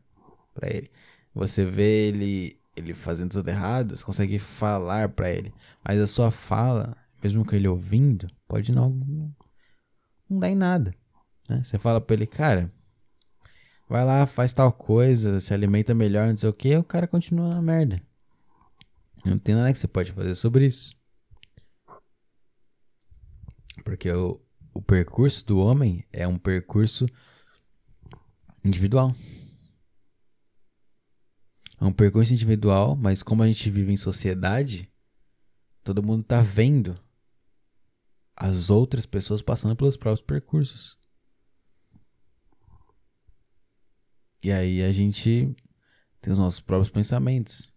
para 0.53 0.69
ele. 0.69 0.91
Você 1.33 1.65
vê 1.65 2.09
ele 2.09 2.59
ele 2.75 2.93
fazendo 2.93 3.31
tudo 3.31 3.47
errado, 3.47 3.95
você 3.95 4.03
consegue 4.03 4.37
falar 4.37 5.09
para 5.09 5.31
ele. 5.31 5.53
Mas 5.83 5.99
a 5.99 6.07
sua 6.07 6.29
fala, 6.29 6.95
mesmo 7.23 7.45
com 7.45 7.55
ele 7.55 7.67
ouvindo, 7.67 8.27
pode 8.47 8.71
não, 8.71 8.89
não 10.29 10.39
dar 10.39 10.49
em 10.49 10.55
nada. 10.55 10.93
Né? 11.47 11.63
Você 11.63 11.79
fala 11.79 12.01
pra 12.01 12.15
ele, 12.15 12.27
cara, 12.27 12.71
vai 13.87 14.03
lá, 14.03 14.25
faz 14.25 14.51
tal 14.51 14.71
coisa, 14.73 15.39
se 15.39 15.53
alimenta 15.53 15.93
melhor, 15.93 16.27
não 16.27 16.35
sei 16.35 16.49
o 16.49 16.53
que, 16.53 16.75
o 16.75 16.83
cara 16.83 17.07
continua 17.07 17.47
na 17.47 17.61
merda. 17.61 18.01
Não 19.23 19.39
tem 19.39 19.55
nada 19.55 19.71
que 19.71 19.79
você 19.79 19.87
pode 19.87 20.11
fazer 20.11 20.35
sobre 20.35 20.65
isso. 20.65 20.95
Porque 23.83 24.11
o, 24.11 24.41
o 24.73 24.81
percurso 24.81 25.45
do 25.45 25.59
homem 25.59 26.05
é 26.11 26.27
um 26.27 26.37
percurso 26.37 27.05
individual. 28.63 29.15
É 31.79 31.85
um 31.85 31.93
percurso 31.93 32.33
individual, 32.33 32.95
mas 32.95 33.21
como 33.21 33.43
a 33.43 33.47
gente 33.47 33.69
vive 33.69 33.91
em 33.91 33.97
sociedade, 33.97 34.91
todo 35.83 36.03
mundo 36.03 36.23
tá 36.23 36.41
vendo 36.41 36.99
as 38.35 38.69
outras 38.69 39.05
pessoas 39.05 39.41
passando 39.41 39.75
pelos 39.75 39.97
próprios 39.97 40.25
percursos. 40.25 40.97
E 44.43 44.51
aí 44.51 44.83
a 44.83 44.91
gente 44.91 45.55
tem 46.21 46.31
os 46.31 46.39
nossos 46.39 46.59
próprios 46.59 46.89
pensamentos. 46.89 47.73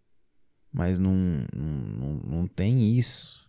Mas 0.71 0.99
não, 0.99 1.15
não, 1.55 2.15
não 2.25 2.47
tem 2.47 2.97
isso 2.97 3.48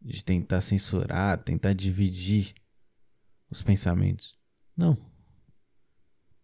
de 0.00 0.24
tentar 0.24 0.60
censurar, 0.60 1.38
tentar 1.38 1.72
dividir 1.72 2.54
os 3.50 3.62
pensamentos. 3.62 4.38
Não. 4.76 4.96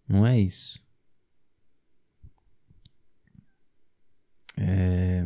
Não 0.09 0.27
é 0.27 0.39
isso. 0.39 0.81
É... 4.57 5.25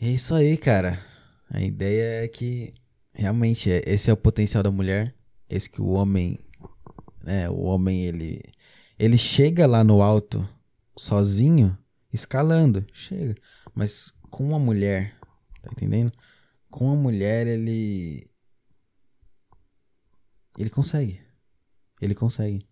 É 0.00 0.08
isso 0.08 0.34
aí, 0.34 0.56
cara. 0.56 1.04
A 1.48 1.60
ideia 1.60 2.24
é 2.24 2.28
que 2.28 2.74
realmente 3.12 3.70
é, 3.70 3.82
esse 3.86 4.10
é 4.10 4.12
o 4.12 4.16
potencial 4.16 4.62
da 4.62 4.70
mulher, 4.70 5.14
esse 5.48 5.70
que 5.70 5.80
o 5.80 5.90
homem, 5.90 6.38
né, 7.22 7.48
o 7.48 7.62
homem 7.62 8.04
ele 8.04 8.42
ele 8.98 9.18
chega 9.18 9.66
lá 9.66 9.82
no 9.82 10.02
alto 10.02 10.48
sozinho, 10.96 11.76
escalando, 12.12 12.86
chega, 12.92 13.34
mas 13.74 14.12
com 14.30 14.44
uma 14.44 14.58
mulher, 14.58 15.16
tá 15.64 15.70
entendendo? 15.72 16.12
Com 16.70 16.90
a 16.90 16.96
mulher 16.96 17.46
ele 17.46 18.30
ele 20.58 20.70
consegue. 20.70 21.20
Ele 22.00 22.14
consegue. 22.14 22.66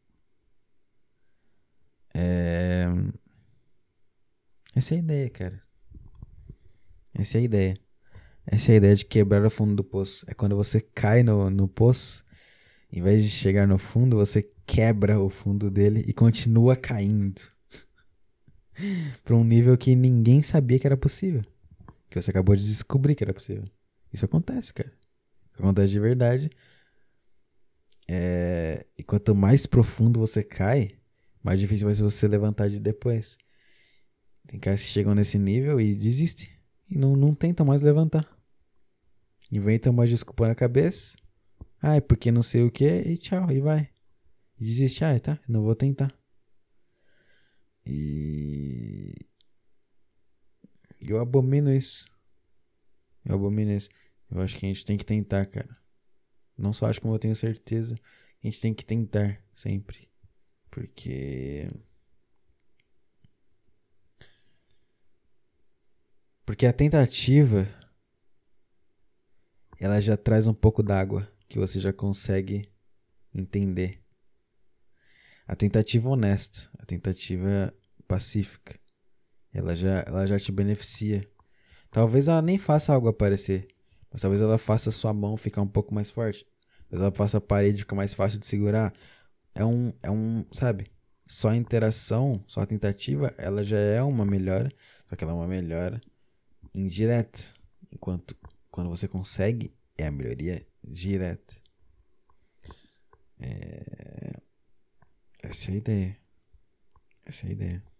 É... 2.14 2.84
Essa 4.74 4.94
é 4.94 4.96
a 4.96 5.00
ideia, 5.00 5.30
cara. 5.30 5.62
Essa 7.14 7.38
é 7.38 7.40
a 7.40 7.44
ideia. 7.44 7.78
Essa 8.46 8.72
é 8.72 8.74
a 8.74 8.76
ideia 8.76 8.96
de 8.96 9.04
quebrar 9.04 9.44
o 9.44 9.50
fundo 9.50 9.74
do 9.74 9.84
poço. 9.84 10.24
É 10.28 10.34
quando 10.34 10.56
você 10.56 10.80
cai 10.80 11.22
no, 11.22 11.50
no 11.50 11.68
poço, 11.68 12.24
em 12.90 13.02
vez 13.02 13.22
de 13.22 13.30
chegar 13.30 13.66
no 13.66 13.78
fundo, 13.78 14.16
você 14.16 14.42
quebra 14.66 15.20
o 15.20 15.28
fundo 15.28 15.70
dele 15.70 16.04
e 16.06 16.12
continua 16.12 16.76
caindo. 16.76 17.42
para 19.24 19.36
um 19.36 19.44
nível 19.44 19.76
que 19.76 19.94
ninguém 19.94 20.42
sabia 20.42 20.78
que 20.78 20.86
era 20.86 20.96
possível. 20.96 21.44
Que 22.12 22.20
você 22.20 22.30
acabou 22.30 22.54
de 22.54 22.62
descobrir 22.62 23.14
que 23.14 23.24
era 23.24 23.32
possível. 23.32 23.64
Isso 24.12 24.26
acontece, 24.26 24.74
cara. 24.74 24.92
Isso 25.50 25.62
acontece 25.62 25.92
de 25.92 25.98
verdade. 25.98 26.50
É... 28.06 28.84
E 28.98 29.02
quanto 29.02 29.34
mais 29.34 29.64
profundo 29.64 30.20
você 30.20 30.44
cai, 30.44 30.98
mais 31.42 31.58
difícil 31.58 31.86
vai 31.86 31.94
ser 31.94 32.02
você 32.02 32.28
levantar 32.28 32.68
de 32.68 32.78
depois. 32.78 33.38
Tem 34.46 34.60
caras 34.60 34.82
que 34.82 34.88
chegam 34.88 35.14
nesse 35.14 35.38
nível 35.38 35.80
e 35.80 35.94
desistem. 35.94 36.50
E 36.90 36.98
não, 36.98 37.16
não 37.16 37.32
tentam 37.32 37.64
mais 37.64 37.80
levantar. 37.80 38.28
Inventam 39.50 39.90
uma 39.90 40.06
desculpa 40.06 40.46
na 40.46 40.54
cabeça. 40.54 41.16
Ah, 41.80 41.96
é 41.96 42.00
porque 42.02 42.30
não 42.30 42.42
sei 42.42 42.62
o 42.62 42.70
que 42.70 42.84
e 42.84 43.16
tchau, 43.16 43.50
e 43.50 43.58
vai. 43.58 43.88
E 44.60 44.64
desiste, 44.66 45.02
ah, 45.02 45.18
tá, 45.18 45.40
não 45.48 45.62
vou 45.62 45.74
tentar. 45.74 46.12
E. 47.86 49.14
Eu 51.06 51.20
abomino 51.20 51.72
isso. 51.72 52.06
Eu 53.24 53.34
abomino 53.34 53.72
isso. 53.72 53.88
Eu 54.30 54.40
acho 54.40 54.56
que 54.56 54.66
a 54.66 54.68
gente 54.68 54.84
tem 54.84 54.96
que 54.96 55.04
tentar, 55.04 55.46
cara. 55.46 55.76
Não 56.56 56.72
só 56.72 56.86
acho 56.86 57.00
como 57.00 57.14
eu 57.14 57.18
tenho 57.18 57.36
certeza. 57.36 57.94
A 58.42 58.46
gente 58.46 58.60
tem 58.60 58.74
que 58.74 58.84
tentar 58.84 59.42
sempre. 59.54 60.08
Porque. 60.70 61.70
Porque 66.44 66.66
a 66.66 66.72
tentativa 66.72 67.68
ela 69.78 70.00
já 70.00 70.16
traz 70.16 70.46
um 70.46 70.54
pouco 70.54 70.82
d'água 70.82 71.30
que 71.48 71.58
você 71.58 71.80
já 71.80 71.92
consegue 71.92 72.70
entender. 73.34 74.00
A 75.46 75.56
tentativa 75.56 76.08
honesta, 76.08 76.70
a 76.78 76.86
tentativa 76.86 77.74
pacífica, 78.06 78.78
ela 79.52 79.76
já, 79.76 80.04
ela 80.06 80.26
já 80.26 80.38
te 80.38 80.50
beneficia. 80.50 81.28
Talvez 81.90 82.28
ela 82.28 82.40
nem 82.40 82.56
faça 82.58 82.92
algo 82.92 83.08
aparecer, 83.08 83.68
mas 84.10 84.22
talvez 84.22 84.40
ela 84.40 84.58
faça 84.58 84.90
sua 84.90 85.12
mão 85.12 85.36
ficar 85.36 85.60
um 85.60 85.66
pouco 85.66 85.94
mais 85.94 86.10
forte. 86.10 86.46
Talvez 86.88 87.02
ela 87.02 87.14
faça 87.14 87.38
a 87.38 87.40
parede 87.40 87.80
ficar 87.80 87.96
mais 87.96 88.14
fácil 88.14 88.38
de 88.38 88.46
segurar. 88.46 88.92
É 89.54 89.64
um, 89.64 89.92
é 90.02 90.10
um, 90.10 90.44
sabe? 90.52 90.90
Só 91.26 91.50
a 91.50 91.56
interação, 91.56 92.42
só 92.46 92.62
a 92.62 92.66
tentativa, 92.66 93.32
ela 93.36 93.62
já 93.64 93.78
é 93.78 94.02
uma 94.02 94.24
melhora, 94.24 94.70
só 95.08 95.16
que 95.16 95.24
ela 95.24 95.32
é 95.32 95.36
uma 95.36 95.46
melhora 95.46 96.00
indireta. 96.74 97.40
Enquanto 97.90 98.34
quando 98.70 98.88
você 98.88 99.06
consegue, 99.06 99.74
é 99.98 100.06
a 100.06 100.10
melhoria 100.10 100.66
direta. 100.82 101.54
É... 103.38 104.32
Essa 105.42 105.70
é 105.70 105.74
a 105.74 105.76
ideia. 105.76 106.16
Essa 107.26 107.46
é 107.46 107.48
a 107.50 107.52
ideia. 107.52 107.91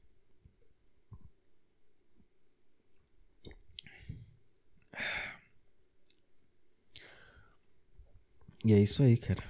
E 8.64 8.72
é 8.72 8.78
isso 8.78 9.02
aí, 9.02 9.16
cara. 9.16 9.42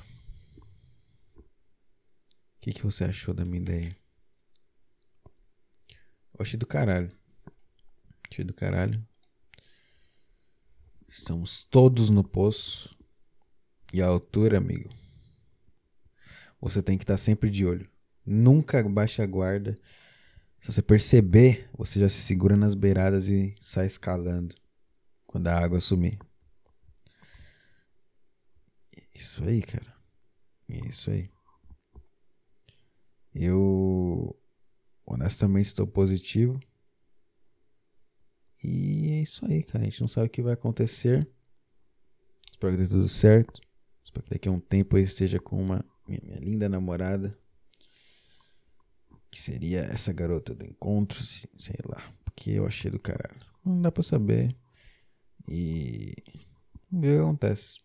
O 1.37 1.45
que, 2.61 2.73
que 2.73 2.83
você 2.83 3.05
achou 3.05 3.35
da 3.35 3.45
minha 3.45 3.61
ideia? 3.61 3.97
Eu 6.33 6.41
achei 6.41 6.59
do 6.59 6.67
caralho. 6.67 7.13
Achei 8.31 8.45
do 8.45 8.55
caralho. 8.55 9.07
Estamos 11.09 11.65
todos 11.65 12.09
no 12.09 12.25
poço. 12.25 12.97
E 13.93 14.01
a 14.01 14.07
altura, 14.07 14.57
amigo. 14.57 14.89
Você 16.59 16.83
tem 16.83 16.97
que 16.97 17.05
estar 17.05 17.19
sempre 17.19 17.51
de 17.51 17.67
olho. 17.67 17.91
Nunca 18.25 18.83
baixe 18.89 19.21
a 19.21 19.27
guarda. 19.27 19.79
Se 20.63 20.73
você 20.73 20.81
perceber, 20.81 21.69
você 21.77 22.01
já 22.01 22.09
se 22.09 22.23
segura 22.23 22.57
nas 22.57 22.75
beiradas 22.75 23.29
e 23.29 23.55
sai 23.61 23.87
escalando 23.87 24.55
quando 25.27 25.49
a 25.49 25.59
água 25.59 25.81
sumir. 25.81 26.19
Isso 29.15 29.45
aí, 29.45 29.63
cara. 29.63 29.95
Isso 30.69 31.11
aí. 31.11 31.31
Eu 33.35 34.39
honestamente 35.07 35.67
estou 35.67 35.87
positivo. 35.87 36.61
E 38.63 39.13
é 39.13 39.23
isso 39.23 39.45
aí, 39.47 39.63
cara. 39.63 39.81
A 39.81 39.85
gente 39.85 40.01
não 40.01 40.09
sabe 40.09 40.27
o 40.27 40.31
que 40.31 40.43
vai 40.43 40.55
acontecer. 40.55 41.29
Espero 42.51 42.77
que 42.77 42.83
dê 42.83 42.89
tudo 42.89 43.09
certo. 43.09 43.61
Espero 44.03 44.25
que 44.25 44.31
daqui 44.31 44.49
a 44.49 44.53
um 44.53 44.61
tempo 44.61 44.97
eu 44.97 45.03
esteja 45.03 45.41
com 45.41 45.61
uma 45.61 45.85
minha, 46.07 46.21
minha 46.23 46.39
linda 46.39 46.69
namorada. 46.69 47.37
Que 49.31 49.41
seria 49.41 49.81
essa 49.81 50.13
garota 50.13 50.55
do 50.55 50.65
encontro, 50.65 51.21
sei 51.23 51.79
lá. 51.87 52.15
Porque 52.25 52.51
eu 52.51 52.67
achei 52.67 52.91
do 52.91 52.99
caralho. 52.99 53.41
Não 53.65 53.81
dá 53.81 53.91
pra 53.91 54.03
saber. 54.03 54.55
E 55.49 56.15
ver 56.91 57.15
o 57.15 57.19
que 57.19 57.23
acontece. 57.23 57.81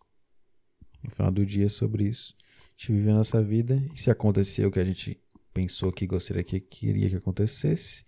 No 1.02 1.10
final 1.10 1.30
do 1.30 1.44
dia 1.44 1.66
é 1.66 1.68
sobre 1.68 2.04
isso. 2.04 2.34
A 2.40 2.70
gente 2.76 2.92
vive 2.92 3.10
a 3.10 3.14
nossa 3.14 3.42
vida. 3.42 3.82
E 3.94 4.00
se 4.00 4.10
acontecer 4.10 4.66
o 4.66 4.70
que 4.70 4.80
a 4.80 4.84
gente 4.84 5.20
pensou 5.52 5.92
que 5.92 6.06
gostaria 6.06 6.44
que 6.44 6.60
queria 6.60 7.08
que 7.08 7.16
acontecesse, 7.16 8.04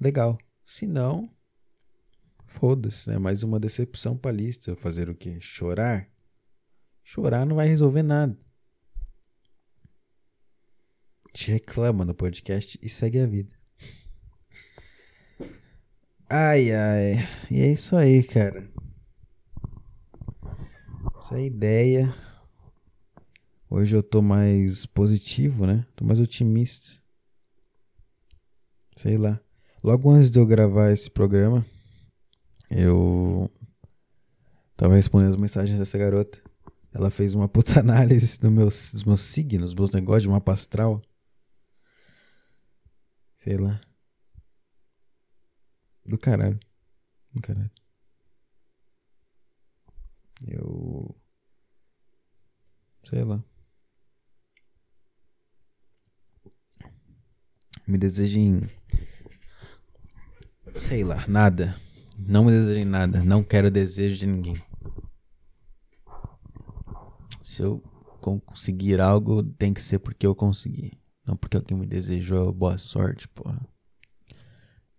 legal. 0.00 0.38
Se 0.64 0.86
não, 0.86 1.28
foda-se, 2.46 3.10
né? 3.10 3.18
Mais 3.18 3.42
uma 3.42 3.60
decepção 3.60 4.16
pra 4.16 4.32
lista. 4.32 4.74
Fazer 4.76 5.08
o 5.08 5.14
quê? 5.14 5.38
Chorar? 5.40 6.08
Chorar 7.02 7.44
não 7.44 7.56
vai 7.56 7.68
resolver 7.68 8.02
nada. 8.02 8.36
Gente 11.36 11.52
reclama 11.52 12.04
no 12.04 12.14
podcast 12.14 12.78
e 12.80 12.88
segue 12.88 13.20
a 13.20 13.26
vida. 13.26 13.52
Ai, 16.30 16.72
ai. 16.72 17.28
E 17.50 17.60
é 17.60 17.72
isso 17.72 17.96
aí, 17.96 18.22
cara. 18.22 18.73
Essa 21.24 21.36
é 21.36 21.38
a 21.38 21.46
ideia. 21.46 22.14
Hoje 23.70 23.96
eu 23.96 24.02
tô 24.02 24.20
mais 24.20 24.84
positivo, 24.84 25.66
né? 25.66 25.86
Tô 25.96 26.04
mais 26.04 26.20
otimista. 26.20 27.02
Sei 28.94 29.16
lá. 29.16 29.40
Logo 29.82 30.10
antes 30.10 30.30
de 30.30 30.38
eu 30.38 30.44
gravar 30.44 30.90
esse 30.92 31.10
programa, 31.10 31.64
eu 32.70 33.50
tava 34.76 34.96
respondendo 34.96 35.30
as 35.30 35.36
mensagens 35.36 35.78
dessa 35.78 35.96
garota. 35.96 36.42
Ela 36.92 37.10
fez 37.10 37.34
uma 37.34 37.48
puta 37.48 37.80
análise 37.80 38.38
do 38.38 38.50
meus, 38.50 38.92
dos 38.92 39.04
meus 39.04 39.22
signos, 39.22 39.70
dos 39.70 39.74
meus 39.76 39.92
negócios 39.92 40.24
de 40.24 40.28
mapa 40.28 40.52
astral. 40.52 41.00
Sei 43.34 43.56
lá. 43.56 43.80
Do 46.04 46.18
caralho. 46.18 46.60
Do 47.32 47.40
caralho. 47.40 47.83
Eu. 50.46 51.14
Sei 53.04 53.22
lá. 53.24 53.42
Me 57.86 57.98
desejem. 57.98 58.68
Sei 60.78 61.04
lá, 61.04 61.26
nada. 61.28 61.76
Não 62.18 62.44
me 62.44 62.50
desejem 62.50 62.84
nada. 62.84 63.22
Não 63.22 63.42
quero 63.42 63.70
desejo 63.70 64.16
de 64.16 64.26
ninguém. 64.26 64.56
Se 67.42 67.62
eu 67.62 67.80
conseguir 68.20 69.00
algo, 69.00 69.42
tem 69.42 69.72
que 69.72 69.82
ser 69.82 69.98
porque 69.98 70.26
eu 70.26 70.34
consegui. 70.34 70.98
Não 71.26 71.36
porque 71.36 71.56
alguém 71.56 71.76
me 71.76 71.86
desejou 71.86 72.52
boa 72.52 72.78
sorte, 72.78 73.28
porra. 73.28 73.60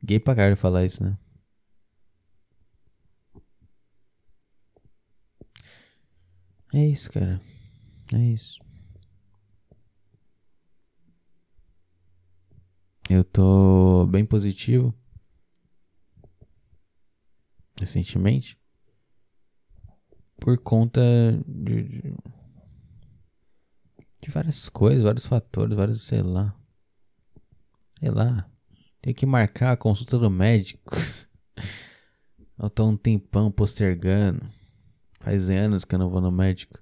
Gay 0.04 0.20
pra 0.20 0.36
caralho 0.36 0.58
falar 0.58 0.86
isso, 0.86 1.04
né? 1.04 1.18
É 6.76 6.86
isso, 6.86 7.10
cara. 7.10 7.42
É 8.14 8.18
isso. 8.18 8.60
Eu 13.10 13.24
tô 13.24 14.06
bem 14.08 14.26
positivo. 14.26 14.94
Recentemente. 17.80 18.60
Por 20.36 20.58
conta 20.60 21.00
de, 21.48 21.84
de, 21.84 22.02
de 24.22 24.30
várias 24.30 24.68
coisas, 24.68 25.02
vários 25.02 25.26
fatores, 25.26 25.78
vários, 25.78 26.02
sei 26.02 26.24
lá. 26.24 26.60
Sei 28.02 28.10
lá. 28.10 28.52
Tem 29.02 29.14
que 29.14 29.26
marcar 29.26 29.72
a 29.72 29.78
consulta 29.78 30.20
do 30.20 30.30
médico. 30.30 30.94
Eu 32.60 32.70
tô 32.70 32.86
um 32.86 32.98
tempão 32.98 33.50
postergando. 33.50 34.46
Faz 35.26 35.50
anos 35.50 35.84
que 35.84 35.96
eu 35.96 35.98
não 35.98 36.08
vou 36.08 36.22
no 36.22 36.32
médico. 36.32 36.80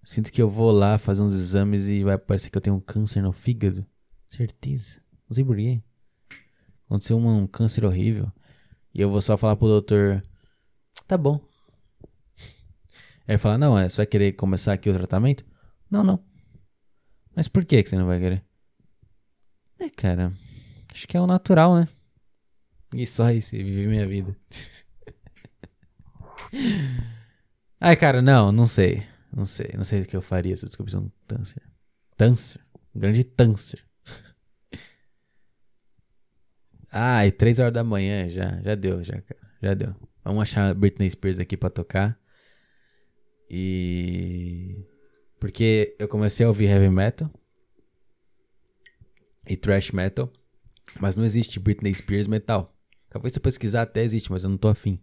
Sinto 0.00 0.30
que 0.30 0.40
eu 0.40 0.48
vou 0.48 0.70
lá 0.70 0.96
fazer 0.96 1.20
uns 1.20 1.34
exames 1.34 1.88
e 1.88 2.04
vai 2.04 2.16
parecer 2.16 2.50
que 2.50 2.56
eu 2.56 2.60
tenho 2.60 2.76
um 2.76 2.80
câncer 2.80 3.20
no 3.20 3.32
fígado. 3.32 3.84
Certeza. 4.24 5.02
Não 5.28 5.34
sei 5.34 5.44
porquê. 5.44 5.82
Aconteceu 6.86 7.18
um, 7.18 7.40
um 7.40 7.48
câncer 7.48 7.84
horrível. 7.84 8.30
E 8.94 9.00
eu 9.00 9.10
vou 9.10 9.20
só 9.20 9.36
falar 9.36 9.56
pro 9.56 9.66
doutor. 9.66 10.22
Tá 11.08 11.18
bom. 11.18 11.44
Aí 13.26 13.34
ele 13.34 13.38
fala, 13.38 13.58
não, 13.58 13.76
é, 13.76 13.88
você 13.88 13.96
vai 13.96 14.06
querer 14.06 14.32
começar 14.34 14.74
aqui 14.74 14.88
o 14.88 14.94
tratamento? 14.94 15.44
Não, 15.90 16.04
não. 16.04 16.24
Mas 17.34 17.48
por 17.48 17.64
que, 17.64 17.82
que 17.82 17.90
você 17.90 17.98
não 17.98 18.06
vai 18.06 18.20
querer? 18.20 18.44
É, 19.80 19.90
cara. 19.90 20.32
Acho 20.92 21.08
que 21.08 21.16
é 21.16 21.20
o 21.20 21.26
natural, 21.26 21.74
né? 21.74 21.88
E 22.94 23.04
só 23.04 23.32
isso, 23.32 23.56
viver 23.56 23.88
minha 23.88 24.06
vida. 24.06 24.36
Ai, 27.80 27.96
cara, 27.96 28.22
não, 28.22 28.52
não 28.52 28.66
sei. 28.66 29.02
Não 29.34 29.46
sei. 29.46 29.70
Não 29.74 29.84
sei 29.84 30.02
o 30.02 30.06
que 30.06 30.16
eu 30.16 30.22
faria 30.22 30.56
se 30.56 30.64
eu 30.64 30.68
descobrisse 30.68 30.96
um 30.96 31.10
câncer. 31.26 31.62
Tâncer? 32.16 32.60
Um 32.94 33.00
grande 33.00 33.24
tâncer. 33.24 33.84
Ai, 36.92 37.32
três 37.32 37.58
horas 37.58 37.72
da 37.72 37.82
manhã 37.82 38.28
já. 38.28 38.60
Já 38.62 38.74
deu, 38.74 39.02
já, 39.02 39.20
cara. 39.20 39.40
Já 39.62 39.74
deu. 39.74 39.94
Vamos 40.24 40.42
achar 40.42 40.74
Britney 40.74 41.10
Spears 41.10 41.38
aqui 41.38 41.56
pra 41.56 41.70
tocar. 41.70 42.18
E. 43.50 44.84
Porque 45.40 45.96
eu 45.98 46.06
comecei 46.06 46.46
a 46.46 46.48
ouvir 46.48 46.66
heavy 46.66 46.88
metal 46.88 47.28
e 49.48 49.56
thrash 49.56 49.90
metal, 49.90 50.32
mas 51.00 51.16
não 51.16 51.24
existe 51.24 51.58
Britney 51.58 51.92
Spears 51.92 52.28
metal. 52.28 52.72
Talvez 53.08 53.32
se 53.32 53.38
eu 53.38 53.42
pesquisar 53.42 53.82
até 53.82 54.02
existe, 54.02 54.30
mas 54.30 54.44
eu 54.44 54.50
não 54.50 54.56
tô 54.56 54.68
afim. 54.68 55.00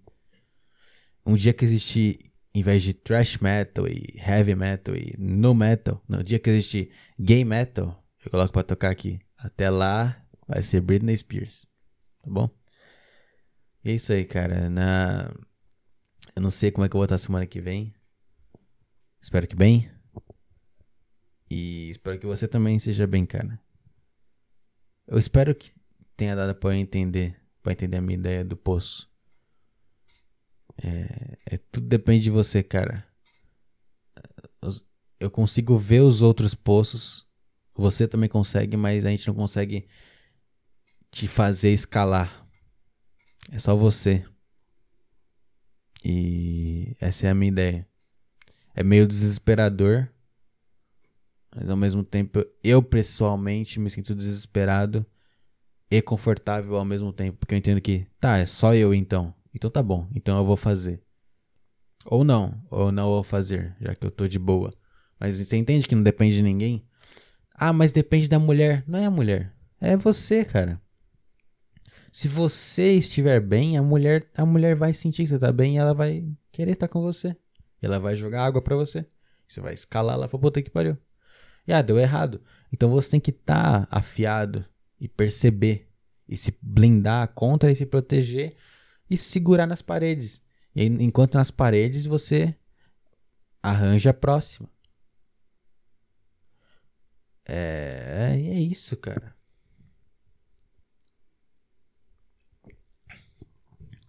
Um 1.25 1.35
dia 1.35 1.53
que 1.53 1.65
existir, 1.65 2.31
em 2.53 2.63
vez 2.63 2.83
de 2.83 2.93
thrash 2.93 3.37
metal 3.37 3.87
e 3.87 4.15
heavy 4.17 4.55
metal 4.55 4.95
e 4.95 5.13
no 5.17 5.53
metal, 5.53 6.03
no 6.07 6.23
dia 6.23 6.39
que 6.39 6.49
existir 6.49 6.91
gay 7.19 7.43
metal, 7.45 8.03
eu 8.23 8.31
coloco 8.31 8.51
pra 8.51 8.63
tocar 8.63 8.89
aqui. 8.89 9.19
Até 9.37 9.69
lá 9.69 10.25
vai 10.47 10.61
ser 10.61 10.81
Britney 10.81 11.15
Spears. 11.15 11.65
Tá 12.21 12.29
bom? 12.29 12.49
E 13.83 13.91
é 13.91 13.95
isso 13.95 14.11
aí, 14.11 14.25
cara. 14.25 14.69
Na... 14.69 15.31
Eu 16.35 16.41
não 16.41 16.49
sei 16.51 16.71
como 16.71 16.85
é 16.85 16.89
que 16.89 16.95
eu 16.95 16.99
vou 16.99 17.05
estar 17.05 17.17
semana 17.17 17.45
que 17.45 17.61
vem. 17.61 17.93
Espero 19.21 19.47
que 19.47 19.55
bem. 19.55 19.89
E 21.49 21.89
espero 21.89 22.19
que 22.19 22.25
você 22.25 22.47
também 22.47 22.77
seja 22.77 23.07
bem, 23.07 23.25
cara. 23.25 23.59
Eu 25.07 25.17
espero 25.17 25.55
que 25.55 25.71
tenha 26.15 26.35
dado 26.35 26.53
para 26.53 26.75
entender, 26.75 27.35
para 27.63 27.71
entender 27.71 27.97
a 27.97 28.01
minha 28.01 28.17
ideia 28.17 28.45
do 28.45 28.55
poço. 28.55 29.08
É, 30.83 31.37
é, 31.45 31.57
tudo 31.71 31.87
depende 31.87 32.23
de 32.23 32.29
você, 32.29 32.63
cara. 32.63 33.05
Eu 35.19 35.29
consigo 35.29 35.77
ver 35.77 36.01
os 36.01 36.21
outros 36.21 36.55
poços. 36.55 37.27
Você 37.75 38.07
também 38.07 38.29
consegue, 38.29 38.75
mas 38.75 39.05
a 39.05 39.09
gente 39.09 39.27
não 39.27 39.35
consegue 39.35 39.87
te 41.11 41.27
fazer 41.27 41.71
escalar. 41.71 42.47
É 43.51 43.59
só 43.59 43.75
você. 43.75 44.25
E 46.03 46.95
essa 46.99 47.27
é 47.27 47.29
a 47.29 47.35
minha 47.35 47.51
ideia. 47.51 47.87
É 48.73 48.83
meio 48.83 49.07
desesperador 49.07 50.09
mas 51.55 51.69
ao 51.69 51.77
mesmo 51.77 52.03
tempo, 52.03 52.45
eu 52.63 52.81
pessoalmente 52.81 53.79
me 53.79 53.89
sinto 53.89 54.13
desesperado 54.13 55.05
e 55.89 56.01
confortável 56.01 56.75
ao 56.77 56.85
mesmo 56.85 57.11
tempo. 57.11 57.39
Porque 57.39 57.53
eu 57.53 57.57
entendo 57.57 57.81
que, 57.81 58.05
tá, 58.19 58.37
é 58.37 58.45
só 58.45 58.73
eu 58.73 58.93
então. 58.93 59.33
Então 59.59 59.69
tá 59.69 59.83
bom, 59.83 60.07
então 60.15 60.37
eu 60.37 60.45
vou 60.45 60.55
fazer. 60.55 61.03
Ou 62.05 62.23
não, 62.23 62.63
ou 62.71 62.93
não 62.93 63.07
vou 63.07 63.23
fazer, 63.23 63.75
já 63.81 63.93
que 63.93 64.07
eu 64.07 64.09
tô 64.09 64.25
de 64.25 64.39
boa. 64.39 64.71
Mas 65.19 65.35
você 65.35 65.57
entende 65.57 65.85
que 65.85 65.93
não 65.93 66.01
depende 66.01 66.37
de 66.37 66.41
ninguém? 66.41 66.87
Ah, 67.53 67.73
mas 67.73 67.91
depende 67.91 68.29
da 68.29 68.39
mulher. 68.39 68.85
Não 68.87 68.97
é 68.97 69.05
a 69.05 69.11
mulher, 69.11 69.53
é 69.81 69.97
você, 69.97 70.45
cara. 70.45 70.81
Se 72.09 72.29
você 72.29 72.93
estiver 72.93 73.41
bem, 73.41 73.77
a 73.77 73.83
mulher, 73.83 74.31
a 74.37 74.45
mulher 74.45 74.77
vai 74.77 74.93
sentir 74.93 75.23
que 75.23 75.27
você 75.27 75.37
tá 75.37 75.51
bem 75.51 75.75
e 75.75 75.77
ela 75.77 75.93
vai 75.93 76.25
querer 76.53 76.71
estar 76.71 76.87
com 76.87 77.01
você. 77.01 77.35
Ela 77.81 77.99
vai 77.99 78.15
jogar 78.15 78.45
água 78.45 78.61
para 78.61 78.77
você. 78.77 79.05
Você 79.45 79.59
vai 79.59 79.73
escalar 79.73 80.17
lá 80.17 80.29
pra 80.29 80.39
botar 80.39 80.61
que 80.61 80.69
pariu. 80.69 80.97
E 81.67 81.73
ah, 81.73 81.81
deu 81.81 81.99
errado. 81.99 82.41
Então 82.71 82.89
você 82.89 83.11
tem 83.11 83.19
que 83.19 83.31
estar 83.31 83.87
tá 83.87 83.87
afiado 83.91 84.63
e 85.01 85.09
perceber 85.09 85.89
e 86.29 86.37
se 86.37 86.57
blindar 86.61 87.27
contra 87.33 87.69
e 87.69 87.75
se 87.75 87.85
proteger 87.85 88.55
e 89.09 89.17
segurar 89.17 89.65
nas 89.65 89.81
paredes. 89.81 90.41
E 90.75 90.85
enquanto 90.85 91.35
nas 91.35 91.51
paredes 91.51 92.05
você 92.05 92.55
arranja 93.61 94.11
a 94.11 94.13
próxima. 94.13 94.69
É, 97.45 98.35
é 98.35 98.59
isso, 98.59 98.95
cara. 98.97 99.35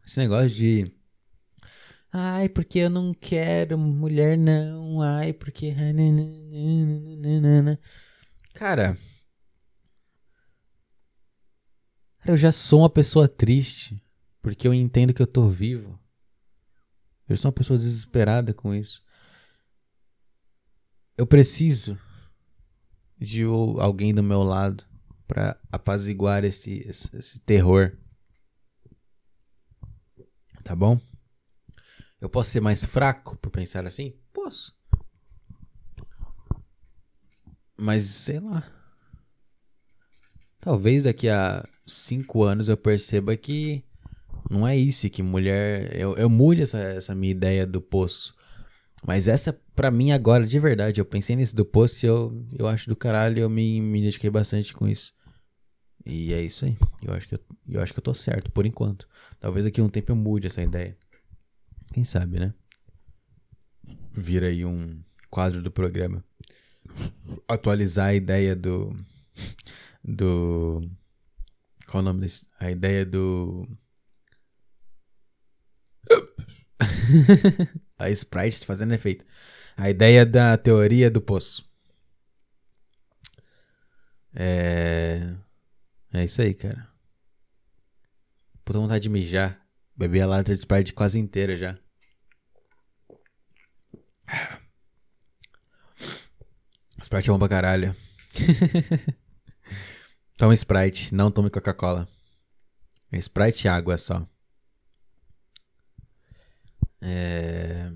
Esse 0.05 0.21
negócio 0.21 0.51
de 0.51 0.93
Ai, 2.13 2.49
porque 2.49 2.81
eu 2.81 2.91
não 2.91 3.15
quero 3.15 3.79
mulher 3.79 4.37
não. 4.37 5.01
Ai, 5.01 5.33
porque 5.33 5.73
Cara, 8.55 8.97
eu 12.27 12.37
já 12.37 12.53
sou 12.53 12.81
uma 12.81 12.91
pessoa 12.91 13.29
triste 13.29 14.03
porque 14.41 14.67
eu 14.67 14.75
entendo 14.75 15.15
que 15.15 15.23
eu 15.23 15.27
tô 15.27 15.49
vivo. 15.49 15.99
Eu 17.29 17.37
sou 17.37 17.49
uma 17.49 17.55
pessoa 17.55 17.79
desesperada 17.79 18.53
com 18.53 18.75
isso. 18.75 19.05
Eu 21.17 21.27
preciso 21.27 21.99
de 23.19 23.45
alguém 23.79 24.15
do 24.15 24.23
meu 24.23 24.43
lado 24.43 24.85
para 25.29 25.61
apaziguar 25.71 26.45
esse, 26.45 26.81
esse, 26.89 27.15
esse 27.17 27.39
terror. 27.41 27.97
Tá 30.65 30.75
bom? 30.75 31.01
Eu 32.21 32.29
posso 32.29 32.51
ser 32.51 32.61
mais 32.61 32.85
fraco 32.85 33.37
por 33.37 33.51
pensar 33.51 33.87
assim? 33.87 34.19
Posso. 34.33 34.75
Mas 37.77 38.03
sei 38.05 38.41
lá. 38.41 38.69
Talvez 40.61 41.03
daqui 41.03 41.29
a 41.29 41.67
cinco 41.87 42.43
anos 42.43 42.69
eu 42.69 42.77
perceba 42.77 43.37
que 43.37 43.85
não 44.51 44.67
é 44.67 44.77
isso, 44.77 45.09
que 45.09 45.23
mulher. 45.23 45.97
Eu, 45.97 46.17
eu 46.17 46.29
mude 46.29 46.63
essa, 46.63 46.79
essa 46.79 47.15
minha 47.15 47.31
ideia 47.31 47.65
do 47.65 47.81
poço. 47.81 48.35
Mas 49.07 49.29
essa, 49.29 49.59
pra 49.77 49.93
mim, 49.93 50.11
agora, 50.11 50.45
de 50.45 50.59
verdade, 50.59 51.01
eu 51.01 51.05
pensei 51.05 51.37
nisso 51.37 51.55
do 51.55 51.65
poço 51.65 52.05
e 52.05 52.09
eu, 52.09 52.47
eu 52.59 52.67
acho 52.67 52.89
do 52.89 52.97
caralho 52.97 53.39
eu 53.39 53.49
me, 53.49 53.81
me 53.81 54.03
dediquei 54.03 54.29
bastante 54.29 54.75
com 54.75 54.89
isso. 54.89 55.15
E 56.05 56.33
é 56.35 56.43
isso 56.43 56.65
aí. 56.65 56.77
Eu 57.01 57.15
acho, 57.15 57.29
que 57.29 57.37
eu, 57.37 57.41
eu 57.69 57.81
acho 57.81 57.93
que 57.93 57.99
eu 58.01 58.03
tô 58.03 58.13
certo, 58.13 58.51
por 58.51 58.67
enquanto. 58.67 59.09
Talvez 59.39 59.65
daqui 59.65 59.81
a 59.81 59.85
um 59.85 59.89
tempo 59.89 60.11
eu 60.11 60.17
mude 60.17 60.49
essa 60.49 60.61
ideia. 60.61 60.99
Quem 61.93 62.03
sabe, 62.03 62.41
né? 62.41 62.53
Vira 64.13 64.49
aí 64.49 64.65
um 64.65 65.01
quadro 65.31 65.63
do 65.63 65.71
programa. 65.71 66.25
Atualizar 67.49 68.09
a 68.09 68.15
ideia 68.15 68.57
do. 68.57 68.95
Do. 70.03 70.83
Qual 71.87 72.03
o 72.03 72.05
nome 72.05 72.23
desse? 72.23 72.47
A 72.59 72.71
ideia 72.71 73.07
do. 73.07 73.67
a 77.99 78.11
Sprite 78.11 78.65
fazendo 78.67 78.95
efeito. 78.95 79.25
A 79.77 79.91
ideia 79.91 80.25
da 80.27 80.57
teoria 80.57 81.11
do 81.11 81.21
poço. 81.21 81.69
É. 84.35 85.35
É 86.13 86.25
isso 86.25 86.43
aí, 86.43 86.55
cara. 86.55 86.89
Puta 88.65 88.79
vontade 88.79 89.03
de 89.03 89.09
mijar. 89.09 89.61
Bebi 89.97 90.21
a 90.21 90.27
lata 90.27 90.53
de 90.53 90.59
Sprite 90.59 90.93
quase 90.93 91.19
inteira 91.19 91.57
já. 91.57 91.79
Sprite 97.03 97.29
é 97.29 97.33
bom 97.33 97.39
pra 97.39 97.49
caralho. 97.49 97.95
tome 100.37 100.55
Sprite, 100.55 101.15
não 101.15 101.31
tome 101.31 101.51
Coca-Cola. 101.51 102.09
É 103.11 103.19
Sprite 103.19 103.67
e 103.67 103.69
água 103.69 103.99
só. 103.99 104.30
É... 107.01 107.93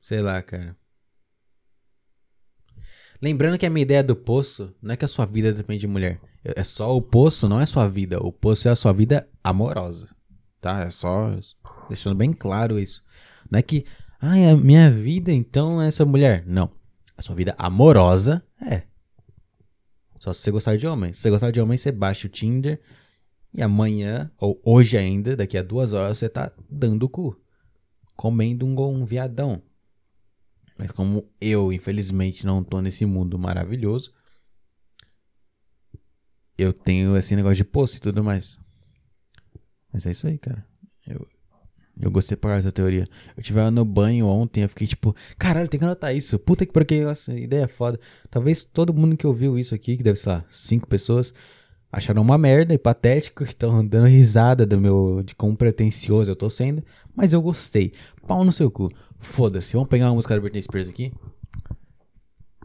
Sei 0.00 0.20
lá, 0.20 0.42
cara. 0.42 0.76
Lembrando 3.20 3.58
que 3.58 3.64
a 3.64 3.70
minha 3.70 3.82
ideia 3.82 4.02
do 4.02 4.14
poço 4.14 4.74
não 4.82 4.92
é 4.92 4.96
que 4.96 5.04
a 5.04 5.08
sua 5.08 5.24
vida 5.24 5.52
depende 5.52 5.80
de 5.80 5.86
mulher. 5.86 6.20
É 6.44 6.62
só 6.62 6.94
o 6.94 7.00
poço, 7.00 7.48
não 7.48 7.60
é 7.60 7.64
sua 7.64 7.88
vida. 7.88 8.18
O 8.20 8.30
poço 8.30 8.68
é 8.68 8.70
a 8.70 8.76
sua 8.76 8.92
vida 8.92 9.26
amorosa. 9.42 10.14
Tá? 10.60 10.82
É 10.82 10.90
só 10.90 11.34
deixando 11.88 12.16
bem 12.16 12.32
claro 12.32 12.78
isso. 12.78 13.02
Não 13.50 13.58
é 13.58 13.62
que, 13.62 13.86
ai, 14.20 14.50
a 14.50 14.56
minha 14.56 14.90
vida 14.90 15.32
então 15.32 15.80
é 15.80 15.88
essa 15.88 16.04
mulher. 16.04 16.44
Não. 16.46 16.70
A 17.16 17.22
sua 17.22 17.34
vida 17.34 17.54
amorosa 17.56 18.44
é. 18.60 18.82
Só 20.18 20.32
se 20.32 20.42
você 20.42 20.50
gostar 20.50 20.76
de 20.76 20.86
homem. 20.86 21.12
Se 21.12 21.22
você 21.22 21.30
gostar 21.30 21.50
de 21.50 21.60
homem, 21.60 21.78
você 21.78 21.90
baixa 21.90 22.26
o 22.26 22.30
Tinder 22.30 22.78
e 23.54 23.62
amanhã, 23.62 24.30
ou 24.38 24.60
hoje 24.64 24.98
ainda, 24.98 25.36
daqui 25.36 25.56
a 25.56 25.62
duas 25.62 25.92
horas, 25.92 26.18
você 26.18 26.28
tá 26.28 26.52
dando 26.68 27.04
o 27.04 27.08
cu. 27.08 27.40
Comendo 28.16 28.66
um, 28.66 28.80
um 28.80 29.04
viadão. 29.04 29.62
Mas 30.76 30.90
como 30.90 31.28
eu, 31.40 31.72
infelizmente, 31.72 32.44
não 32.44 32.64
tô 32.64 32.80
nesse 32.80 33.06
mundo 33.06 33.38
maravilhoso, 33.38 34.12
eu 36.58 36.72
tenho 36.72 37.16
esse 37.16 37.36
negócio 37.36 37.56
de 37.56 37.64
poço 37.64 37.96
e 37.96 38.00
tudo 38.00 38.24
mais. 38.24 38.58
Mas 39.92 40.04
é 40.04 40.10
isso 40.10 40.26
aí, 40.26 40.36
cara. 40.36 40.66
Eu, 41.06 41.24
eu 42.00 42.10
gostei 42.10 42.36
pra 42.36 42.56
essa 42.56 42.72
teoria. 42.72 43.06
Eu 43.36 43.42
tive 43.42 43.70
no 43.70 43.84
banho 43.84 44.26
ontem, 44.26 44.64
eu 44.64 44.68
fiquei 44.68 44.88
tipo, 44.88 45.14
caralho, 45.38 45.68
tem 45.68 45.78
que 45.78 45.84
anotar 45.84 46.14
isso. 46.14 46.40
Puta 46.40 46.66
que 46.66 46.72
porque 46.72 46.96
essa 46.96 47.32
ideia 47.32 47.64
é 47.64 47.68
foda. 47.68 48.00
Talvez 48.28 48.64
todo 48.64 48.92
mundo 48.92 49.16
que 49.16 49.28
ouviu 49.28 49.56
isso 49.56 49.76
aqui, 49.76 49.96
que 49.96 50.02
deve 50.02 50.18
ser 50.18 50.30
lá, 50.30 50.44
cinco 50.50 50.88
pessoas, 50.88 51.32
acharam 51.94 52.22
uma 52.22 52.36
merda 52.36 52.74
e 52.74 52.78
patético, 52.78 53.44
estão 53.44 53.84
dando 53.86 54.06
risada 54.06 54.66
do 54.66 54.80
meu 54.80 55.22
de 55.22 55.34
quão 55.34 55.54
pretencioso 55.54 56.30
eu 56.30 56.36
tô 56.36 56.50
sendo, 56.50 56.84
mas 57.14 57.32
eu 57.32 57.40
gostei. 57.40 57.92
Pau 58.26 58.44
no 58.44 58.52
seu 58.52 58.70
cu. 58.70 58.90
Foda-se. 59.18 59.72
Vamos 59.72 59.88
pegar 59.88 60.06
uma 60.06 60.14
música 60.14 60.34
da 60.34 60.40
Britney 60.40 60.62
Spears 60.62 60.88
aqui? 60.88 61.12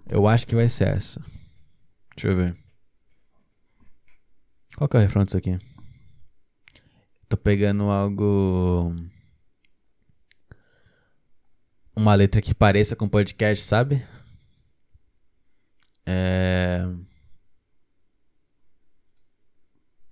Eu 0.07 0.27
acho 0.27 0.47
que 0.47 0.55
vai 0.55 0.67
ser 0.67 0.87
essa. 0.87 1.23
Deixa 2.15 2.27
eu 2.27 2.35
ver. 2.35 2.57
Qual 4.75 4.89
que 4.89 4.97
é 4.97 4.99
o 4.99 5.03
refrão 5.03 5.23
disso 5.23 5.37
aqui? 5.37 5.59
Tô 7.27 7.37
pegando 7.37 7.83
algo. 7.83 8.95
Uma 11.95 12.15
letra 12.15 12.41
que 12.41 12.55
pareça 12.55 12.95
com 12.95 13.07
podcast, 13.07 13.63
sabe? 13.63 14.03
É. 16.05 16.87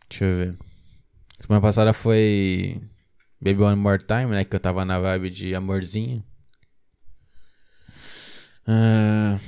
Deixa 0.10 0.26
eu 0.26 0.36
ver. 0.38 0.58
Semana 1.40 1.62
passada 1.62 1.94
foi 1.94 2.82
Baby 3.42 3.62
One 3.62 3.76
More 3.76 4.04
Time, 4.04 4.28
né? 4.28 4.44
Que 4.46 4.56
eu 4.56 4.60
tava 4.60 4.86
na 4.86 5.00
vibe 5.00 5.30
de 5.30 5.56
amorzinho. 5.56 6.24
Uh... 8.68 9.40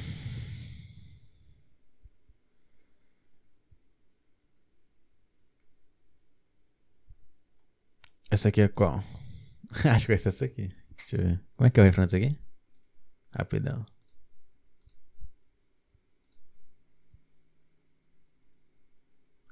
Essa 8.32 8.50
aqui 8.50 8.62
é 8.62 8.68
qual? 8.68 9.04
Acho 9.86 10.06
que 10.06 10.12
vai 10.12 10.18
ser 10.18 10.30
essa 10.30 10.46
aqui. 10.46 10.72
Deixa 10.98 11.16
eu 11.16 11.28
ver. 11.28 11.42
Como 11.56 11.68
é 11.68 11.70
que 11.70 11.80
é 11.80 11.84
o 11.84 11.86
refrão 11.86 12.06
disso 12.06 12.18
aqui? 12.18 12.40
Rapidão. 13.32 13.86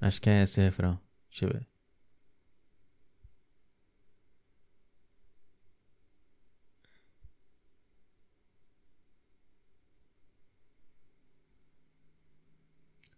Acho 0.01 0.21
que 0.21 0.29
é 0.29 0.43
esse 0.43 0.59
refrão. 0.61 0.99
Deixa 1.29 1.45
eu 1.45 1.49
ver. 1.49 1.67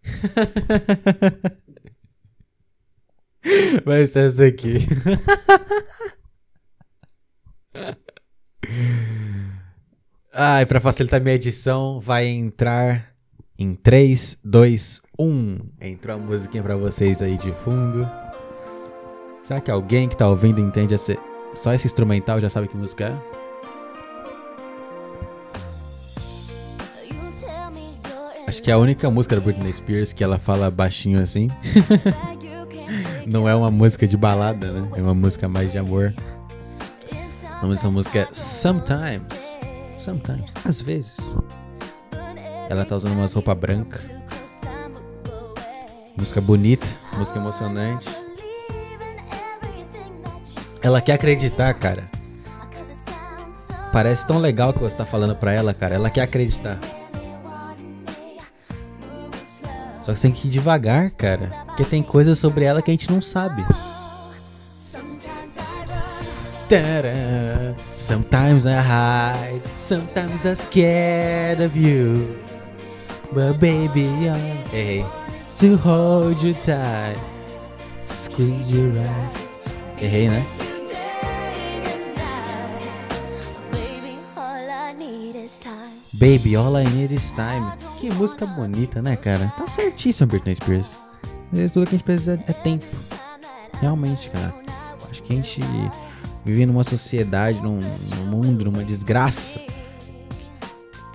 Vai 3.85 4.05
ser 4.07 4.25
essa 4.27 4.45
aqui. 4.45 4.77
Ah, 10.31 10.61
e 10.61 10.65
pra 10.65 10.79
facilitar 10.79 11.21
minha 11.21 11.35
edição, 11.35 11.99
vai 11.99 12.25
entrar 12.27 13.13
em 13.59 13.75
3, 13.75 14.39
2, 14.41 15.01
1. 15.19 15.59
Entrou 15.81 16.15
a 16.15 16.19
musiquinha 16.19 16.63
pra 16.63 16.77
vocês 16.77 17.21
aí 17.21 17.37
de 17.37 17.51
fundo. 17.51 18.09
Será 19.43 19.59
que 19.59 19.69
alguém 19.69 20.07
que 20.07 20.15
tá 20.15 20.29
ouvindo 20.29 20.61
entende 20.61 20.93
esse, 20.93 21.19
só 21.53 21.73
esse 21.73 21.85
instrumental 21.85 22.39
já 22.39 22.49
sabe 22.49 22.69
que 22.69 22.77
música 22.77 23.07
é? 23.07 23.39
Acho 28.47 28.63
que 28.63 28.71
é 28.71 28.73
a 28.73 28.77
única 28.77 29.11
música 29.11 29.35
da 29.35 29.41
Britney 29.41 29.73
Spears 29.73 30.13
que 30.13 30.23
ela 30.23 30.39
fala 30.39 30.71
baixinho 30.71 31.21
assim. 31.21 31.47
Não 33.27 33.47
é 33.47 33.53
uma 33.53 33.69
música 33.69 34.07
de 34.07 34.15
balada, 34.15 34.71
né? 34.71 34.89
É 34.95 35.01
uma 35.01 35.13
música 35.13 35.49
mais 35.49 35.71
de 35.71 35.77
amor. 35.77 36.15
O 37.57 37.61
nome 37.63 37.75
dessa 37.75 37.91
música 37.91 38.19
é 38.19 38.27
Sometimes. 38.31 39.27
Sometimes. 39.97 40.51
Às 40.65 40.81
vezes. 40.81 41.37
Ela 42.69 42.85
tá 42.85 42.95
usando 42.95 43.13
umas 43.13 43.33
roupas 43.33 43.57
brancas. 43.57 44.01
Música 46.15 46.39
bonita, 46.39 46.87
música 47.17 47.39
emocionante. 47.39 48.07
Ela 50.81 51.01
quer 51.01 51.13
acreditar, 51.13 51.73
cara. 51.73 52.09
Parece 53.91 54.25
tão 54.27 54.37
legal 54.37 54.71
que 54.71 54.79
você 54.79 54.95
tá 54.95 55.05
falando 55.05 55.35
pra 55.35 55.51
ela, 55.51 55.73
cara. 55.73 55.95
Ela 55.95 56.11
quer 56.11 56.21
acreditar. 56.21 56.77
Só 60.03 60.13
que 60.13 60.19
você 60.19 60.27
tem 60.27 60.31
que 60.31 60.47
ir 60.47 60.51
devagar, 60.51 61.09
cara. 61.11 61.47
Porque 61.65 61.83
tem 61.83 62.03
coisas 62.03 62.37
sobre 62.37 62.65
ela 62.65 62.81
que 62.81 62.91
a 62.91 62.93
gente 62.93 63.11
não 63.11 63.21
sabe. 63.21 63.65
Sometimes 67.95 68.65
I 68.65 68.79
hide, 68.79 69.61
sometimes 69.75 70.45
I'm 70.45 70.55
scared 70.55 71.63
of 71.63 71.75
you. 71.75 72.38
But 73.31 73.59
baby, 73.59 74.07
I 74.27 74.63
errei. 74.73 75.05
To 75.59 75.77
hold 75.77 76.41
you 76.41 76.53
tight, 76.55 77.15
squeeze 78.05 78.75
you 78.75 78.91
right. 78.91 80.01
Errei, 80.01 80.29
né? 80.29 80.45
Baby, 86.13 86.55
all 86.55 86.75
I 86.75 86.83
need 86.85 87.13
is 87.13 87.31
time. 87.31 87.71
Que 87.99 88.09
música 88.11 88.45
bonita, 88.47 89.01
né, 89.01 89.15
cara? 89.15 89.53
Tá 89.55 89.67
certíssimo, 89.67 90.27
Britney 90.27 90.55
Spears. 90.55 90.97
Mas 91.51 91.71
tudo 91.71 91.85
que 91.85 91.95
a 91.95 91.97
gente 91.97 92.03
precisa 92.03 92.43
é 92.47 92.53
tempo. 92.53 92.85
Realmente, 93.79 94.29
cara. 94.29 94.53
Acho 95.09 95.21
que 95.21 95.33
a 95.33 95.35
gente 95.35 95.61
vive 96.43 96.65
numa 96.65 96.83
sociedade, 96.83 97.61
num, 97.61 97.79
num 97.79 98.25
mundo, 98.25 98.65
numa 98.65 98.83
desgraça. 98.83 99.61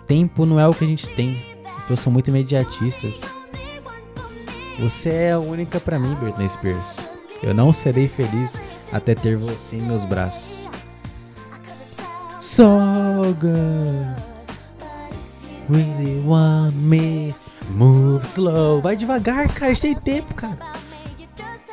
Tempo 0.07 0.47
não 0.47 0.61
é 0.61 0.69
o 0.69 0.73
que 0.75 0.85
a 0.85 0.89
gente 0.89 1.09
tem. 1.11 1.54
Pessoas 1.85 2.01
são 2.01 2.13
muito 2.13 2.29
imediatistas. 2.29 3.21
Você 4.79 5.11
é 5.11 5.33
a 5.33 5.39
única 5.39 5.79
para 5.79 5.99
mim, 5.99 6.15
Britney 6.15 6.49
Spears. 6.49 7.01
Eu 7.43 7.55
não 7.55 7.73
serei 7.73 8.09
feliz 8.09 8.61
até 8.91 9.15
ter 9.15 9.37
você 9.37 9.77
em 9.77 9.83
meus 9.83 10.05
braços. 10.07 10.67
So 12.41 12.65
good. 13.39 14.23
Really 15.71 16.21
want 16.27 16.75
me. 16.75 17.35
Move 17.71 18.25
slow. 18.27 18.81
Vai 18.81 18.97
devagar, 18.97 19.49
cara. 19.53 19.73
A 19.73 19.75
gente 19.75 19.81
tem 19.81 19.95
tempo, 19.95 20.35
cara. 20.35 20.59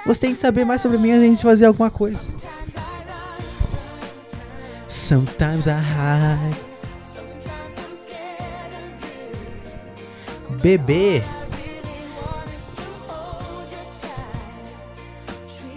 Você 0.06 0.22
tem 0.22 0.34
que 0.34 0.40
saber 0.40 0.66
mais 0.66 0.82
sobre 0.82 0.98
mim 0.98 1.12
antes 1.12 1.38
de 1.38 1.44
fazer 1.44 1.66
alguma 1.66 1.90
coisa. 1.90 2.20
Sometimes 4.88 5.68
I 5.68 5.80
hide. 5.80 6.71
Bebê. 10.62 11.24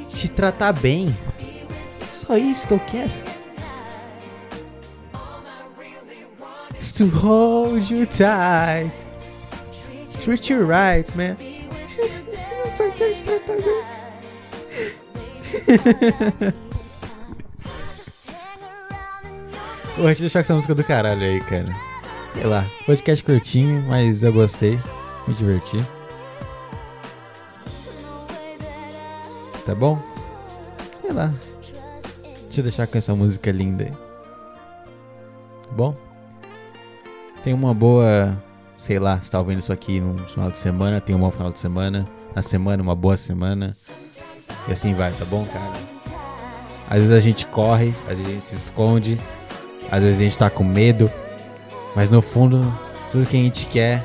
Te 0.08 0.28
tratar 0.28 0.72
bem. 0.72 1.16
Só 2.10 2.36
isso 2.36 2.68
que 2.68 2.74
eu 2.74 2.80
quero. 2.80 3.24
To 6.94 7.08
hold 7.08 7.90
you 7.90 8.06
tight. 8.06 8.92
Treat 10.22 10.52
you 10.52 10.64
right, 10.64 11.10
man. 11.16 11.36
Só 12.76 12.88
quero 12.90 13.14
te 13.14 13.24
tratar 13.24 13.56
bem. 13.56 13.94
A 19.96 20.08
gente 20.08 20.20
deixar 20.20 20.40
com 20.40 20.42
essa 20.42 20.54
música 20.54 20.74
do 20.74 20.84
caralho 20.84 21.22
aí, 21.22 21.40
cara. 21.40 21.93
Sei 22.34 22.44
lá, 22.44 22.66
podcast 22.84 23.24
curtinho, 23.24 23.82
mas 23.88 24.22
eu 24.22 24.32
gostei. 24.32 24.78
Me 25.26 25.34
diverti. 25.34 25.78
Tá 29.64 29.74
bom? 29.74 29.98
Sei 31.00 31.12
lá. 31.12 31.32
Deixa 32.44 32.60
eu 32.60 32.62
deixar 32.64 32.86
com 32.86 32.98
essa 32.98 33.14
música 33.14 33.50
linda 33.50 33.84
aí. 33.84 33.90
Tá 33.90 35.72
bom? 35.72 35.96
Tem 37.42 37.54
uma 37.54 37.72
boa. 37.72 38.36
Sei 38.76 38.98
lá, 38.98 39.18
você 39.22 39.30
tá 39.30 39.38
ouvindo 39.38 39.60
isso 39.60 39.72
aqui 39.72 40.00
no 40.00 40.18
final 40.28 40.50
de 40.50 40.58
semana, 40.58 41.00
tem 41.00 41.16
um 41.16 41.20
bom 41.20 41.30
final 41.30 41.50
de 41.50 41.58
semana. 41.58 42.06
Na 42.34 42.42
semana, 42.42 42.82
uma 42.82 42.94
boa 42.94 43.16
semana. 43.16 43.74
E 44.68 44.72
assim 44.72 44.92
vai, 44.92 45.12
tá 45.12 45.24
bom, 45.24 45.46
cara? 45.46 45.72
Às 46.90 46.98
vezes 46.98 47.12
a 47.12 47.20
gente 47.20 47.46
corre, 47.46 47.94
às 48.08 48.18
vezes 48.18 48.26
a 48.26 48.32
gente 48.32 48.44
se 48.44 48.56
esconde, 48.56 49.18
às 49.90 50.02
vezes 50.02 50.20
a 50.20 50.24
gente 50.24 50.38
tá 50.38 50.50
com 50.50 50.64
medo, 50.64 51.10
mas 51.94 52.10
no 52.10 52.20
fundo, 52.20 52.60
tudo 53.10 53.26
que 53.26 53.36
a 53.36 53.40
gente 53.40 53.66
quer 53.66 54.04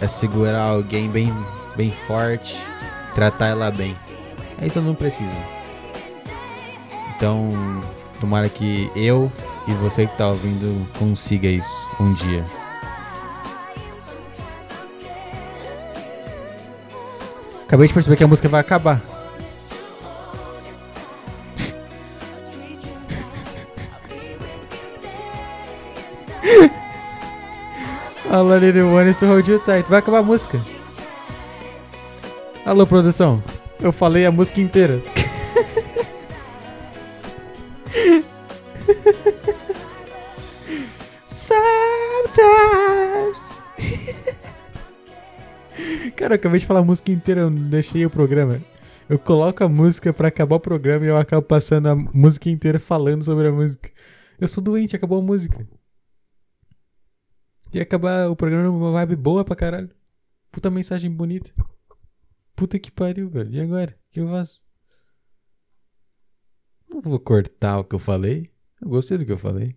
é 0.00 0.08
segurar 0.08 0.62
alguém 0.62 1.08
bem, 1.08 1.32
bem 1.76 1.90
forte, 2.06 2.56
tratar 3.14 3.48
ela 3.48 3.70
bem. 3.70 3.96
Aí 4.58 4.70
todo 4.70 4.84
mundo 4.84 4.96
precisa. 4.96 5.36
Então, 7.16 7.50
tomara 8.20 8.48
que 8.48 8.90
eu 8.96 9.30
e 9.68 9.72
você 9.74 10.06
que 10.06 10.16
tá 10.16 10.28
ouvindo 10.28 10.88
consiga 10.98 11.48
isso 11.48 11.86
um 12.00 12.12
dia. 12.14 12.44
Acabei 17.64 17.88
de 17.88 17.94
perceber 17.94 18.16
que 18.16 18.24
a 18.24 18.28
música 18.28 18.48
vai 18.48 18.60
acabar. 18.60 19.11
All 28.42 28.52
I 28.52 28.58
need 28.58 28.74
one 28.82 29.14
to 29.14 29.26
hold 29.28 29.46
you 29.46 29.60
tight. 29.60 29.88
Vai 29.88 30.00
acabar 30.00 30.18
a 30.18 30.22
música. 30.24 30.60
Alô, 32.66 32.84
produção. 32.84 33.40
Eu 33.78 33.92
falei 33.92 34.26
a 34.26 34.32
música 34.32 34.60
inteira. 34.60 35.00
Sometimes. 41.24 42.42
Cara, 46.16 46.34
eu 46.34 46.36
acabei 46.36 46.58
de 46.58 46.66
falar 46.66 46.80
a 46.80 46.84
música 46.84 47.12
inteira, 47.12 47.42
eu 47.42 47.50
deixei 47.50 48.04
o 48.04 48.10
programa. 48.10 48.60
Eu 49.08 49.20
coloco 49.20 49.62
a 49.62 49.68
música 49.68 50.12
pra 50.12 50.26
acabar 50.26 50.56
o 50.56 50.60
programa 50.60 51.04
e 51.04 51.08
eu 51.08 51.16
acabo 51.16 51.46
passando 51.46 51.86
a 51.86 51.94
música 51.94 52.50
inteira 52.50 52.80
falando 52.80 53.22
sobre 53.22 53.46
a 53.46 53.52
música. 53.52 53.88
Eu 54.40 54.48
sou 54.48 54.60
doente, 54.64 54.96
acabou 54.96 55.20
a 55.20 55.22
música. 55.22 55.64
Ia 57.72 57.82
acabar 57.82 58.28
o 58.28 58.36
programa 58.36 58.64
numa 58.64 58.92
vibe 58.92 59.16
boa 59.16 59.44
pra 59.44 59.56
caralho. 59.56 59.90
Puta 60.50 60.70
mensagem 60.70 61.10
bonita. 61.10 61.52
Puta 62.54 62.78
que 62.78 62.90
pariu, 62.90 63.30
velho. 63.30 63.50
E 63.50 63.60
agora? 63.60 63.92
O 63.92 64.12
que 64.12 64.20
eu 64.20 64.28
faço? 64.28 64.62
Não 66.88 67.00
vou 67.00 67.18
cortar 67.18 67.78
o 67.78 67.84
que 67.84 67.94
eu 67.94 67.98
falei. 67.98 68.50
Eu 68.80 68.88
gostei 68.88 69.16
do 69.16 69.24
que 69.24 69.32
eu 69.32 69.38
falei. 69.38 69.74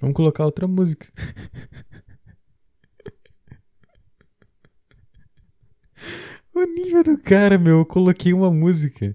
Vamos 0.00 0.16
colocar 0.16 0.44
outra 0.44 0.66
música. 0.66 1.06
o 6.52 6.64
nível 6.64 7.04
do 7.04 7.22
cara, 7.22 7.56
meu. 7.56 7.78
Eu 7.78 7.86
coloquei 7.86 8.32
uma 8.32 8.50
música. 8.50 9.14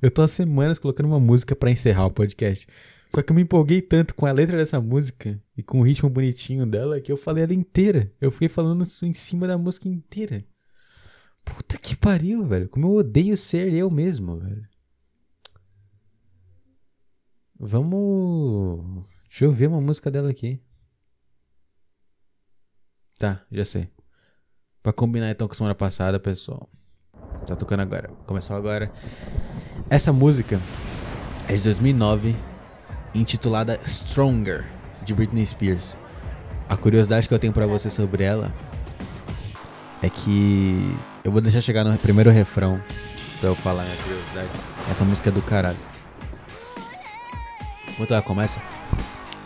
Eu 0.00 0.10
tô 0.10 0.22
há 0.22 0.28
semanas 0.28 0.78
colocando 0.78 1.04
uma 1.06 1.20
música 1.20 1.54
para 1.54 1.70
encerrar 1.70 2.06
o 2.06 2.10
podcast. 2.10 2.66
Só 3.14 3.22
que 3.22 3.32
eu 3.32 3.36
me 3.36 3.42
empolguei 3.42 3.80
tanto 3.80 4.14
com 4.14 4.26
a 4.26 4.32
letra 4.32 4.56
dessa 4.56 4.80
música 4.80 5.40
e 5.56 5.62
com 5.62 5.80
o 5.80 5.82
ritmo 5.82 6.10
bonitinho 6.10 6.66
dela 6.66 7.00
que 7.00 7.10
eu 7.10 7.16
falei 7.16 7.44
ela 7.44 7.54
inteira. 7.54 8.12
Eu 8.20 8.30
fiquei 8.30 8.48
falando 8.48 8.82
isso 8.82 9.06
em 9.06 9.14
cima 9.14 9.46
da 9.46 9.56
música 9.56 9.88
inteira. 9.88 10.44
Puta 11.44 11.78
que 11.78 11.96
pariu, 11.96 12.44
velho. 12.44 12.68
Como 12.68 12.86
eu 12.86 12.92
odeio 12.96 13.36
ser 13.36 13.72
eu 13.72 13.90
mesmo, 13.90 14.38
velho. 14.38 14.68
Vamos. 17.58 19.06
Deixa 19.28 19.44
eu 19.44 19.52
ver 19.52 19.68
uma 19.68 19.80
música 19.80 20.10
dela 20.10 20.30
aqui. 20.30 20.60
Tá, 23.18 23.46
já 23.50 23.64
sei. 23.64 23.88
Pra 24.82 24.92
combinar 24.92 25.30
então 25.30 25.48
com 25.48 25.52
a 25.52 25.56
semana 25.56 25.74
passada, 25.74 26.20
pessoal. 26.20 26.68
Tá 27.46 27.56
tocando 27.56 27.80
agora. 27.80 28.08
Começou 28.26 28.56
agora. 28.56 28.92
Essa 29.88 30.12
música 30.12 30.60
é 31.48 31.54
de 31.54 31.62
2009 31.62 32.34
intitulada 33.14 33.78
Stronger, 33.84 34.64
de 35.02 35.14
Britney 35.14 35.46
Spears. 35.46 35.96
A 36.68 36.76
curiosidade 36.76 37.28
que 37.28 37.34
eu 37.34 37.38
tenho 37.38 37.52
para 37.52 37.66
você 37.66 37.88
sobre 37.88 38.24
ela 38.24 38.52
é 40.02 40.08
que 40.08 40.96
eu 41.24 41.32
vou 41.32 41.40
deixar 41.40 41.60
chegar 41.60 41.84
no 41.84 41.96
primeiro 41.98 42.30
refrão 42.30 42.80
pra 43.40 43.50
eu 43.50 43.54
falar 43.54 43.84
minha 43.84 43.96
curiosidade. 43.96 44.48
Essa 44.90 45.04
música 45.04 45.30
é 45.30 45.32
do 45.32 45.42
caralho. 45.42 45.78
Enquanto 47.88 48.12
ela 48.12 48.22
começa, 48.22 48.60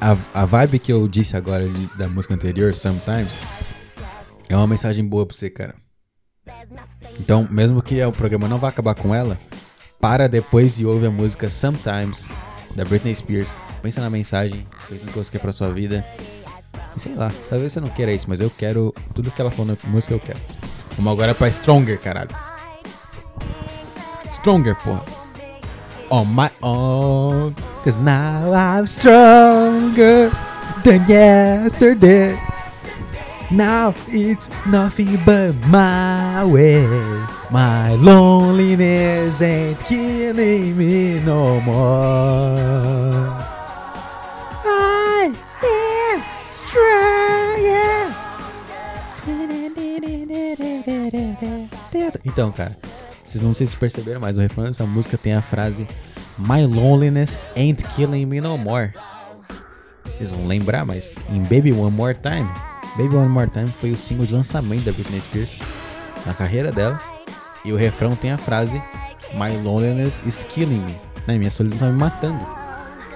a, 0.01 0.17
a 0.35 0.45
vibe 0.45 0.79
que 0.79 0.93
eu 0.93 1.07
disse 1.07 1.37
agora 1.37 1.69
de, 1.69 1.87
da 1.97 2.09
música 2.09 2.35
anterior, 2.35 2.75
Sometimes, 2.75 3.39
é 4.49 4.57
uma 4.57 4.67
mensagem 4.67 5.05
boa 5.05 5.25
pra 5.27 5.37
você, 5.37 5.49
cara. 5.49 5.75
Então, 7.19 7.47
mesmo 7.51 7.83
que 7.83 8.03
o 8.03 8.13
programa 8.13 8.49
não 8.49 8.59
vá 8.59 8.69
acabar 8.69 8.95
com 8.95 9.15
ela, 9.15 9.39
para 10.01 10.27
depois 10.29 10.81
e 10.81 10.87
ouve 10.87 11.07
a 11.07 11.11
música 11.11 11.51
Sometimes 11.51 12.27
da 12.75 12.85
Britney 12.85 13.15
Spears. 13.15 13.57
Pensa 13.83 14.01
na 14.01 14.11
mensagem, 14.11 14.67
pensa 14.89 15.07
no 15.07 15.13
que 15.13 15.19
você 15.19 15.31
quer 15.31 15.39
pra 15.39 15.53
sua 15.53 15.73
vida. 15.73 16.05
E 16.97 17.01
sei 17.01 17.15
lá, 17.15 17.31
talvez 17.49 17.73
você 17.73 17.81
não 17.81 17.89
queira 17.89 18.13
isso, 18.13 18.27
mas 18.29 18.41
eu 18.41 18.51
quero 18.51 18.95
tudo 19.15 19.31
que 19.31 19.41
ela 19.41 19.51
falou 19.51 19.67
na 19.67 19.91
música 19.91 20.15
eu 20.15 20.21
quero. 20.21 20.39
Vamos 20.97 21.13
agora 21.13 21.35
pra 21.35 21.51
Stronger, 21.51 21.99
caralho. 21.99 22.31
Stronger, 24.33 24.77
porra. 24.77 25.05
On 26.11 26.25
my 26.25 26.51
own, 26.63 27.55
cause 27.85 28.01
now 28.01 28.53
I'm 28.53 28.87
stronger 28.87 30.31
than 30.83 31.07
yesterday. 31.09 32.37
Now 33.51 33.95
it's 34.09 34.49
nothing 34.67 35.17
but 35.25 35.55
my 35.67 36.45
way. 36.45 36.87
My 37.51 37.97
loneliness 37.97 39.43
ain't 39.43 39.79
killing 39.87 40.77
me 40.77 41.21
no 41.21 41.61
more. 41.61 42.57
I 44.65 45.33
am 45.65 46.23
stronger. 46.53 48.15
Então, 52.25 52.53
cara, 52.53 52.77
vocês 53.25 53.43
não 53.43 53.53
sei 53.53 53.67
se 53.67 53.77
perceberam, 53.77 54.21
mas 54.21 54.37
o 54.37 54.41
refrão 54.41 54.65
dessa 54.65 54.87
música 54.87 55.19
tem 55.19 55.35
a 55.35 55.43
frase 55.43 55.87
My 56.39 56.65
loneliness 56.65 57.37
ain't 57.57 57.85
killing 57.97 58.27
me 58.27 58.41
no 58.41 58.57
more. 58.57 58.93
Vocês 60.17 60.31
vão 60.31 60.47
lembrar, 60.47 60.87
mas 60.87 61.15
em 61.31 61.43
Baby 61.43 61.73
One 61.73 61.91
More 61.91 62.17
Time, 62.17 62.49
Baby 62.97 63.17
One 63.17 63.29
More 63.29 63.49
Time 63.51 63.69
foi 63.69 63.91
o 63.91 63.97
single 63.97 64.27
de 64.27 64.35
lançamento 64.35 64.85
da 64.85 64.93
Britney 64.93 65.21
Spears 65.21 65.55
na 66.27 66.35
carreira 66.35 66.73
dela. 66.73 66.99
E 67.65 67.73
o 67.73 67.77
refrão 67.77 68.17
tem 68.17 68.33
a 68.33 68.39
frase 68.39 68.83
My 69.35 69.57
loneliness 69.63 70.23
is 70.27 70.45
killing 70.45 70.81
me. 70.81 71.01
Né? 71.27 71.39
Minha 71.39 71.51
solidão 71.51 71.79
tá 71.79 71.87
me 71.87 71.99
matando. 71.99 72.41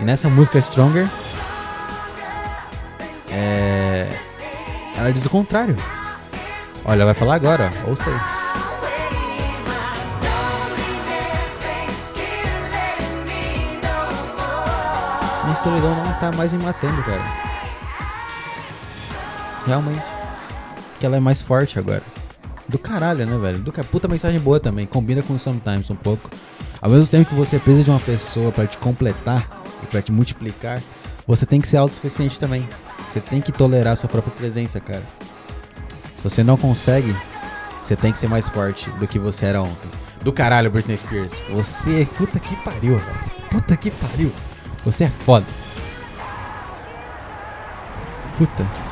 E 0.00 0.04
nessa 0.04 0.28
música 0.28 0.60
Stronger, 0.60 1.08
é... 3.30 4.08
ela 4.96 5.12
diz 5.12 5.24
o 5.24 5.30
contrário. 5.30 5.76
Olha, 6.84 6.96
ela 6.96 7.06
vai 7.06 7.14
falar 7.14 7.34
agora, 7.36 7.72
ó. 7.84 7.90
Ouça 7.90 8.10
aí. 8.10 8.20
Minha 15.44 15.56
solidão 15.56 15.94
não 15.94 16.12
tá 16.14 16.32
mais 16.32 16.52
me 16.52 16.62
matando, 16.62 17.02
cara. 17.02 17.53
Realmente. 19.66 20.02
Que 20.98 21.06
ela 21.06 21.16
é 21.16 21.20
mais 21.20 21.40
forte 21.40 21.78
agora. 21.78 22.02
Do 22.68 22.78
caralho, 22.78 23.26
né, 23.26 23.36
velho? 23.38 23.58
Do 23.58 23.72
ca... 23.72 23.84
Puta 23.84 24.08
mensagem 24.08 24.40
boa 24.40 24.58
também. 24.58 24.86
Combina 24.86 25.22
com 25.22 25.38
Sometimes 25.38 25.90
um 25.90 25.96
pouco. 25.96 26.30
Ao 26.80 26.90
mesmo 26.90 27.06
tempo 27.06 27.28
que 27.28 27.34
você 27.34 27.58
precisa 27.58 27.84
de 27.84 27.90
uma 27.90 28.00
pessoa 28.00 28.52
para 28.52 28.66
te 28.66 28.78
completar 28.78 29.62
e 29.82 29.86
para 29.86 30.02
te 30.02 30.12
multiplicar, 30.12 30.82
você 31.26 31.46
tem 31.46 31.60
que 31.60 31.68
ser 31.68 31.78
autossuficiente 31.78 32.38
também. 32.38 32.68
Você 33.06 33.20
tem 33.20 33.40
que 33.40 33.52
tolerar 33.52 33.96
sua 33.96 34.08
própria 34.08 34.34
presença, 34.34 34.80
cara. 34.80 35.02
Se 36.16 36.22
você 36.22 36.42
não 36.42 36.56
consegue, 36.56 37.14
você 37.80 37.96
tem 37.96 38.12
que 38.12 38.18
ser 38.18 38.28
mais 38.28 38.48
forte 38.48 38.90
do 38.92 39.06
que 39.06 39.18
você 39.18 39.46
era 39.46 39.62
ontem. 39.62 39.90
Do 40.22 40.32
caralho, 40.32 40.70
Britney 40.70 40.96
Spears. 40.96 41.34
Você. 41.50 42.08
Puta 42.16 42.38
que 42.38 42.56
pariu, 42.56 42.98
velho. 42.98 43.20
Puta 43.50 43.76
que 43.76 43.90
pariu. 43.90 44.32
Você 44.84 45.04
é 45.04 45.10
foda. 45.10 45.46
Puta. 48.38 48.83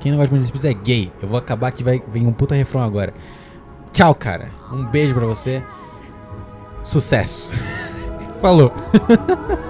Quem 0.00 0.12
não 0.12 0.18
gosta 0.18 0.34
de 0.34 0.40
Britney 0.40 0.58
Spears 0.58 0.64
é 0.64 0.82
gay. 0.82 1.12
Eu 1.20 1.28
vou 1.28 1.38
acabar 1.38 1.70
que 1.72 1.82
vai 1.82 2.02
vir 2.08 2.26
um 2.26 2.32
puta 2.32 2.54
refrão 2.54 2.82
agora. 2.82 3.12
Tchau, 3.92 4.14
cara. 4.14 4.50
Um 4.72 4.84
beijo 4.84 5.14
pra 5.14 5.26
você. 5.26 5.62
Sucesso. 6.84 7.48
Falou. 8.40 8.72